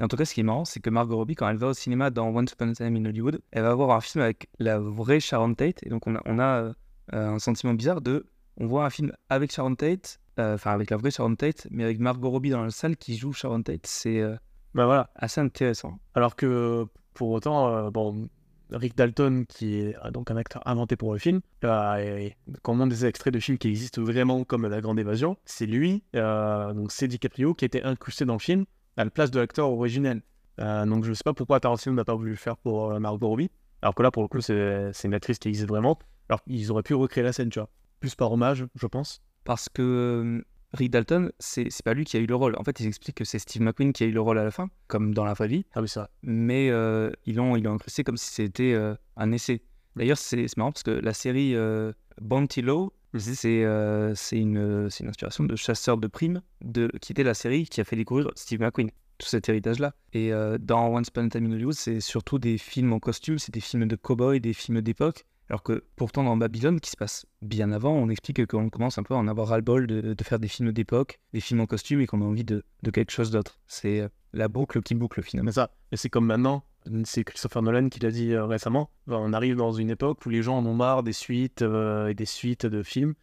Et 0.00 0.02
en 0.02 0.08
tout 0.08 0.16
cas, 0.16 0.24
ce 0.24 0.32
qui 0.32 0.40
est 0.40 0.44
marrant, 0.44 0.64
c'est 0.64 0.80
que 0.80 0.88
Margot 0.88 1.16
Robbie, 1.16 1.34
quand 1.34 1.46
elle 1.48 1.58
va 1.58 1.68
au 1.68 1.74
cinéma 1.74 2.08
dans 2.10 2.28
Once 2.34 2.52
Upon 2.52 2.70
a 2.70 2.74
Time 2.74 2.96
in 2.96 3.04
Hollywood, 3.04 3.40
elle 3.52 3.62
va 3.64 3.74
voir 3.74 3.90
un 3.94 4.00
film 4.00 4.24
avec 4.24 4.48
la 4.58 4.78
vraie 4.78 5.20
Sharon 5.20 5.52
Tate. 5.54 5.80
Et 5.84 5.90
donc, 5.90 6.06
on 6.06 6.16
a, 6.16 6.22
on 6.24 6.38
a 6.38 6.44
euh, 6.62 6.72
un 7.12 7.38
sentiment 7.38 7.74
bizarre 7.74 8.00
de. 8.00 8.24
On 8.56 8.66
voit 8.66 8.86
un 8.86 8.90
film 8.90 9.12
avec 9.28 9.52
Sharon 9.52 9.74
Tate, 9.74 10.18
euh, 10.38 10.54
enfin 10.54 10.72
avec 10.72 10.88
la 10.90 10.96
vraie 10.96 11.10
Sharon 11.10 11.34
Tate, 11.36 11.66
mais 11.70 11.84
avec 11.84 11.98
Margot 12.00 12.30
Robbie 12.30 12.48
dans 12.50 12.62
la 12.64 12.70
salle 12.70 12.96
qui 12.96 13.16
joue 13.16 13.32
Sharon 13.34 13.62
Tate. 13.62 13.86
C'est 13.86 14.20
euh, 14.20 14.36
Bah 14.74 14.86
voilà. 14.86 15.10
assez 15.16 15.40
intéressant. 15.40 15.98
Alors 16.14 16.34
que 16.34 16.86
pour 17.12 17.28
autant, 17.30 17.68
euh, 17.68 17.90
bon, 17.90 18.28
Rick 18.70 18.96
Dalton, 18.96 19.44
qui 19.46 19.80
est 19.80 19.96
euh, 20.04 20.10
donc 20.12 20.30
un 20.30 20.36
acteur 20.36 20.66
inventé 20.66 20.96
pour 20.96 21.12
le 21.12 21.18
film, 21.18 21.40
euh, 21.64 21.96
et- 21.98 22.36
quand 22.62 22.72
on 22.72 22.76
montre 22.76 22.90
des 22.90 23.04
extraits 23.04 23.34
de 23.34 23.40
films 23.40 23.58
qui 23.58 23.68
existent 23.68 24.00
vraiment 24.02 24.44
comme 24.44 24.66
La 24.66 24.80
Grande 24.80 24.98
Évasion, 24.98 25.36
c'est 25.44 25.66
lui, 25.66 26.04
euh, 26.16 26.72
donc 26.72 26.90
c'est 26.92 27.06
DiCaprio, 27.08 27.52
qui 27.54 27.64
a 27.64 27.66
été 27.66 27.82
incrusté 27.82 28.24
dans 28.24 28.34
le 28.34 28.38
film 28.38 28.64
à 28.96 29.04
la 29.04 29.10
place 29.10 29.30
de 29.30 29.40
l'acteur 29.40 29.70
originel. 29.70 30.22
Euh, 30.60 30.84
donc 30.86 31.04
je 31.04 31.12
sais 31.12 31.22
pas 31.24 31.32
pourquoi 31.32 31.60
Tarantino 31.60 31.94
n'a 31.94 32.04
pas 32.04 32.14
voulu 32.14 32.30
le 32.30 32.36
faire 32.36 32.56
pour 32.56 32.90
euh, 32.90 32.98
Margot 32.98 33.28
Robbie, 33.28 33.50
alors 33.82 33.94
que 33.94 34.02
là 34.02 34.10
pour 34.10 34.22
le 34.22 34.28
coup 34.28 34.40
c'est 34.40 34.92
une 35.04 35.14
actrice 35.14 35.38
qui 35.38 35.48
existe 35.48 35.68
vraiment. 35.68 35.98
Alors 36.28 36.40
ils 36.46 36.70
auraient 36.70 36.82
pu 36.82 36.94
recréer 36.94 37.24
la 37.24 37.32
scène, 37.32 37.50
tu 37.50 37.58
vois. 37.58 37.70
Plus 38.00 38.14
par 38.14 38.32
hommage, 38.32 38.66
je 38.74 38.86
pense. 38.86 39.22
Parce 39.44 39.68
que 39.68 39.82
euh, 39.82 40.44
Rick 40.72 40.90
Dalton, 40.90 41.32
c'est 41.38 41.68
pas 41.84 41.94
lui 41.94 42.04
qui 42.04 42.16
a 42.16 42.20
eu 42.20 42.26
le 42.26 42.34
rôle. 42.34 42.54
En 42.56 42.64
fait, 42.64 42.78
ils 42.80 42.86
expliquent 42.86 43.16
que 43.16 43.24
c'est 43.24 43.38
Steve 43.38 43.62
McQueen 43.62 43.92
qui 43.92 44.04
a 44.04 44.06
eu 44.06 44.12
le 44.12 44.20
rôle 44.20 44.38
à 44.38 44.44
la 44.44 44.50
fin, 44.50 44.68
comme 44.86 45.14
dans 45.14 45.24
la 45.24 45.34
vraie 45.34 45.48
vie. 45.48 45.66
Ah 45.74 45.80
oui, 45.80 45.88
c'est 45.88 46.00
vrai. 46.00 46.08
mais 46.22 46.70
euh, 46.70 47.10
ils 47.26 47.36
l'ont 47.36 47.54
incrusté 47.54 48.04
comme 48.04 48.16
si 48.16 48.30
c'était 48.30 48.72
euh, 48.74 48.94
un 49.16 49.32
essai. 49.32 49.62
D'ailleurs, 49.96 50.18
c'est 50.18 50.46
c'est 50.46 50.56
marrant 50.56 50.70
parce 50.70 50.84
que 50.84 50.92
la 50.92 51.12
série 51.12 51.56
euh, 51.56 51.92
Bounty 52.20 52.62
Law, 52.62 52.92
c'est 53.18 53.64
euh, 53.64 54.14
une, 54.32 54.88
c'est 54.90 55.04
une 55.04 55.10
inspiration 55.10 55.44
de 55.44 55.56
Chasseur 55.56 55.98
de 55.98 56.06
primes, 56.06 56.42
de, 56.62 56.90
qui 57.00 57.12
était 57.12 57.24
la 57.24 57.34
série 57.34 57.66
qui 57.66 57.80
a 57.80 57.84
fait 57.84 57.96
découvrir 57.96 58.30
Steve 58.36 58.60
McQueen, 58.60 58.90
tout 59.18 59.26
cet 59.26 59.48
héritage-là. 59.48 59.94
Et 60.12 60.32
euh, 60.32 60.58
dans 60.58 60.88
Once 60.88 61.08
Upon 61.08 61.26
a 61.26 61.28
Time 61.28 61.46
in 61.46 61.52
Hollywood, 61.52 61.74
c'est 61.74 62.00
surtout 62.00 62.38
des 62.38 62.58
films 62.58 62.92
en 62.92 63.00
costume, 63.00 63.38
c'est 63.38 63.52
des 63.52 63.60
films 63.60 63.86
de 63.86 63.96
cow-boy, 63.96 64.40
des 64.40 64.52
films 64.52 64.80
d'époque. 64.80 65.24
Alors 65.48 65.64
que 65.64 65.82
pourtant 65.96 66.22
dans 66.22 66.36
Babylone, 66.36 66.78
qui 66.78 66.90
se 66.90 66.96
passe 66.96 67.26
bien 67.42 67.72
avant, 67.72 67.92
on 67.92 68.08
explique 68.08 68.46
qu'on 68.46 68.70
commence 68.70 68.98
un 68.98 69.02
peu 69.02 69.14
à 69.14 69.16
en 69.16 69.26
avoir 69.26 69.48
ras-le-bol 69.48 69.88
de, 69.88 70.14
de 70.14 70.24
faire 70.24 70.38
des 70.38 70.46
films 70.46 70.70
d'époque, 70.70 71.18
des 71.32 71.40
films 71.40 71.60
en 71.60 71.66
costume 71.66 72.00
et 72.00 72.06
qu'on 72.06 72.22
a 72.22 72.24
envie 72.24 72.44
de, 72.44 72.62
de 72.84 72.90
quelque 72.92 73.10
chose 73.10 73.32
d'autre. 73.32 73.58
C'est 73.66 74.00
euh, 74.00 74.08
la 74.32 74.46
boucle 74.46 74.80
qui 74.80 74.94
boucle 74.94 75.22
finalement. 75.22 75.46
Mais 75.46 75.52
ça, 75.52 75.72
et 75.90 75.96
c'est 75.96 76.08
comme 76.08 76.26
maintenant, 76.26 76.62
c'est 77.04 77.24
Christopher 77.24 77.62
Nolan 77.62 77.88
qui 77.88 78.00
l'a 78.00 78.10
dit 78.10 78.32
euh, 78.32 78.46
récemment. 78.46 78.90
On 79.06 79.32
arrive 79.32 79.56
dans 79.56 79.72
une 79.72 79.90
époque 79.90 80.24
où 80.26 80.28
les 80.30 80.42
gens 80.42 80.58
en 80.58 80.66
ont 80.66 80.74
marre 80.74 81.02
des 81.02 81.12
suites 81.12 81.62
euh, 81.62 82.08
et 82.08 82.14
des 82.14 82.24
suites 82.26 82.66
de 82.66 82.82
films. 82.82 83.14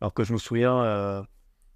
Alors 0.00 0.12
que 0.14 0.24
je 0.24 0.32
me 0.32 0.38
souviens, 0.38 0.82
euh, 0.82 1.22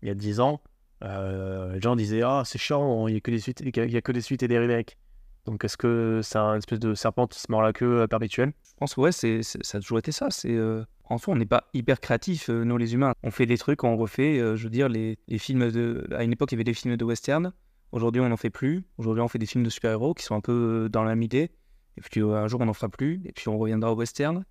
il 0.03 0.09
y 0.09 0.11
a 0.11 0.15
10 0.15 0.41
ans, 0.41 0.61
les 1.03 1.81
gens 1.81 1.97
disaient 1.97 2.23
Ah, 2.23 2.43
c'est 2.45 2.59
chiant, 2.59 3.09
il 3.09 3.13
n'y 3.13 3.19
a, 3.19 3.21
que 3.21 3.31
des 3.31 3.39
suites- 3.39 3.61
il 3.61 3.91
y 3.91 3.97
a 3.97 4.01
que 4.03 4.13
des 4.13 4.21
suites 4.21 4.43
et 4.43 4.49
des 4.49 4.59
remakes. 4.59 4.99
Donc 5.47 5.65
est-ce 5.65 5.79
que 5.79 6.21
c'est 6.23 6.39
un 6.39 6.57
espèce 6.57 6.79
de 6.81 6.95
serpent 6.95 7.27
qui 7.27 7.41
se 7.41 7.47
mord 7.51 7.63
la 7.63 7.73
queue 7.73 8.07
perpétuelle 8.07 8.53
Je 8.63 8.75
pense 8.77 8.95
que 8.95 9.01
ouais, 9.01 9.13
c'est, 9.13 9.43
ça 9.43 9.79
a 9.79 9.81
toujours 9.81 9.99
été 9.99 10.13
ça. 10.13 10.31
C'est, 10.31 10.59
en 11.05 11.17
soi, 11.19 11.33
on 11.35 11.37
n'est 11.39 11.47
pas 11.47 11.65
hyper 11.73 12.01
créatifs, 12.01 12.51
nous 12.51 12.77
les 12.77 12.93
humains. 12.93 13.15
On 13.23 13.31
fait 13.31 13.47
des 13.47 13.57
trucs, 13.57 13.83
on 13.83 13.97
refait. 13.97 14.39
je 14.39 14.63
veux 14.63 14.71
dire, 14.71 14.91
les, 14.91 15.19
les 15.29 15.39
films 15.39 15.71
de. 15.71 16.07
À 16.15 16.23
une 16.23 16.33
époque, 16.33 16.53
il 16.53 16.57
y 16.57 16.59
avait 16.59 16.65
des 16.65 16.75
films 16.75 16.97
de 16.97 17.05
western. 17.05 17.53
Aujourd'hui, 17.93 18.21
on 18.21 18.29
n'en 18.29 18.37
fait 18.37 18.51
plus. 18.51 18.85
Aujourd'hui, 18.99 19.23
on 19.23 19.29
fait 19.29 19.39
des 19.39 19.47
films 19.47 19.65
de 19.65 19.71
super-héros 19.71 20.15
qui 20.15 20.25
sont 20.25 20.35
un 20.35 20.41
peu 20.41 20.85
euh, 20.85 20.89
dans 20.89 21.03
la 21.03 21.11
même 21.11 21.23
idée. 21.23 21.51
Et 21.97 22.01
puis 22.01 22.21
euh, 22.23 22.35
un 22.37 22.47
jour, 22.49 22.61
on 22.61 22.67
n'en 22.67 22.73
fera 22.73 22.89
plus. 22.89 23.21
Et 23.25 23.33
puis 23.33 23.49
on 23.49 23.59
reviendra 23.59 23.93
au 23.93 23.97
western. 23.97 24.45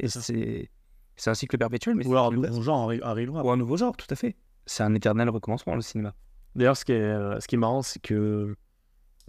Et 0.00 0.08
C'est 0.08 1.30
un 1.30 1.34
cycle 1.34 1.58
perpétuel. 1.58 1.94
Mais 1.96 2.06
Ou 2.06 2.12
alors 2.12 2.28
un 2.32 2.36
nouveau 2.36 2.62
genre 2.62 2.90
arri- 2.90 3.02
arrivera. 3.02 3.42
ou 3.44 3.50
un 3.50 3.56
nouveau 3.56 3.76
genre, 3.76 3.96
tout 3.96 4.06
à 4.10 4.16
fait. 4.16 4.36
C'est 4.66 4.82
un 4.82 4.94
éternel 4.94 5.28
recommencement, 5.28 5.74
le 5.74 5.80
cinéma. 5.82 6.14
D'ailleurs, 6.54 6.76
ce, 6.76 6.84
qui 6.84 6.92
est, 6.92 7.00
euh, 7.00 7.38
ce 7.40 7.46
qui 7.48 7.54
est 7.54 7.58
marrant, 7.58 7.82
c'est 7.82 8.00
que 8.00 8.56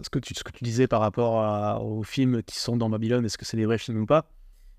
ce 0.00 0.08
que, 0.10 0.18
tu, 0.18 0.32
ce 0.34 0.42
que 0.44 0.50
tu 0.52 0.64
disais 0.64 0.86
par 0.86 1.00
rapport 1.00 1.40
à- 1.42 1.80
aux 1.82 2.02
films 2.02 2.42
qui 2.42 2.56
sont 2.58 2.76
dans 2.76 2.88
Babylone, 2.88 3.24
est-ce 3.24 3.36
que 3.36 3.44
c'est 3.44 3.56
des 3.56 3.66
vrais 3.66 3.78
films 3.78 4.00
ou 4.02 4.06
pas? 4.06 4.30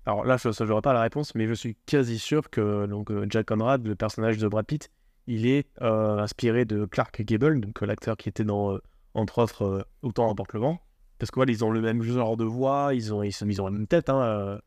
Alors 0.06 0.24
là, 0.24 0.36
je 0.36 0.64
n'aurai 0.64 0.80
pas 0.82 0.92
la 0.94 1.02
réponse, 1.02 1.34
mais 1.34 1.46
je 1.46 1.52
suis 1.54 1.76
quasi 1.86 2.18
sûr 2.18 2.48
que 2.50 2.86
donc, 2.86 3.10
Jack 3.30 3.46
Conrad, 3.46 3.86
le 3.86 3.94
personnage 3.94 4.38
de 4.38 4.48
Brad 4.48 4.66
Pitt, 4.66 4.90
il 5.26 5.46
est 5.46 5.66
euh, 5.82 6.18
inspiré 6.18 6.64
de 6.64 6.84
Clark 6.86 7.22
Gable, 7.22 7.60
donc 7.60 7.82
euh, 7.82 7.86
l'acteur 7.86 8.16
qui 8.16 8.28
était 8.28 8.44
dans, 8.44 8.72
euh, 8.74 8.78
entre 9.14 9.38
autres, 9.42 9.62
euh, 9.64 9.82
Autant 10.02 10.28
emporte 10.28 10.52
le 10.54 10.60
vent. 10.60 10.80
Parce 11.18 11.30
que 11.30 11.36
voilà, 11.36 11.52
ils 11.52 11.64
ont 11.64 11.70
le 11.70 11.80
même 11.80 12.02
genre 12.02 12.36
de 12.36 12.44
voix, 12.44 12.94
ils 12.94 13.12
ont, 13.12 13.22
ils, 13.22 13.32
ils 13.42 13.56
la 13.56 13.70
même 13.70 13.86
tête. 13.86 14.08
hein, 14.08 14.58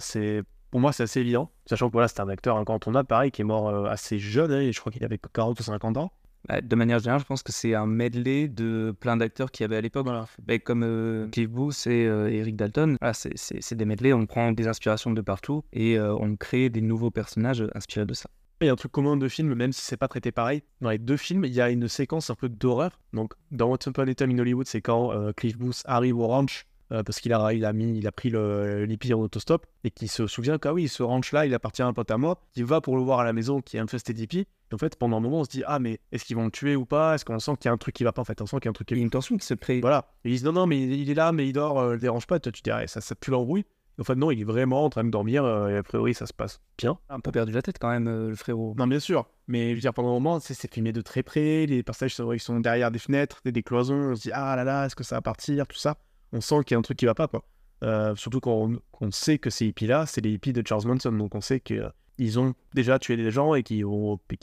c'est, 0.00 0.42
pour 0.70 0.80
moi, 0.80 0.92
c'est 0.92 1.04
assez 1.04 1.20
évident. 1.20 1.50
Sachant 1.66 1.88
que 1.88 1.92
voilà, 1.92 2.08
c'est 2.08 2.20
un 2.20 2.28
acteur 2.28 2.56
incontournable, 2.56 3.06
pareil, 3.06 3.30
qui 3.30 3.42
est 3.42 3.44
mort 3.44 3.86
assez 3.86 4.18
jeune, 4.18 4.52
hein, 4.52 4.70
je 4.70 4.78
crois 4.80 4.92
qu'il 4.92 5.04
avait 5.04 5.18
40 5.32 5.58
ou 5.58 5.62
50 5.62 5.96
ans. 5.96 6.12
Bah, 6.48 6.60
De 6.60 6.76
manière 6.76 6.98
générale, 6.98 7.20
je 7.20 7.24
pense 7.24 7.42
que 7.42 7.52
c'est 7.52 7.74
un 7.74 7.86
medley 7.86 8.48
de 8.48 8.94
plein 9.00 9.16
d'acteurs 9.16 9.50
qu'il 9.50 9.62
y 9.62 9.66
avait 9.66 9.76
à 9.76 9.80
l'époque. 9.80 10.04
Voilà. 10.04 10.26
Ben, 10.42 10.58
comme 10.58 10.82
euh, 10.82 11.28
Cliff 11.30 11.48
Booth 11.48 11.86
et 11.86 12.02
Eric 12.04 12.56
Dalton, 12.56 12.96
voilà, 13.00 13.14
c'est- 13.14 13.74
des 13.74 13.84
medleys, 13.84 14.12
on 14.12 14.26
prend 14.26 14.52
des 14.52 14.66
inspirations 14.68 15.12
de 15.12 15.20
partout 15.22 15.64
et 15.72 15.98
on 16.00 16.36
crée 16.36 16.68
des 16.68 16.80
nouveaux 16.82 17.10
personnages 17.10 17.64
inspirés 17.74 18.04
de 18.06 18.14
ça. 18.14 18.28
Il 18.62 18.66
y 18.66 18.68
a 18.68 18.72
un 18.72 18.76
truc 18.76 18.92
commun 18.92 19.16
de 19.16 19.28
films, 19.28 19.54
même 19.54 19.72
si 19.72 19.82
c'est 19.82 19.96
pas 19.96 20.06
traité 20.06 20.30
pareil. 20.30 20.62
Dans 20.80 20.90
les 20.90 20.98
deux 20.98 21.16
films, 21.16 21.44
il 21.44 21.52
y 21.52 21.60
a 21.60 21.68
une 21.68 21.88
séquence 21.88 22.30
un 22.30 22.36
peu 22.36 22.48
d'horreur. 22.48 23.00
Donc, 23.12 23.32
dans 23.50 23.72
Once 23.72 23.84
Upon 23.86 24.06
a 24.06 24.14
Time 24.14 24.30
in 24.30 24.38
Hollywood, 24.38 24.68
c'est 24.68 24.80
quand 24.80 25.12
euh, 25.12 25.32
Cliff 25.32 25.58
Booth 25.58 25.82
arrive 25.84 26.16
au 26.18 26.28
ranch 26.28 26.66
euh, 26.92 27.02
parce 27.02 27.18
qu'il 27.18 27.32
a, 27.32 27.52
il 27.52 27.64
a, 27.64 27.72
mis, 27.72 27.98
il 27.98 28.06
a 28.06 28.12
pris 28.12 28.30
le, 28.30 28.86
en 29.12 29.18
autostop 29.18 29.66
et 29.82 29.90
qu'il 29.90 30.08
se 30.08 30.28
souvient 30.28 30.58
qu'ah 30.58 30.72
oui, 30.72 30.86
ce 30.86 31.02
ranch-là, 31.02 31.44
il 31.46 31.54
appartient 31.54 31.82
à 31.82 31.86
un 31.86 31.92
pote 31.92 32.12
à 32.12 32.18
moi. 32.18 32.40
Il 32.54 32.64
va 32.64 32.80
pour 32.80 32.96
le 32.96 33.02
voir 33.02 33.18
à 33.18 33.24
la 33.24 33.32
maison 33.32 33.60
qui 33.60 33.78
est 33.78 33.80
infesté 33.80 34.12
d'hippies. 34.12 34.46
Et 34.70 34.74
en 34.74 34.78
fait, 34.78 34.94
pendant 34.94 35.16
un 35.16 35.20
moment, 35.20 35.40
on 35.40 35.44
se 35.44 35.50
dit 35.50 35.64
Ah, 35.66 35.80
mais 35.80 35.98
est-ce 36.12 36.24
qu'ils 36.24 36.36
vont 36.36 36.44
le 36.44 36.52
tuer 36.52 36.76
ou 36.76 36.84
pas? 36.84 37.16
Est-ce 37.16 37.24
qu'on 37.24 37.40
sent 37.40 37.52
qu'il 37.58 37.64
y 37.64 37.68
a 37.68 37.72
un 37.72 37.78
truc 37.78 37.96
qui 37.96 38.04
va 38.04 38.12
pas? 38.12 38.22
En 38.22 38.24
fait, 38.24 38.40
on 38.42 38.46
sent 38.46 38.58
qu'il 38.58 38.66
y 38.66 38.68
a 38.68 38.70
un 38.70 38.74
truc 38.74 38.86
qui 38.86 38.94
Il 38.94 38.98
y 38.98 39.00
a 39.00 39.04
une 39.04 39.10
tension 39.10 39.36
qui 39.36 39.44
se 39.44 39.54
crée. 39.54 39.80
Voilà. 39.80 40.06
Et 40.24 40.28
ils 40.28 40.32
disent 40.34 40.44
Non, 40.44 40.52
non, 40.52 40.66
mais 40.66 40.80
il 40.80 41.10
est 41.10 41.14
là, 41.14 41.32
mais 41.32 41.48
il 41.48 41.52
dort, 41.52 41.80
euh, 41.80 41.92
le 41.94 41.98
dérange 41.98 42.28
pas. 42.28 42.38
Toi, 42.38 42.52
tu 42.52 42.62
dirais 42.62 42.86
Ça, 42.86 43.00
ça 43.00 43.16
pue 43.16 43.32
l'embrouille. 43.32 43.64
En 44.00 44.04
fait, 44.04 44.14
non, 44.14 44.30
il 44.30 44.40
est 44.40 44.44
vraiment 44.44 44.84
en 44.84 44.90
train 44.90 45.04
de 45.04 45.10
dormir 45.10 45.44
euh, 45.44 45.68
et 45.68 45.76
a 45.76 45.82
priori, 45.82 46.14
ça 46.14 46.26
se 46.26 46.32
passe 46.32 46.60
bien. 46.78 46.98
Un 47.08 47.20
peu 47.20 47.30
perdu 47.30 47.52
la 47.52 47.62
tête 47.62 47.78
quand 47.78 47.90
même, 47.90 48.08
euh, 48.08 48.30
le 48.30 48.36
frérot. 48.36 48.74
Non, 48.78 48.86
bien 48.86 49.00
sûr. 49.00 49.26
Mais 49.48 49.70
je 49.70 49.74
veux 49.74 49.80
dire, 49.80 49.92
pendant 49.92 50.10
un 50.10 50.14
moment, 50.14 50.40
c'est 50.40 50.72
filmé 50.72 50.92
de 50.92 51.00
très 51.02 51.22
près. 51.22 51.66
Les 51.66 51.82
personnages 51.82 52.14
sont, 52.14 52.32
ils 52.32 52.40
sont 52.40 52.60
derrière 52.60 52.90
des 52.90 52.98
fenêtres, 52.98 53.40
des, 53.44 53.52
des 53.52 53.62
cloisons. 53.62 54.12
On 54.12 54.16
se 54.16 54.22
dit 54.22 54.32
Ah 54.32 54.56
là 54.56 54.64
là, 54.64 54.86
est-ce 54.86 54.96
que 54.96 55.04
ça 55.04 55.16
va 55.16 55.20
partir 55.22 55.66
Tout 55.66 55.78
ça. 55.78 55.96
On 56.32 56.40
sent 56.40 56.64
qu'il 56.64 56.74
y 56.74 56.76
a 56.76 56.78
un 56.78 56.82
truc 56.82 56.98
qui 56.98 57.04
va 57.04 57.14
pas, 57.14 57.28
quoi. 57.28 57.44
Euh, 57.82 58.14
surtout 58.14 58.40
quand 58.40 58.70
on, 59.00 59.10
sait 59.10 59.38
que 59.38 59.50
ces 59.50 59.66
hippies-là, 59.66 60.06
c'est 60.06 60.20
les 60.20 60.30
hippies 60.30 60.52
de 60.52 60.66
Charles 60.66 60.86
Manson. 60.86 61.12
Donc 61.12 61.34
on 61.34 61.40
sait 61.40 61.60
qu'ils 61.60 62.38
ont 62.38 62.54
déjà 62.74 62.98
tué 62.98 63.16
des 63.16 63.30
gens 63.30 63.54
et 63.54 63.62
qu'ils 63.62 63.84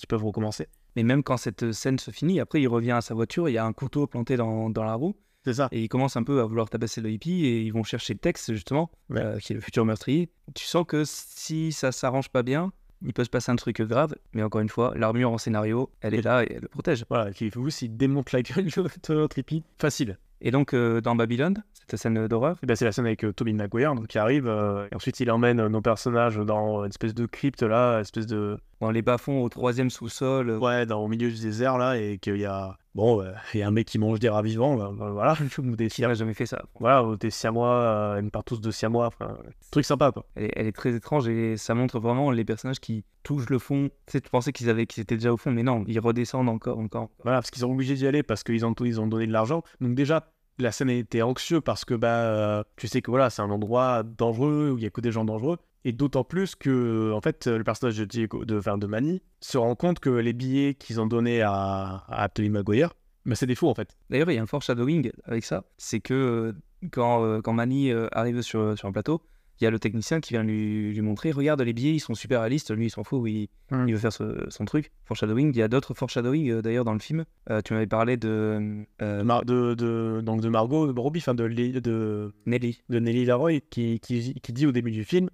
peuvent 0.08 0.26
recommencer. 0.26 0.68
Mais 0.96 1.04
même 1.04 1.24
quand 1.24 1.38
cette 1.38 1.72
scène 1.72 2.00
se 2.00 2.12
finit, 2.12 2.40
après 2.40 2.62
il 2.62 2.68
revient 2.68 2.92
à 2.92 3.02
sa 3.02 3.14
voiture, 3.14 3.48
il 3.48 3.54
y 3.54 3.58
a 3.58 3.66
un 3.66 3.74
couteau 3.74 4.08
planté 4.08 4.36
dans, 4.36 4.70
dans 4.70 4.84
la 4.84 4.96
roue, 4.96 5.16
C'est 5.46 5.54
ça. 5.54 5.70
et 5.72 5.82
il 5.82 5.88
commence 5.88 6.18
un 6.18 6.24
peu 6.24 6.42
à 6.42 6.46
vouloir 6.46 6.70
tabasser 6.70 7.02
le 7.02 7.10
hippie, 7.10 7.46
et 7.46 7.62
ils 7.62 7.72
vont 7.72 7.84
chercher 7.84 8.16
Tex, 8.16 8.52
justement, 8.52 8.92
Ouais. 9.10 9.22
euh, 9.22 9.38
qui 9.40 9.54
est 9.54 9.56
le 9.56 9.62
futur 9.62 9.86
meurtrier. 9.86 10.30
Tu 10.54 10.66
sens 10.66 10.86
que 10.88 11.04
si 11.06 11.72
ça 11.72 11.92
s'arrange 11.92 12.30
pas 12.30 12.44
bien, 12.44 12.72
il 13.02 13.14
peut 13.14 13.24
se 13.24 13.30
passer 13.30 13.50
un 13.52 13.56
truc 13.56 13.82
grave, 13.82 14.14
mais 14.34 14.44
encore 14.44 14.60
une 14.62 14.68
fois, 14.70 14.94
l'armure 14.98 15.32
en 15.32 15.38
scénario, 15.38 15.90
elle 16.02 16.14
est 16.14 16.22
là 16.22 16.44
et 16.44 16.52
elle 16.54 16.62
le 16.64 16.68
protège. 16.68 17.06
Voilà, 17.10 17.32
Cliff 17.32 17.56
Booth, 17.56 17.82
il 17.82 17.96
démonte 17.96 18.34
la 18.34 18.42
gueule 18.42 18.66
de 18.66 19.14
notre 19.14 19.38
hippie. 19.40 19.64
Facile. 19.78 20.18
Et 20.42 20.52
donc, 20.52 20.74
euh, 20.74 21.02
dans 21.02 21.16
Babylone, 21.16 21.64
cette 21.74 21.98
scène 22.00 22.28
d'horreur, 22.28 22.58
Et 22.64 22.66
ben, 22.66 22.76
c'est 22.76 22.86
la 22.86 22.92
scène 22.94 23.06
avec 23.06 23.24
euh, 23.26 23.34
Tobey 23.34 23.52
Maguire 23.54 23.94
donc, 23.96 24.08
qui 24.08 24.18
arrive. 24.18 24.48
euh, 24.48 24.88
et 24.92 24.96
ensuite, 24.96 25.20
il 25.22 25.30
emmène 25.32 25.60
euh, 25.60 25.68
nos 25.70 25.82
personnages 25.82 26.38
dans 26.38 26.84
une 26.84 26.90
espèce 26.90 27.14
de 27.14 27.26
crypte 27.26 27.62
là, 27.64 27.96
une 27.96 28.02
espèce 28.02 28.26
de. 28.28 28.58
dans 28.80 28.92
les 28.92 29.02
bas-fonds 29.02 29.42
au 29.44 29.50
troisième 29.50 29.90
sous-sol, 29.90 30.50
Ouais, 30.52 30.86
dans, 30.86 31.02
au 31.04 31.08
milieu 31.10 31.30
du 31.30 31.40
désert 31.42 31.78
là, 31.78 31.98
et 31.98 32.18
qu'il 32.20 32.38
y 32.38 32.46
a. 32.46 32.78
Bon, 33.00 33.22
euh, 33.22 33.32
il 33.54 33.60
y 33.62 33.64
a 33.64 33.68
un 33.68 33.72
mec 33.72 33.88
qui 33.88 33.98
mange 33.98 34.20
des 34.20 34.28
rats 34.28 34.42
vivants, 34.42 34.76
bah, 34.76 34.92
bah, 34.94 35.12
voilà, 35.12 35.38
ou 35.58 35.76
des 35.78 35.88
qui 35.88 36.02
n'a 36.02 36.14
jamais 36.14 36.34
fait 36.34 36.46
ça. 36.46 36.66
Voilà, 36.82 37.02
ou 37.06 37.16
des 37.16 37.30
siamois, 37.30 37.72
euh, 37.72 38.20
une 38.20 38.30
partouze 38.30 38.60
de 38.60 38.72
siamois, 38.72 39.08
enfin, 39.08 39.38
truc 39.72 39.86
sympa 39.86 40.12
quoi. 40.12 40.26
Elle 40.36 40.46
est, 40.46 40.54
elle 40.58 40.68
est 40.68 40.76
très 40.76 40.94
étrange 40.94 41.30
et 41.30 41.56
ça 41.56 41.74
montre 41.76 41.98
vraiment 42.02 42.30
les 42.30 42.44
personnages 42.44 42.82
qui 42.82 43.06
touchent 43.24 43.50
le 43.50 43.58
fond. 43.58 43.90
Tu 44.06 44.12
sais, 44.12 44.22
tu 44.22 44.30
pensais 44.30 44.52
qu'ils 44.52 44.70
avaient, 44.70 44.86
qu'ils 44.86 45.02
étaient 45.02 45.16
déjà 45.16 45.32
au 45.32 45.38
fond, 45.38 45.50
mais 45.50 45.64
non, 45.64 45.86
ils 45.88 46.00
redescendent 46.02 46.50
encore, 46.50 46.78
encore. 46.78 47.10
Voilà, 47.24 47.38
parce 47.38 47.52
qu'ils 47.52 47.62
sont 47.62 47.72
obligés 47.72 47.96
d'y 47.96 48.06
aller 48.06 48.22
parce 48.22 48.44
qu'ils 48.44 48.66
ont, 48.66 48.74
ils 48.82 49.00
ont 49.00 49.08
donné 49.08 49.28
de 49.28 49.32
l'argent. 49.32 49.64
Donc 49.80 49.96
déjà, 49.96 50.30
la 50.58 50.74
scène 50.74 50.90
était 50.90 51.22
anxieux 51.22 51.62
parce 51.62 51.86
que 51.86 51.94
bah, 51.94 52.08
euh, 52.08 52.64
tu 52.76 52.90
sais 52.90 53.02
que 53.02 53.12
voilà, 53.12 53.30
c'est 53.30 53.42
un 53.42 53.50
endroit 53.50 54.04
dangereux 54.04 54.72
où 54.74 54.78
il 54.78 54.84
y 54.84 54.88
a 54.88 54.90
que 54.90 55.00
des 55.00 55.14
gens 55.14 55.24
dangereux. 55.24 55.58
Et 55.86 55.92
d'autant 55.94 56.24
plus 56.24 56.56
que, 56.56 57.12
en 57.14 57.22
fait, 57.22 57.48
le 57.48 57.64
personnage 57.64 57.98
de, 57.98 58.06
Diego, 58.06 58.44
de, 58.46 58.58
enfin, 58.58 58.78
de 58.78 58.86
Manny 58.86 59.22
se 59.40 59.58
rend 59.58 59.76
compte 59.76 60.00
que 60.00 60.10
les 60.10 60.34
billets 60.34 60.74
qu'ils 60.74 61.00
ont 61.00 61.08
donnés 61.08 61.42
à, 61.42 62.04
à 62.08 62.28
Maguire, 62.50 62.94
bah, 63.26 63.36
c'est 63.36 63.46
des 63.46 63.56
faux 63.56 63.70
en 63.70 63.76
fait. 63.76 63.96
D'ailleurs, 64.10 64.30
il 64.32 64.36
y 64.36 64.38
a 64.40 64.42
un 64.42 64.46
foreshadowing 64.48 65.12
avec 65.24 65.46
ça. 65.46 65.64
C'est 65.78 66.00
que 66.02 66.14
euh, 66.14 66.54
quand, 66.92 67.24
euh, 67.24 67.42
quand 67.42 67.54
Manny 67.54 67.92
euh, 67.92 68.08
arrive 68.12 68.42
sur, 68.42 68.78
sur 68.78 68.88
un 68.88 68.92
plateau, 68.92 69.22
il 69.62 69.66
y 69.66 69.68
a 69.68 69.72
le 69.72 69.80
technicien 69.80 70.22
qui 70.22 70.34
vient 70.34 70.44
lui, 70.44 70.94
lui 70.94 71.02
montrer 71.02 71.32
Regarde, 71.32 71.62
les 71.62 71.74
billets, 71.74 71.94
ils 71.94 72.00
sont 72.00 72.14
super 72.14 72.40
réalistes. 72.40 72.74
Lui, 72.74 72.86
il 72.86 72.90
s'en 72.90 73.04
fout, 73.04 73.30
il, 73.30 73.50
Mm. 73.72 73.88
il 73.88 73.94
veut 73.94 74.00
faire 74.00 74.14
ce- 74.14 74.46
son 74.50 74.66
truc. 74.66 74.92
Foreshadowing. 75.06 75.52
Il 75.54 75.58
y 75.58 75.62
a 75.62 75.68
d'autres 75.68 75.94
foreshadowing 75.94 76.62
d'ailleurs 76.62 76.86
dans 76.86 76.94
le 76.94 77.00
film. 77.00 77.24
Euh, 77.50 77.62
tu 77.64 77.74
m'avais 77.74 77.86
parlé 77.88 78.16
de 78.18 78.84
euh, 79.02 79.24
Mar- 79.24 79.44
de, 79.46 79.76
de, 79.76 80.22
donc 80.24 80.42
de 80.42 80.50
Margot 80.50 80.92
de 80.92 81.00
Robbie, 81.00 81.20
enfin 81.20 81.36
de, 81.36 81.48
de, 81.48 82.34
Nelly. 82.46 82.82
de 82.90 83.00
Nelly 83.00 83.26
Laroy, 83.26 83.60
qui, 83.70 84.00
qui, 84.00 84.34
qui 84.34 84.54
dit 84.54 84.66
au 84.66 84.72
début 84.72 84.92
du 84.92 85.04
film 85.04 85.30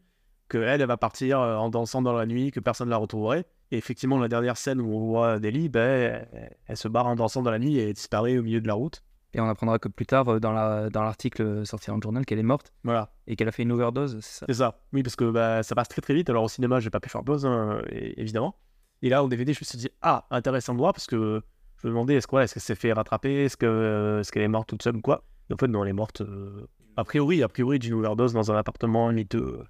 qu'elle, 0.49 0.81
elle 0.81 0.85
va 0.87 0.97
partir 0.97 1.39
euh, 1.39 1.55
en 1.57 1.69
dansant 1.69 2.01
dans 2.01 2.13
la 2.13 2.25
nuit, 2.25 2.51
que 2.51 2.59
personne 2.59 2.87
ne 2.87 2.91
la 2.91 2.97
retrouverait. 2.97 3.45
Et 3.71 3.77
effectivement, 3.77 4.19
la 4.19 4.27
dernière 4.27 4.57
scène 4.57 4.79
où 4.79 4.93
on 4.93 5.05
voit 5.07 5.39
Nelly, 5.39 5.69
ben, 5.69 6.25
elle, 6.67 6.77
se 6.77 6.87
barre 6.87 7.07
en 7.07 7.15
dansant 7.15 7.41
dans 7.41 7.51
la 7.51 7.59
nuit 7.59 7.77
et 7.77 7.93
disparaît 7.93 8.37
au 8.37 8.43
milieu 8.43 8.61
de 8.61 8.67
la 8.67 8.73
route. 8.75 9.03
Et 9.33 9.41
on 9.41 9.49
apprendra 9.49 9.79
que 9.79 9.89
plus 9.89 10.05
tard, 10.05 10.29
euh, 10.29 10.39
dans 10.39 10.51
la- 10.53 10.89
dans 10.89 11.03
l'article 11.03 11.65
sorti 11.65 11.87
dans 11.89 11.95
le 11.97 12.01
journal, 12.01 12.25
qu'elle 12.25 12.39
est 12.39 12.43
morte 12.43 12.71
Voilà, 12.83 13.11
et 13.27 13.35
qu'elle 13.35 13.47
a 13.49 13.51
fait 13.51 13.63
une 13.63 13.71
overdose. 13.73 14.19
C'est 14.21 14.39
ça? 14.39 14.45
c'est 14.47 14.53
ça. 14.53 14.79
Oui, 14.93 15.03
parce 15.03 15.15
que 15.17 15.29
bah, 15.29 15.61
ça 15.63 15.75
passe 15.75 15.89
très 15.89 16.01
très 16.01 16.13
vite. 16.13 16.29
Alors 16.29 16.43
au 16.43 16.47
cinéma, 16.47 16.79
j'ai 16.79 16.89
pas 16.89 16.99
pu 17.01 17.09
faire 17.09 17.23
pause, 17.23 17.45
hein, 17.45 17.81
évidemment. 17.91 18.55
Et 19.01 19.09
là, 19.09 19.23
au 19.23 19.27
DVD, 19.27 19.51
je 19.53 19.59
me 19.59 19.65
suis 19.65 19.77
dit, 19.77 19.89
ah, 20.01 20.25
intéressant 20.31 20.73
de 20.73 20.77
voir, 20.79 20.93
parce 20.93 21.05
que 21.07 21.41
je 21.81 21.87
me 21.87 21.91
demandais, 21.91 22.15
est-ce 22.15 22.27
quoi, 22.27 22.43
est-ce 22.43 22.53
qu'elle 22.53 22.63
s'est 22.63 22.75
fait 22.75 22.93
rattraper, 22.93 23.43
est-ce 23.43 23.57
que, 23.57 23.65
euh, 23.65 24.19
est-ce 24.21 24.31
qu'elle 24.31 24.43
est 24.43 24.47
morte 24.47 24.69
toute 24.69 24.81
seule 24.83 24.95
ou 24.95 25.01
quoi? 25.01 25.25
Et 25.49 25.53
en 25.53 25.57
fait, 25.57 25.67
non, 25.67 25.83
elle 25.83 25.89
est 25.89 25.93
morte. 25.93 26.21
euh, 26.21 26.65
A 26.95 27.03
priori, 27.03 27.43
a 27.43 27.49
priori, 27.49 27.77
d'une 27.77 27.93
overdose 27.95 28.31
dans 28.31 28.51
un 28.51 28.55
appartement 28.55 29.11
miteux. 29.11 29.65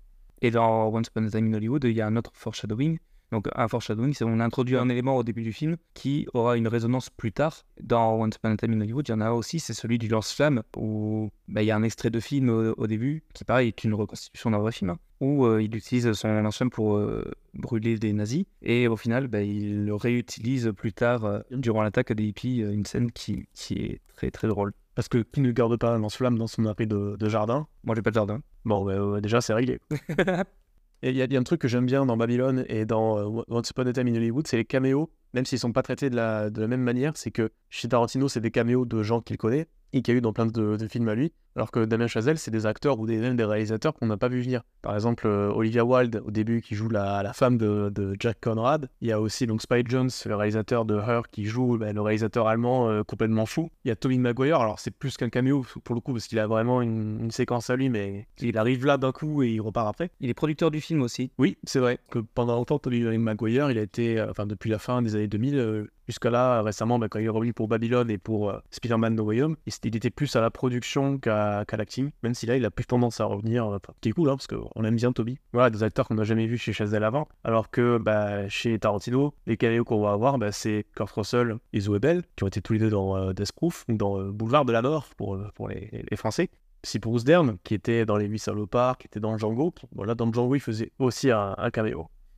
Et 0.46 0.52
dans 0.52 0.90
Once 0.94 1.08
Upon 1.08 1.26
a 1.26 1.32
Time 1.32 1.48
in 1.48 1.54
Hollywood, 1.56 1.86
il 1.86 1.94
y 1.94 2.02
a 2.02 2.06
un 2.06 2.16
autre 2.18 2.30
foreshadowing. 2.36 3.00
Donc, 3.32 3.48
un 3.56 3.68
foreshadowing, 3.68 4.14
c'est 4.14 4.26
on 4.26 4.40
introduit 4.40 4.78
un 4.78 4.90
élément 4.90 5.18
au 5.18 5.24
début 5.24 5.42
du 5.42 5.52
film 5.52 5.76
qui 5.96 6.28
aura 6.36 6.56
une 6.56 6.68
résonance 6.68 7.10
plus 7.10 7.32
tard. 7.32 7.64
Dans 7.82 8.14
Once 8.14 8.36
Upon 8.36 8.52
a 8.52 8.56
Time 8.56 8.74
in 8.74 8.82
Hollywood, 8.82 9.08
il 9.08 9.12
y 9.12 9.14
en 9.16 9.22
a 9.22 9.32
aussi, 9.32 9.60
c'est 9.60 9.74
celui 9.74 9.98
du 9.98 10.08
lance-flamme, 10.08 10.62
où 10.78 11.32
bah, 11.48 11.64
il 11.64 11.66
y 11.66 11.72
a 11.72 11.76
un 11.76 11.82
extrait 11.82 12.12
de 12.12 12.20
film 12.20 12.50
au, 12.50 12.86
début, 12.86 13.24
qui 13.34 13.44
pareil 13.44 13.70
est 13.70 13.84
une 13.84 13.96
reconstitution 13.96 14.52
d'un 14.52 14.60
vrai 14.60 14.72
film, 14.72 14.92
hein, 14.92 15.00
où 15.20 15.48
euh, 15.48 15.64
il 15.64 15.76
utilise 15.76 16.14
son 16.14 16.28
lance-flamme 16.28 16.70
pour 16.70 16.98
euh, 16.98 17.24
brûler 17.56 17.98
des 17.98 18.14
nazis. 18.14 18.46
Et 18.62 18.88
au 18.88 18.98
final, 18.98 19.28
bah, 19.28 19.42
il 19.42 19.84
le 19.86 19.96
réutilise 19.96 20.72
plus 20.78 20.94
tard, 20.94 21.26
euh, 21.26 21.40
durant 21.50 21.82
l'attaque 21.82 22.14
des 22.14 22.26
hippies, 22.26 22.60
une 22.60 22.86
scène 22.86 23.12
qui, 23.12 23.48
qui 23.56 23.80
est 23.80 24.02
très 24.16 24.30
très 24.30 24.48
drôle. 24.48 24.74
Parce 24.96 25.08
que 25.10 25.18
qui 25.20 25.42
ne 25.42 25.52
garde 25.52 25.78
pas 25.78 25.92
un 25.94 26.00
lance-flamme 26.00 26.38
dans 26.38 26.48
son 26.48 26.66
abri 26.66 26.88
de, 26.88 27.16
de 27.20 27.30
jardin 27.30 27.68
Moi, 27.84 27.96
j'ai 27.96 28.02
pas 28.02 28.12
de 28.12 28.16
jardin. 28.16 28.40
Bon, 28.64 28.84
bah, 28.86 29.20
déjà, 29.22 29.42
c'est 29.42 29.54
réglé. 29.54 29.80
Et 31.02 31.10
il 31.10 31.16
y, 31.18 31.22
a- 31.22 31.26
il 31.26 31.34
y 31.34 31.38
a 31.38 31.40
un 31.40 31.44
truc 31.44 31.62
que 31.62 31.68
j'aime 31.68 31.86
bien 31.86 32.06
dans 32.06 32.18
Babylone 32.18 32.66
et 32.68 32.86
dans 32.86 33.18
euh, 33.20 33.44
Once 33.50 33.70
Upon 33.70 33.86
a 33.86 33.94
Time 33.94 34.08
in 34.08 34.16
Hollywood, 34.16 34.48
c'est 34.48 34.58
les 34.58 34.66
caméos, 34.66 35.12
même 35.34 35.46
s'ils 35.46 35.60
sont 35.60 35.74
pas 35.74 35.84
traités 35.84 36.10
de 36.10 36.16
la, 36.16 36.50
de 36.50 36.62
la 36.62 36.68
même 36.68 36.82
manière. 36.82 37.12
C'est 37.16 37.32
que 37.32 37.52
chez 37.70 37.88
Tarantino, 37.90 38.28
c'est 38.30 38.40
des 38.40 38.50
caméos 38.50 38.86
de 38.86 39.04
gens 39.04 39.22
qu'il 39.22 39.38
connaît 39.38 39.68
et 39.96 40.02
qu'il 40.02 40.14
y 40.14 40.16
a 40.16 40.18
eu 40.18 40.22
dans 40.22 40.34
plein 40.34 40.46
de, 40.46 40.76
de 40.76 40.88
films 40.88 41.08
à 41.08 41.16
lui, 41.16 41.32
alors 41.56 41.72
que 41.72 41.86
Damien 41.86 42.08
Chazelle, 42.08 42.38
c'est 42.38 42.52
des 42.52 42.66
acteurs 42.66 43.00
ou 43.00 43.08
des, 43.08 43.18
même 43.18 43.38
des 43.38 43.46
réalisateurs 43.46 43.94
qu'on 43.94 44.08
n'a 44.08 44.18
pas 44.18 44.28
vu 44.28 44.42
venir. 44.42 44.62
Par 44.82 44.94
exemple, 44.94 45.26
euh, 45.26 45.50
Olivia 45.54 45.86
Wilde, 45.86 46.22
au 46.26 46.32
début, 46.32 46.62
qui 46.62 46.76
joue 46.76 46.90
la, 46.90 47.24
la 47.24 47.32
femme 47.32 47.58
de, 47.58 47.90
de 47.96 48.14
Jack 48.20 48.42
Conrad. 48.42 48.90
Il 49.00 49.08
y 49.08 49.14
a 49.14 49.22
aussi 49.22 49.48
donc 49.48 49.62
Spike 49.62 49.90
Jones, 49.90 50.10
le 50.26 50.36
réalisateur 50.36 50.84
de 50.84 50.96
Her, 50.96 51.22
qui 51.32 51.46
joue 51.46 51.78
bah, 51.78 51.94
le 51.94 52.02
réalisateur 52.02 52.48
allemand 52.48 52.90
euh, 52.90 53.04
complètement 53.04 53.46
fou. 53.46 53.72
Il 53.86 53.88
y 53.88 53.92
a 53.92 53.96
Tommy 53.96 54.20
Maguire, 54.20 54.60
alors 54.60 54.80
c'est 54.80 54.92
plus 54.92 55.16
qu'un 55.16 55.30
caméo 55.30 55.66
pour 55.86 55.96
le 55.96 56.02
coup, 56.02 56.12
parce 56.12 56.28
qu'il 56.28 56.40
a 56.40 56.48
vraiment 56.48 56.82
une, 56.82 57.22
une 57.22 57.32
séquence 57.32 57.70
à 57.70 57.78
lui, 57.78 57.88
mais 57.88 58.28
il 58.42 58.58
arrive 58.58 58.86
là 58.86 58.98
d'un 58.98 59.14
coup 59.14 59.42
et 59.42 59.52
il 59.52 59.62
repart 59.62 59.88
après. 59.88 60.12
Il 60.20 60.30
est 60.30 60.34
producteur 60.34 60.72
du 60.72 60.82
film 60.82 61.02
aussi. 61.02 61.32
Oui, 61.38 61.58
c'est 61.64 61.80
vrai 61.80 62.00
que 62.12 62.20
pendant 62.20 62.56
longtemps, 62.56 62.80
Tobey 62.80 63.18
Maguire, 63.18 63.72
il 63.72 63.78
a 63.78 63.82
été, 63.82 64.20
euh, 64.20 64.30
enfin 64.30 64.46
depuis 64.46 64.70
la 64.70 64.78
fin 64.78 65.02
des 65.02 65.16
années 65.16 65.30
2000, 65.30 65.88
euh, 66.06 66.12
jusqu'à 66.16 66.30
là, 66.30 66.62
récemment, 66.62 67.00
bah, 67.00 67.08
quand 67.10 67.20
il 67.20 67.26
est 67.26 67.30
revenu 67.30 67.54
pour 67.54 67.68
Babylone 67.68 68.10
et 68.10 68.18
pour 68.18 68.50
euh, 68.50 68.60
Spider-Man 68.72 69.16
No 69.16 69.24
Way 69.24 69.42
Home, 69.42 69.56
il, 69.66 69.96
était 69.96 70.10
plus 70.10 70.36
à 70.36 70.42
la 70.42 70.50
production 70.50 71.18
qu'à 71.18 71.66
qu'à 71.68 71.78
l'acting, 71.78 72.12
même 72.24 72.34
si 72.34 72.46
là, 72.46 72.58
il 72.58 72.66
a 72.66 72.72
plus 72.72 72.86
tendance 72.86 73.20
à 73.20 73.26
revenir, 73.26 73.66
euh, 73.66 73.78
enfin, 73.78 73.94
qui 74.02 74.10
est 74.10 74.12
cool, 74.12 74.30
hein, 74.30 74.38
parce 74.38 74.48
qu'on 74.48 74.84
aime 74.84 74.96
bien 74.96 75.12
Toby. 75.12 75.40
Voilà, 75.54 75.70
des 75.70 75.84
acteurs 75.84 76.08
qu'on 76.08 76.16
n'a 76.16 76.24
jamais 76.24 76.48
vus 76.48 76.58
chez 76.58 76.74
Chazelle 76.74 77.04
avant, 77.04 77.28
alors 77.44 77.70
que 77.70 77.98
bah, 77.98 78.48
chez 78.50 78.78
Tarantino, 78.80 79.34
les 79.48 79.58
caméos 79.58 79.84
qu'on 79.84 80.02
va 80.02 80.12
avoir, 80.12 80.38
bah, 80.38 80.52
c'est 80.52 80.86
Kurt 80.96 81.12
Russell 81.12 81.58
et 81.74 81.80
Zoé 81.80 82.00
Bell, 82.00 82.24
qui 82.36 82.44
ont 82.44 82.48
été 82.48 82.62
tous 82.62 82.74
les 82.74 82.80
deux 82.80 82.90
dans 82.90 83.18
euh, 83.18 83.34
Death 83.34 83.52
Proof, 83.52 83.86
dans 83.88 84.20
euh, 84.20 84.32
Boulevard 84.32 84.66
de 84.66 84.72
la 84.72 84.82
Mort, 84.82 85.10
pour, 85.18 85.38
les, 85.70 86.16
Français. 86.16 86.50
C'est 86.84 87.00
Bruce 87.00 87.24
Dern, 87.24 87.58
qui 87.64 87.74
était 87.74 88.06
dans 88.06 88.16
Les 88.16 88.28
Huit 88.28 88.40
Salopards, 88.40 88.98
qui 88.98 89.08
était 89.08 89.20
dans 89.20 89.38
Django. 89.38 89.74
Bon, 89.92 90.04
là, 90.04 90.16
dans 90.16 90.32
Django, 90.32 90.56
il 90.56 90.60
faisait 90.60 90.92
aussi 91.00 91.32
un, 91.32 91.56
un. 91.58 91.70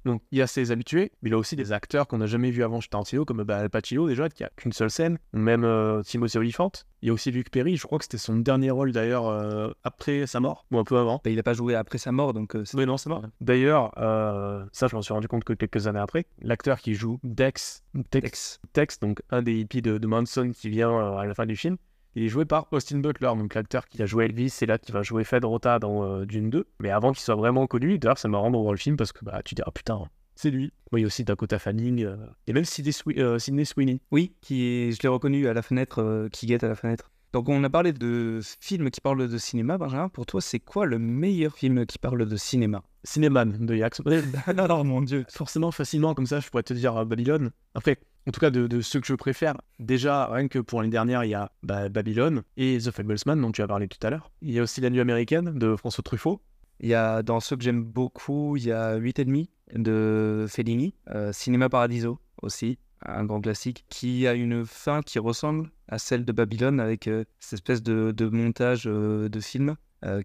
Donc, 0.08 0.22
il 0.32 0.38
y 0.38 0.41
a 0.41 0.48
ses 0.48 0.72
habitués, 0.72 1.12
mais 1.22 1.30
il 1.30 1.34
a 1.34 1.38
aussi 1.38 1.56
des 1.56 1.72
acteurs 1.74 2.08
qu'on 2.08 2.17
n'a 2.17 2.26
jamais 2.28 2.50
vus 2.50 2.63
avant 2.63 2.80
chez 2.80 2.88
Tarantino, 2.89 3.26
comme 3.26 3.43
bah, 3.43 3.58
Al 3.58 3.70
Pacino, 3.70 4.08
déjà, 4.08 4.30
qui 4.30 4.43
a 4.43 4.50
qu'une 4.56 4.72
seule 4.72 4.89
scène, 4.89 5.17
ou 5.34 5.38
même 5.38 5.63
euh, 5.65 6.02
Timothy 6.02 6.38
Olyphant. 6.38 6.72
Il 7.02 7.08
y 7.08 7.10
a 7.12 7.13
aussi 7.13 7.30
Luc 7.30 7.52
Perry, 7.52 7.76
je 7.78 7.84
crois 7.86 8.00
que 8.00 8.06
c'était 8.06 8.17
son 8.17 8.38
dernier 8.38 8.72
rôle 8.72 8.91
d'ailleurs 8.91 9.28
euh, 9.28 9.70
après 9.84 10.26
sa 10.26 10.39
mort, 10.39 10.65
ou 10.72 10.80
un 10.80 10.84
peu 10.84 10.98
avant. 10.98 11.22
Bah, 11.24 11.30
il 11.30 11.36
n'a 11.36 11.43
pas 11.43 11.54
joué 11.54 11.76
après 11.76 11.98
sa 11.98 12.12
mort, 12.12 12.34
donc 12.34 12.56
euh, 12.56 12.63
c'est- 12.65 12.78
Oui, 12.78 12.86
non, 12.86 12.98
c'est 12.98 13.10
mort. 13.10 13.22
D'ailleurs, 13.41 13.91
euh, 14.00 14.65
ça, 14.72 14.88
je 14.88 14.96
m'en 14.96 15.02
suis 15.02 15.13
rendu 15.13 15.28
compte 15.28 15.43
que 15.43 15.54
quelques 15.54 15.86
années 15.88 16.00
après, 16.00 16.26
l'acteur 16.41 16.80
qui 16.80 16.93
joue 16.96 17.20
Dex, 17.24 17.84
Tex, 18.10 18.22
Tex. 18.24 18.60
Tex, 18.74 19.00
donc 19.00 19.22
un 19.30 19.41
des 19.41 19.60
hippies 19.60 19.82
de, 19.82 19.98
de 19.98 20.08
Manson 20.08 20.52
qui 20.56 20.70
vient 20.70 20.91
euh, 20.91 21.17
à 21.17 21.26
la 21.26 21.36
fin 21.36 21.46
du 21.46 21.56
film, 21.56 21.78
il 22.17 22.23
est 22.23 22.30
joué 22.30 22.45
par 22.45 22.67
Austin 22.71 22.97
Butler, 22.97 23.32
donc 23.38 23.53
l'acteur 23.53 23.88
qui 23.88 24.01
a 24.01 24.06
joué 24.06 24.25
Elvis, 24.25 24.49
c'est 24.49 24.65
là 24.65 24.77
qui 24.77 24.91
va 24.91 25.03
jouer 25.03 25.23
Fed 25.23 25.45
Rota 25.45 25.77
dans 25.77 26.03
euh, 26.03 26.25
Dune 26.25 26.49
2. 26.49 26.65
Mais 26.80 26.89
avant 26.89 27.12
qu'il 27.12 27.21
soit 27.21 27.36
vraiment 27.36 27.67
connu, 27.67 27.99
d'ailleurs, 27.99 28.17
c'est 28.17 28.27
marrant 28.27 28.49
de 28.49 28.58
voir 28.58 28.71
le 28.71 28.77
film 28.77 28.97
parce 28.97 29.12
que 29.12 29.23
bah, 29.23 29.41
tu 29.45 29.53
dis, 29.53 29.62
ah 29.65 29.71
putain, 29.71 30.01
c'est 30.38 30.51
lui. 30.51 30.71
A 30.93 30.97
aussi 30.99 31.23
Dakota 31.23 31.60
Fanning, 31.60 32.03
euh, 32.03 32.15
et 32.47 32.53
même 32.53 32.63
Sidney, 32.63 32.93
euh, 33.19 33.39
Sydney 33.39 33.65
Sweeney. 33.65 33.99
Oui, 34.12 34.34
qui 34.41 34.63
est, 34.63 34.91
je 34.93 35.01
l'ai 35.03 35.10
reconnu 35.10 35.47
à 35.47 35.53
la 35.53 35.62
fenêtre, 35.62 36.01
euh, 36.01 36.30
qui 36.30 36.45
guette 36.45 36.63
à 36.63 36.69
la 36.69 36.75
fenêtre. 36.75 37.12
Donc 37.34 37.49
on 37.49 37.63
a 37.63 37.69
parlé 37.69 37.91
de 37.91 38.39
films 38.62 38.89
qui 38.89 39.01
parlent 39.01 39.27
de 39.27 39.38
cinéma, 39.38 39.77
Benjamin. 39.77 40.10
Pour 40.10 40.25
toi, 40.25 40.39
c'est 40.39 40.60
quoi 40.60 40.86
le 40.86 40.97
meilleur 40.97 41.53
film 41.53 41.86
qui 41.86 41.99
parle 41.99 42.25
de 42.25 42.36
cinéma? 42.36 42.84
Cinéman 43.03 43.45
de 43.45 43.75
Yax. 43.75 44.01
Non, 44.56 44.67
non, 44.67 44.84
mon 44.84 45.01
Dieu. 45.01 45.25
Forcément, 45.30 45.71
facilement, 45.71 46.13
comme 46.13 46.25
ça, 46.25 46.39
je 46.39 46.49
pourrais 46.49 46.63
te 46.63 46.73
dire 46.73 47.06
Babylone. 47.06 47.51
Après, 47.75 47.97
en 48.28 48.32
tout 48.32 48.42
cas, 48.42 48.50
de, 48.50 48.82
ceux 48.82 49.00
que 49.00 49.08
je 49.08 49.13
préfère, 49.13 49.56
déjà, 49.80 50.28
rien 50.28 50.50
que 50.50 50.60
pour 50.60 50.82
l'année 50.82 50.92
dernière, 50.92 51.24
il 51.24 51.30
y 51.30 51.34
a 51.34 51.52
bah, 51.63 51.88
Babylone 51.88 52.44
et 52.58 52.78
The 52.78 52.92
Fablesman, 52.92 53.40
dont 53.40 53.54
tu 53.54 53.62
as 53.62 53.68
parlé 53.68 53.88
tout 53.88 54.06
à 54.06 54.10
l'heure. 54.10 54.32
Il 54.42 54.52
y 54.52 54.60
a 54.60 54.63
aussi 54.63 54.82
La 54.82 54.90
Nuit 54.90 55.00
américaine 55.00 55.58
de 55.58 55.78
François 55.78 56.04
Truffaut. 56.04 56.42
Il 56.82 56.90
y 56.90 56.94
a, 56.94 57.24
dans 57.24 57.40
ceux 57.40 57.56
que 57.56 57.63
j'aime 57.63 57.84
beaucoup, 57.84 58.58
il 58.58 58.66
y 58.66 58.72
a 58.74 58.96
8 58.96 59.20
et 59.20 59.26
demi 59.26 59.50
de 59.74 60.46
Fellini, 60.50 60.94
euh, 61.10 61.32
Cinéma 61.32 61.70
Paradiso 61.70 62.20
aussi, 62.42 62.78
un 63.02 63.24
grand 63.24 63.40
classique, 63.40 63.86
qui 63.88 64.28
a 64.28 64.34
une 64.34 64.66
fin 64.66 65.02
qui 65.02 65.20
ressemble 65.20 65.72
à 65.88 65.98
celle 65.98 66.26
de 66.26 66.32
Babylone 66.34 66.82
avec 66.82 67.08
euh, 67.08 67.24
cette 67.40 67.54
espèce 67.54 67.82
de, 67.82 68.30
montage 68.30 68.84
euh, 68.88 69.30
de 69.30 69.40
film 69.40 69.76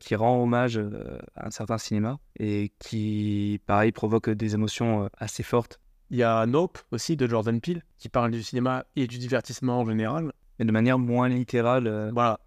qui 0.00 0.14
rend 0.14 0.40
hommage 0.40 0.78
à 1.34 1.46
un 1.46 1.50
certain 1.50 1.78
cinéma 1.78 2.18
et 2.38 2.72
qui, 2.78 3.58
pareil, 3.66 3.90
provoque 3.90 4.28
des 4.28 4.54
émotions 4.54 5.08
assez 5.16 5.42
fortes. 5.42 5.80
Il 6.12 6.18
y 6.18 6.22
a 6.22 6.44
Nope 6.44 6.78
aussi 6.90 7.16
de 7.16 7.26
Jordan 7.26 7.58
Peele, 7.58 7.82
qui 7.96 8.10
parle 8.10 8.30
du 8.30 8.42
cinéma 8.42 8.84
et 8.96 9.06
du 9.06 9.16
divertissement 9.16 9.80
en 9.80 9.86
général. 9.86 10.30
mais 10.58 10.66
de 10.66 10.70
manière 10.70 10.98
moins 10.98 11.30
littérale. 11.30 11.86
euh. 11.86 12.10
Voilà. 12.12 12.38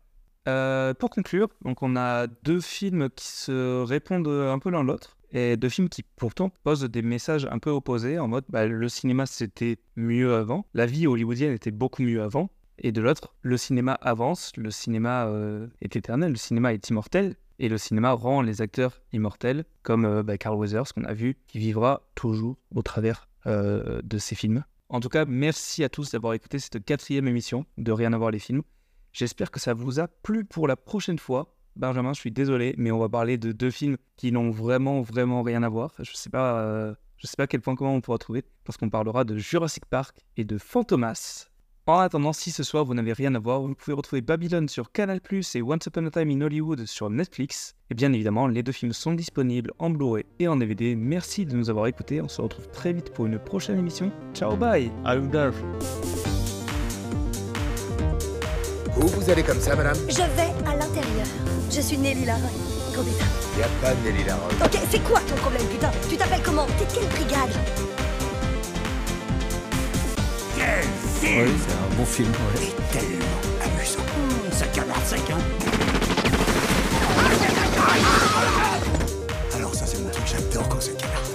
Euh, 0.47 0.93
pour 0.93 1.10
conclure, 1.10 1.47
donc 1.63 1.82
on 1.82 1.95
a 1.95 2.28
deux 2.28 2.62
films 2.62 3.10
qui 3.10 3.25
se 3.25 3.82
répondent 3.82 4.28
un 4.28 4.60
peu 4.60 4.69
l'un 4.69 4.84
l'autre 4.84 5.17
et 5.32 5.58
deux 5.58 5.69
films 5.69 5.89
qui 5.89 6.04
pourtant 6.04 6.51
posent 6.63 6.84
des 6.84 7.01
messages 7.01 7.47
un 7.49 7.58
peu 7.58 7.71
opposés 7.71 8.19
en 8.19 8.28
mode 8.28 8.45
bah, 8.49 8.67
le 8.67 8.88
cinéma 8.88 9.25
c'était 9.25 9.80
mieux 9.95 10.36
avant, 10.36 10.67
la 10.75 10.86
vie 10.86 11.08
hollywoodienne 11.08 11.51
était 11.51 11.71
beaucoup 11.71 12.04
mieux 12.04 12.21
avant 12.21 12.51
et 12.78 12.91
de 12.91 13.01
l'autre 13.01 13.34
le 13.41 13.58
cinéma 13.58 13.93
avance, 13.93 14.51
le 14.56 14.69
cinéma 14.69 15.25
euh, 15.25 15.65
est 15.82 15.95
éternel, 15.95 16.34
le 16.34 16.38
cinéma 16.38 16.73
est 16.75 16.89
immortel 16.91 17.36
et 17.58 17.67
le 17.67 17.80
cinéma 17.80 18.12
rend 18.12 18.43
les 18.43 18.62
acteurs 18.62 19.01
immortels 19.13 19.65
comme 19.82 20.06
euh, 20.06 20.21
bah, 20.21 20.38
Carl 20.38 20.56
Weathers 20.56 20.93
qu'on 20.93 21.06
a 21.06 21.13
vu 21.13 21.38
qui 21.47 21.58
vivra 21.58 22.04
toujours 22.13 22.58
au 22.75 22.84
travers 22.84 23.28
de 23.45 24.17
ces 24.17 24.36
films. 24.36 24.63
En 24.89 24.99
tout 24.99 25.10
cas, 25.10 25.25
merci 25.25 25.84
à 25.84 25.89
tous 25.89 26.12
d'avoir 26.12 26.34
écouté 26.34 26.60
cette 26.60 26.84
quatrième 26.84 27.27
émission 27.27 27.65
de 27.77 27.91
Rien 27.91 28.13
à 28.13 28.17
voir 28.17 28.31
les 28.31 28.39
films. 28.39 28.62
J'espère 29.13 29.49
que 29.49 29.60
ça 29.60 29.73
vous 29.73 29.99
a 29.99 30.08
plu 30.08 30.45
pour 30.45 30.67
la 30.67 30.75
prochaine 30.75 31.19
fois. 31.19 31.55
Benjamin, 31.75 32.13
je 32.13 32.19
suis 32.19 32.31
désolé, 32.31 32.75
mais 32.77 32.91
on 32.91 32.99
va 32.99 33.10
parler 33.10 33.38
de 33.38 33.51
deux 33.51 33.71
films 33.71 33.97
qui 34.15 34.31
n'ont 34.31 34.51
vraiment, 34.51 35.01
vraiment 35.01 35.41
rien 35.41 35.63
à 35.63 35.69
voir. 35.69 35.93
Je 35.99 36.13
sais 36.13 36.29
euh, 36.36 36.93
sais 37.23 37.36
pas 37.38 37.43
à 37.43 37.47
quel 37.47 37.62
point 37.62 37.75
comment 37.75 37.95
on 37.95 38.01
pourra 38.01 38.17
trouver, 38.17 38.43
parce 38.63 38.77
qu'on 38.77 38.89
parlera 38.89 39.23
de 39.23 39.38
Jurassic 39.38 39.86
Park 39.86 40.17
et 40.38 40.43
de 40.43 40.58
Fantomas. 40.58 41.49
En 41.88 42.00
attendant, 42.00 42.34
si 42.34 42.50
ce 42.50 42.63
soir 42.63 42.84
vous 42.84 42.95
n'avez 42.95 43.13
rien 43.13 43.36
à 43.36 43.39
voir, 43.39 43.62
vous 43.62 43.76
pouvez 43.76 43.93
retrouver 43.93 44.21
Babylone 44.21 44.67
sur 44.67 44.91
Canal+ 44.91 45.19
et 45.54 45.62
Once 45.62 45.86
Upon 45.86 46.08
a 46.08 46.10
Time 46.10 46.32
in 46.32 46.41
Hollywood 46.41 46.88
sur 46.88 47.12
Netflix. 47.12 47.76
Et 47.91 47.93
bien 47.93 48.12
évidemment, 48.12 48.48
les 48.48 48.63
deux 48.63 48.71
films 48.71 48.91
sont 48.91 49.13
disponibles 49.13 49.71
en 49.78 49.91
Blu-ray 49.91 50.26
et 50.39 50.48
en 50.48 50.56
DVD. 50.56 50.95
Merci 50.95 51.45
de 51.45 51.56
nous 51.56 51.69
avoir 51.69 51.86
écoutés. 51.86 52.21
On 52.21 52.28
se 52.28 52.41
retrouve 52.41 52.67
très 52.69 52.91
vite 52.91 53.13
pour 53.13 53.28
une 53.28 53.38
prochaine 53.38 53.78
émission. 53.78 54.12
Ciao, 54.34 54.56
bye. 54.56 54.91
À 55.04 55.15
Où 55.15 55.21
vous 58.98 59.30
allez 59.30 59.43
comme 59.43 59.60
ça, 59.60 59.76
madame? 59.76 59.98
Je 60.10 60.15
vais 60.15 60.67
à 60.67 60.76
l'intérieur. 60.76 61.28
Je 61.69 61.82
suis 61.82 62.00
Nelly 62.00 62.26
Laroy. 62.26 62.50
Candidat. 62.95 63.26
Y 63.60 63.62
a 63.62 63.67
pas 63.84 63.93
de 63.93 64.02
Nelly 64.10 64.24
Laroy. 64.24 64.50
Ok, 64.65 64.80
c'est 64.89 65.04
quoi 65.04 65.19
ton 65.19 65.36
problème, 65.36 65.67
putain? 65.67 65.91
Tu 66.10 66.17
t'appelles 66.17 66.41
comment? 66.43 66.65
T'es 66.80 66.88
quelle 66.95 67.10
brigade? 67.10 67.52
Oui, 71.21 71.51
c'est 71.67 71.73
un 71.73 71.95
bon 71.97 72.06
film. 72.06 72.30
ouais. 72.32 72.71
Tellement 72.91 73.25
amusant. 73.63 74.06
Ça 74.51 74.65
canarde 74.67 75.06
sec, 75.06 75.21
hein 75.32 75.38
Alors 79.56 79.73
ça, 79.73 79.86
c'est 79.86 79.99
mon 79.99 80.10
truc, 80.10 80.25
j'adore 80.28 80.67
quand 80.69 80.82
ça 80.82 80.91
canarde. 80.91 81.25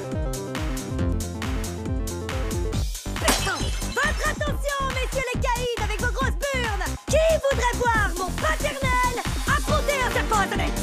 Votre 3.94 4.28
attention, 4.30 4.78
messieurs 4.88 5.26
les 5.34 5.40
caïds, 5.40 5.82
avec 5.84 6.00
vos 6.00 6.12
grosses 6.12 6.30
burnes 6.38 6.86
Qui 7.08 7.16
voudrait 7.50 7.76
voir 7.78 8.10
mon 8.18 8.30
paternel 8.32 9.14
affronter 9.46 9.94
un 10.06 10.10
serpent 10.12 10.38
à 10.38 10.48
sonnette 10.48 10.80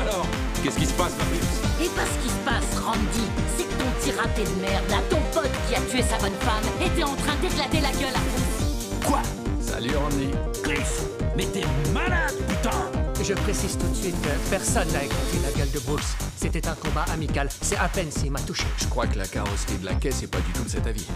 Alors, 0.00 0.26
qu'est-ce 0.62 0.76
qui 0.78 0.86
se 0.86 0.92
passe, 0.94 1.12
Fabrice 1.14 1.60
Et 1.82 1.88
pas 1.88 2.02
ce 2.04 2.18
qui 2.22 2.28
se 2.30 2.40
passe, 2.44 2.78
Randy, 2.84 3.26
c'est 3.48 3.49
petit 4.10 4.18
raté 4.18 4.44
de 4.44 4.60
merde, 4.60 4.84
là, 4.90 4.98
ton 5.08 5.20
pote 5.32 5.50
qui 5.68 5.74
a 5.74 5.80
tué 5.80 6.02
sa 6.02 6.18
bonne 6.18 6.34
femme, 6.40 6.64
était 6.84 7.02
en 7.02 7.14
train 7.16 7.36
d'éclater 7.40 7.80
la 7.80 7.92
gueule 7.92 8.14
à. 8.14 9.06
Quoi? 9.06 9.22
Salut, 9.60 9.96
Randy. 9.96 10.30
Chris, 10.62 11.06
mais 11.36 11.46
t'es 11.46 11.64
malade, 11.92 12.34
putain 12.48 12.90
Je 13.22 13.34
précise 13.34 13.76
tout 13.78 13.88
de 13.88 13.94
suite 13.94 14.20
que 14.22 14.50
personne 14.50 14.88
n'a 14.92 15.04
écouté 15.04 15.38
la 15.42 15.52
gueule 15.58 15.70
de 15.70 15.80
Bruce. 15.80 16.16
C'était 16.36 16.66
un 16.68 16.74
combat 16.74 17.04
amical. 17.12 17.48
C'est 17.60 17.76
à 17.76 17.88
peine 17.88 18.10
s'il 18.10 18.30
m'a 18.30 18.40
touché. 18.40 18.64
Je 18.78 18.86
crois 18.86 19.06
que 19.06 19.18
la 19.18 19.26
carrosserie 19.26 19.78
de 19.78 19.86
la 19.86 19.94
caisse 19.94 20.22
est 20.22 20.30
pas 20.30 20.40
du 20.40 20.52
tout 20.52 20.64
de 20.64 20.70
cet 20.70 20.86
avis. 20.86 21.06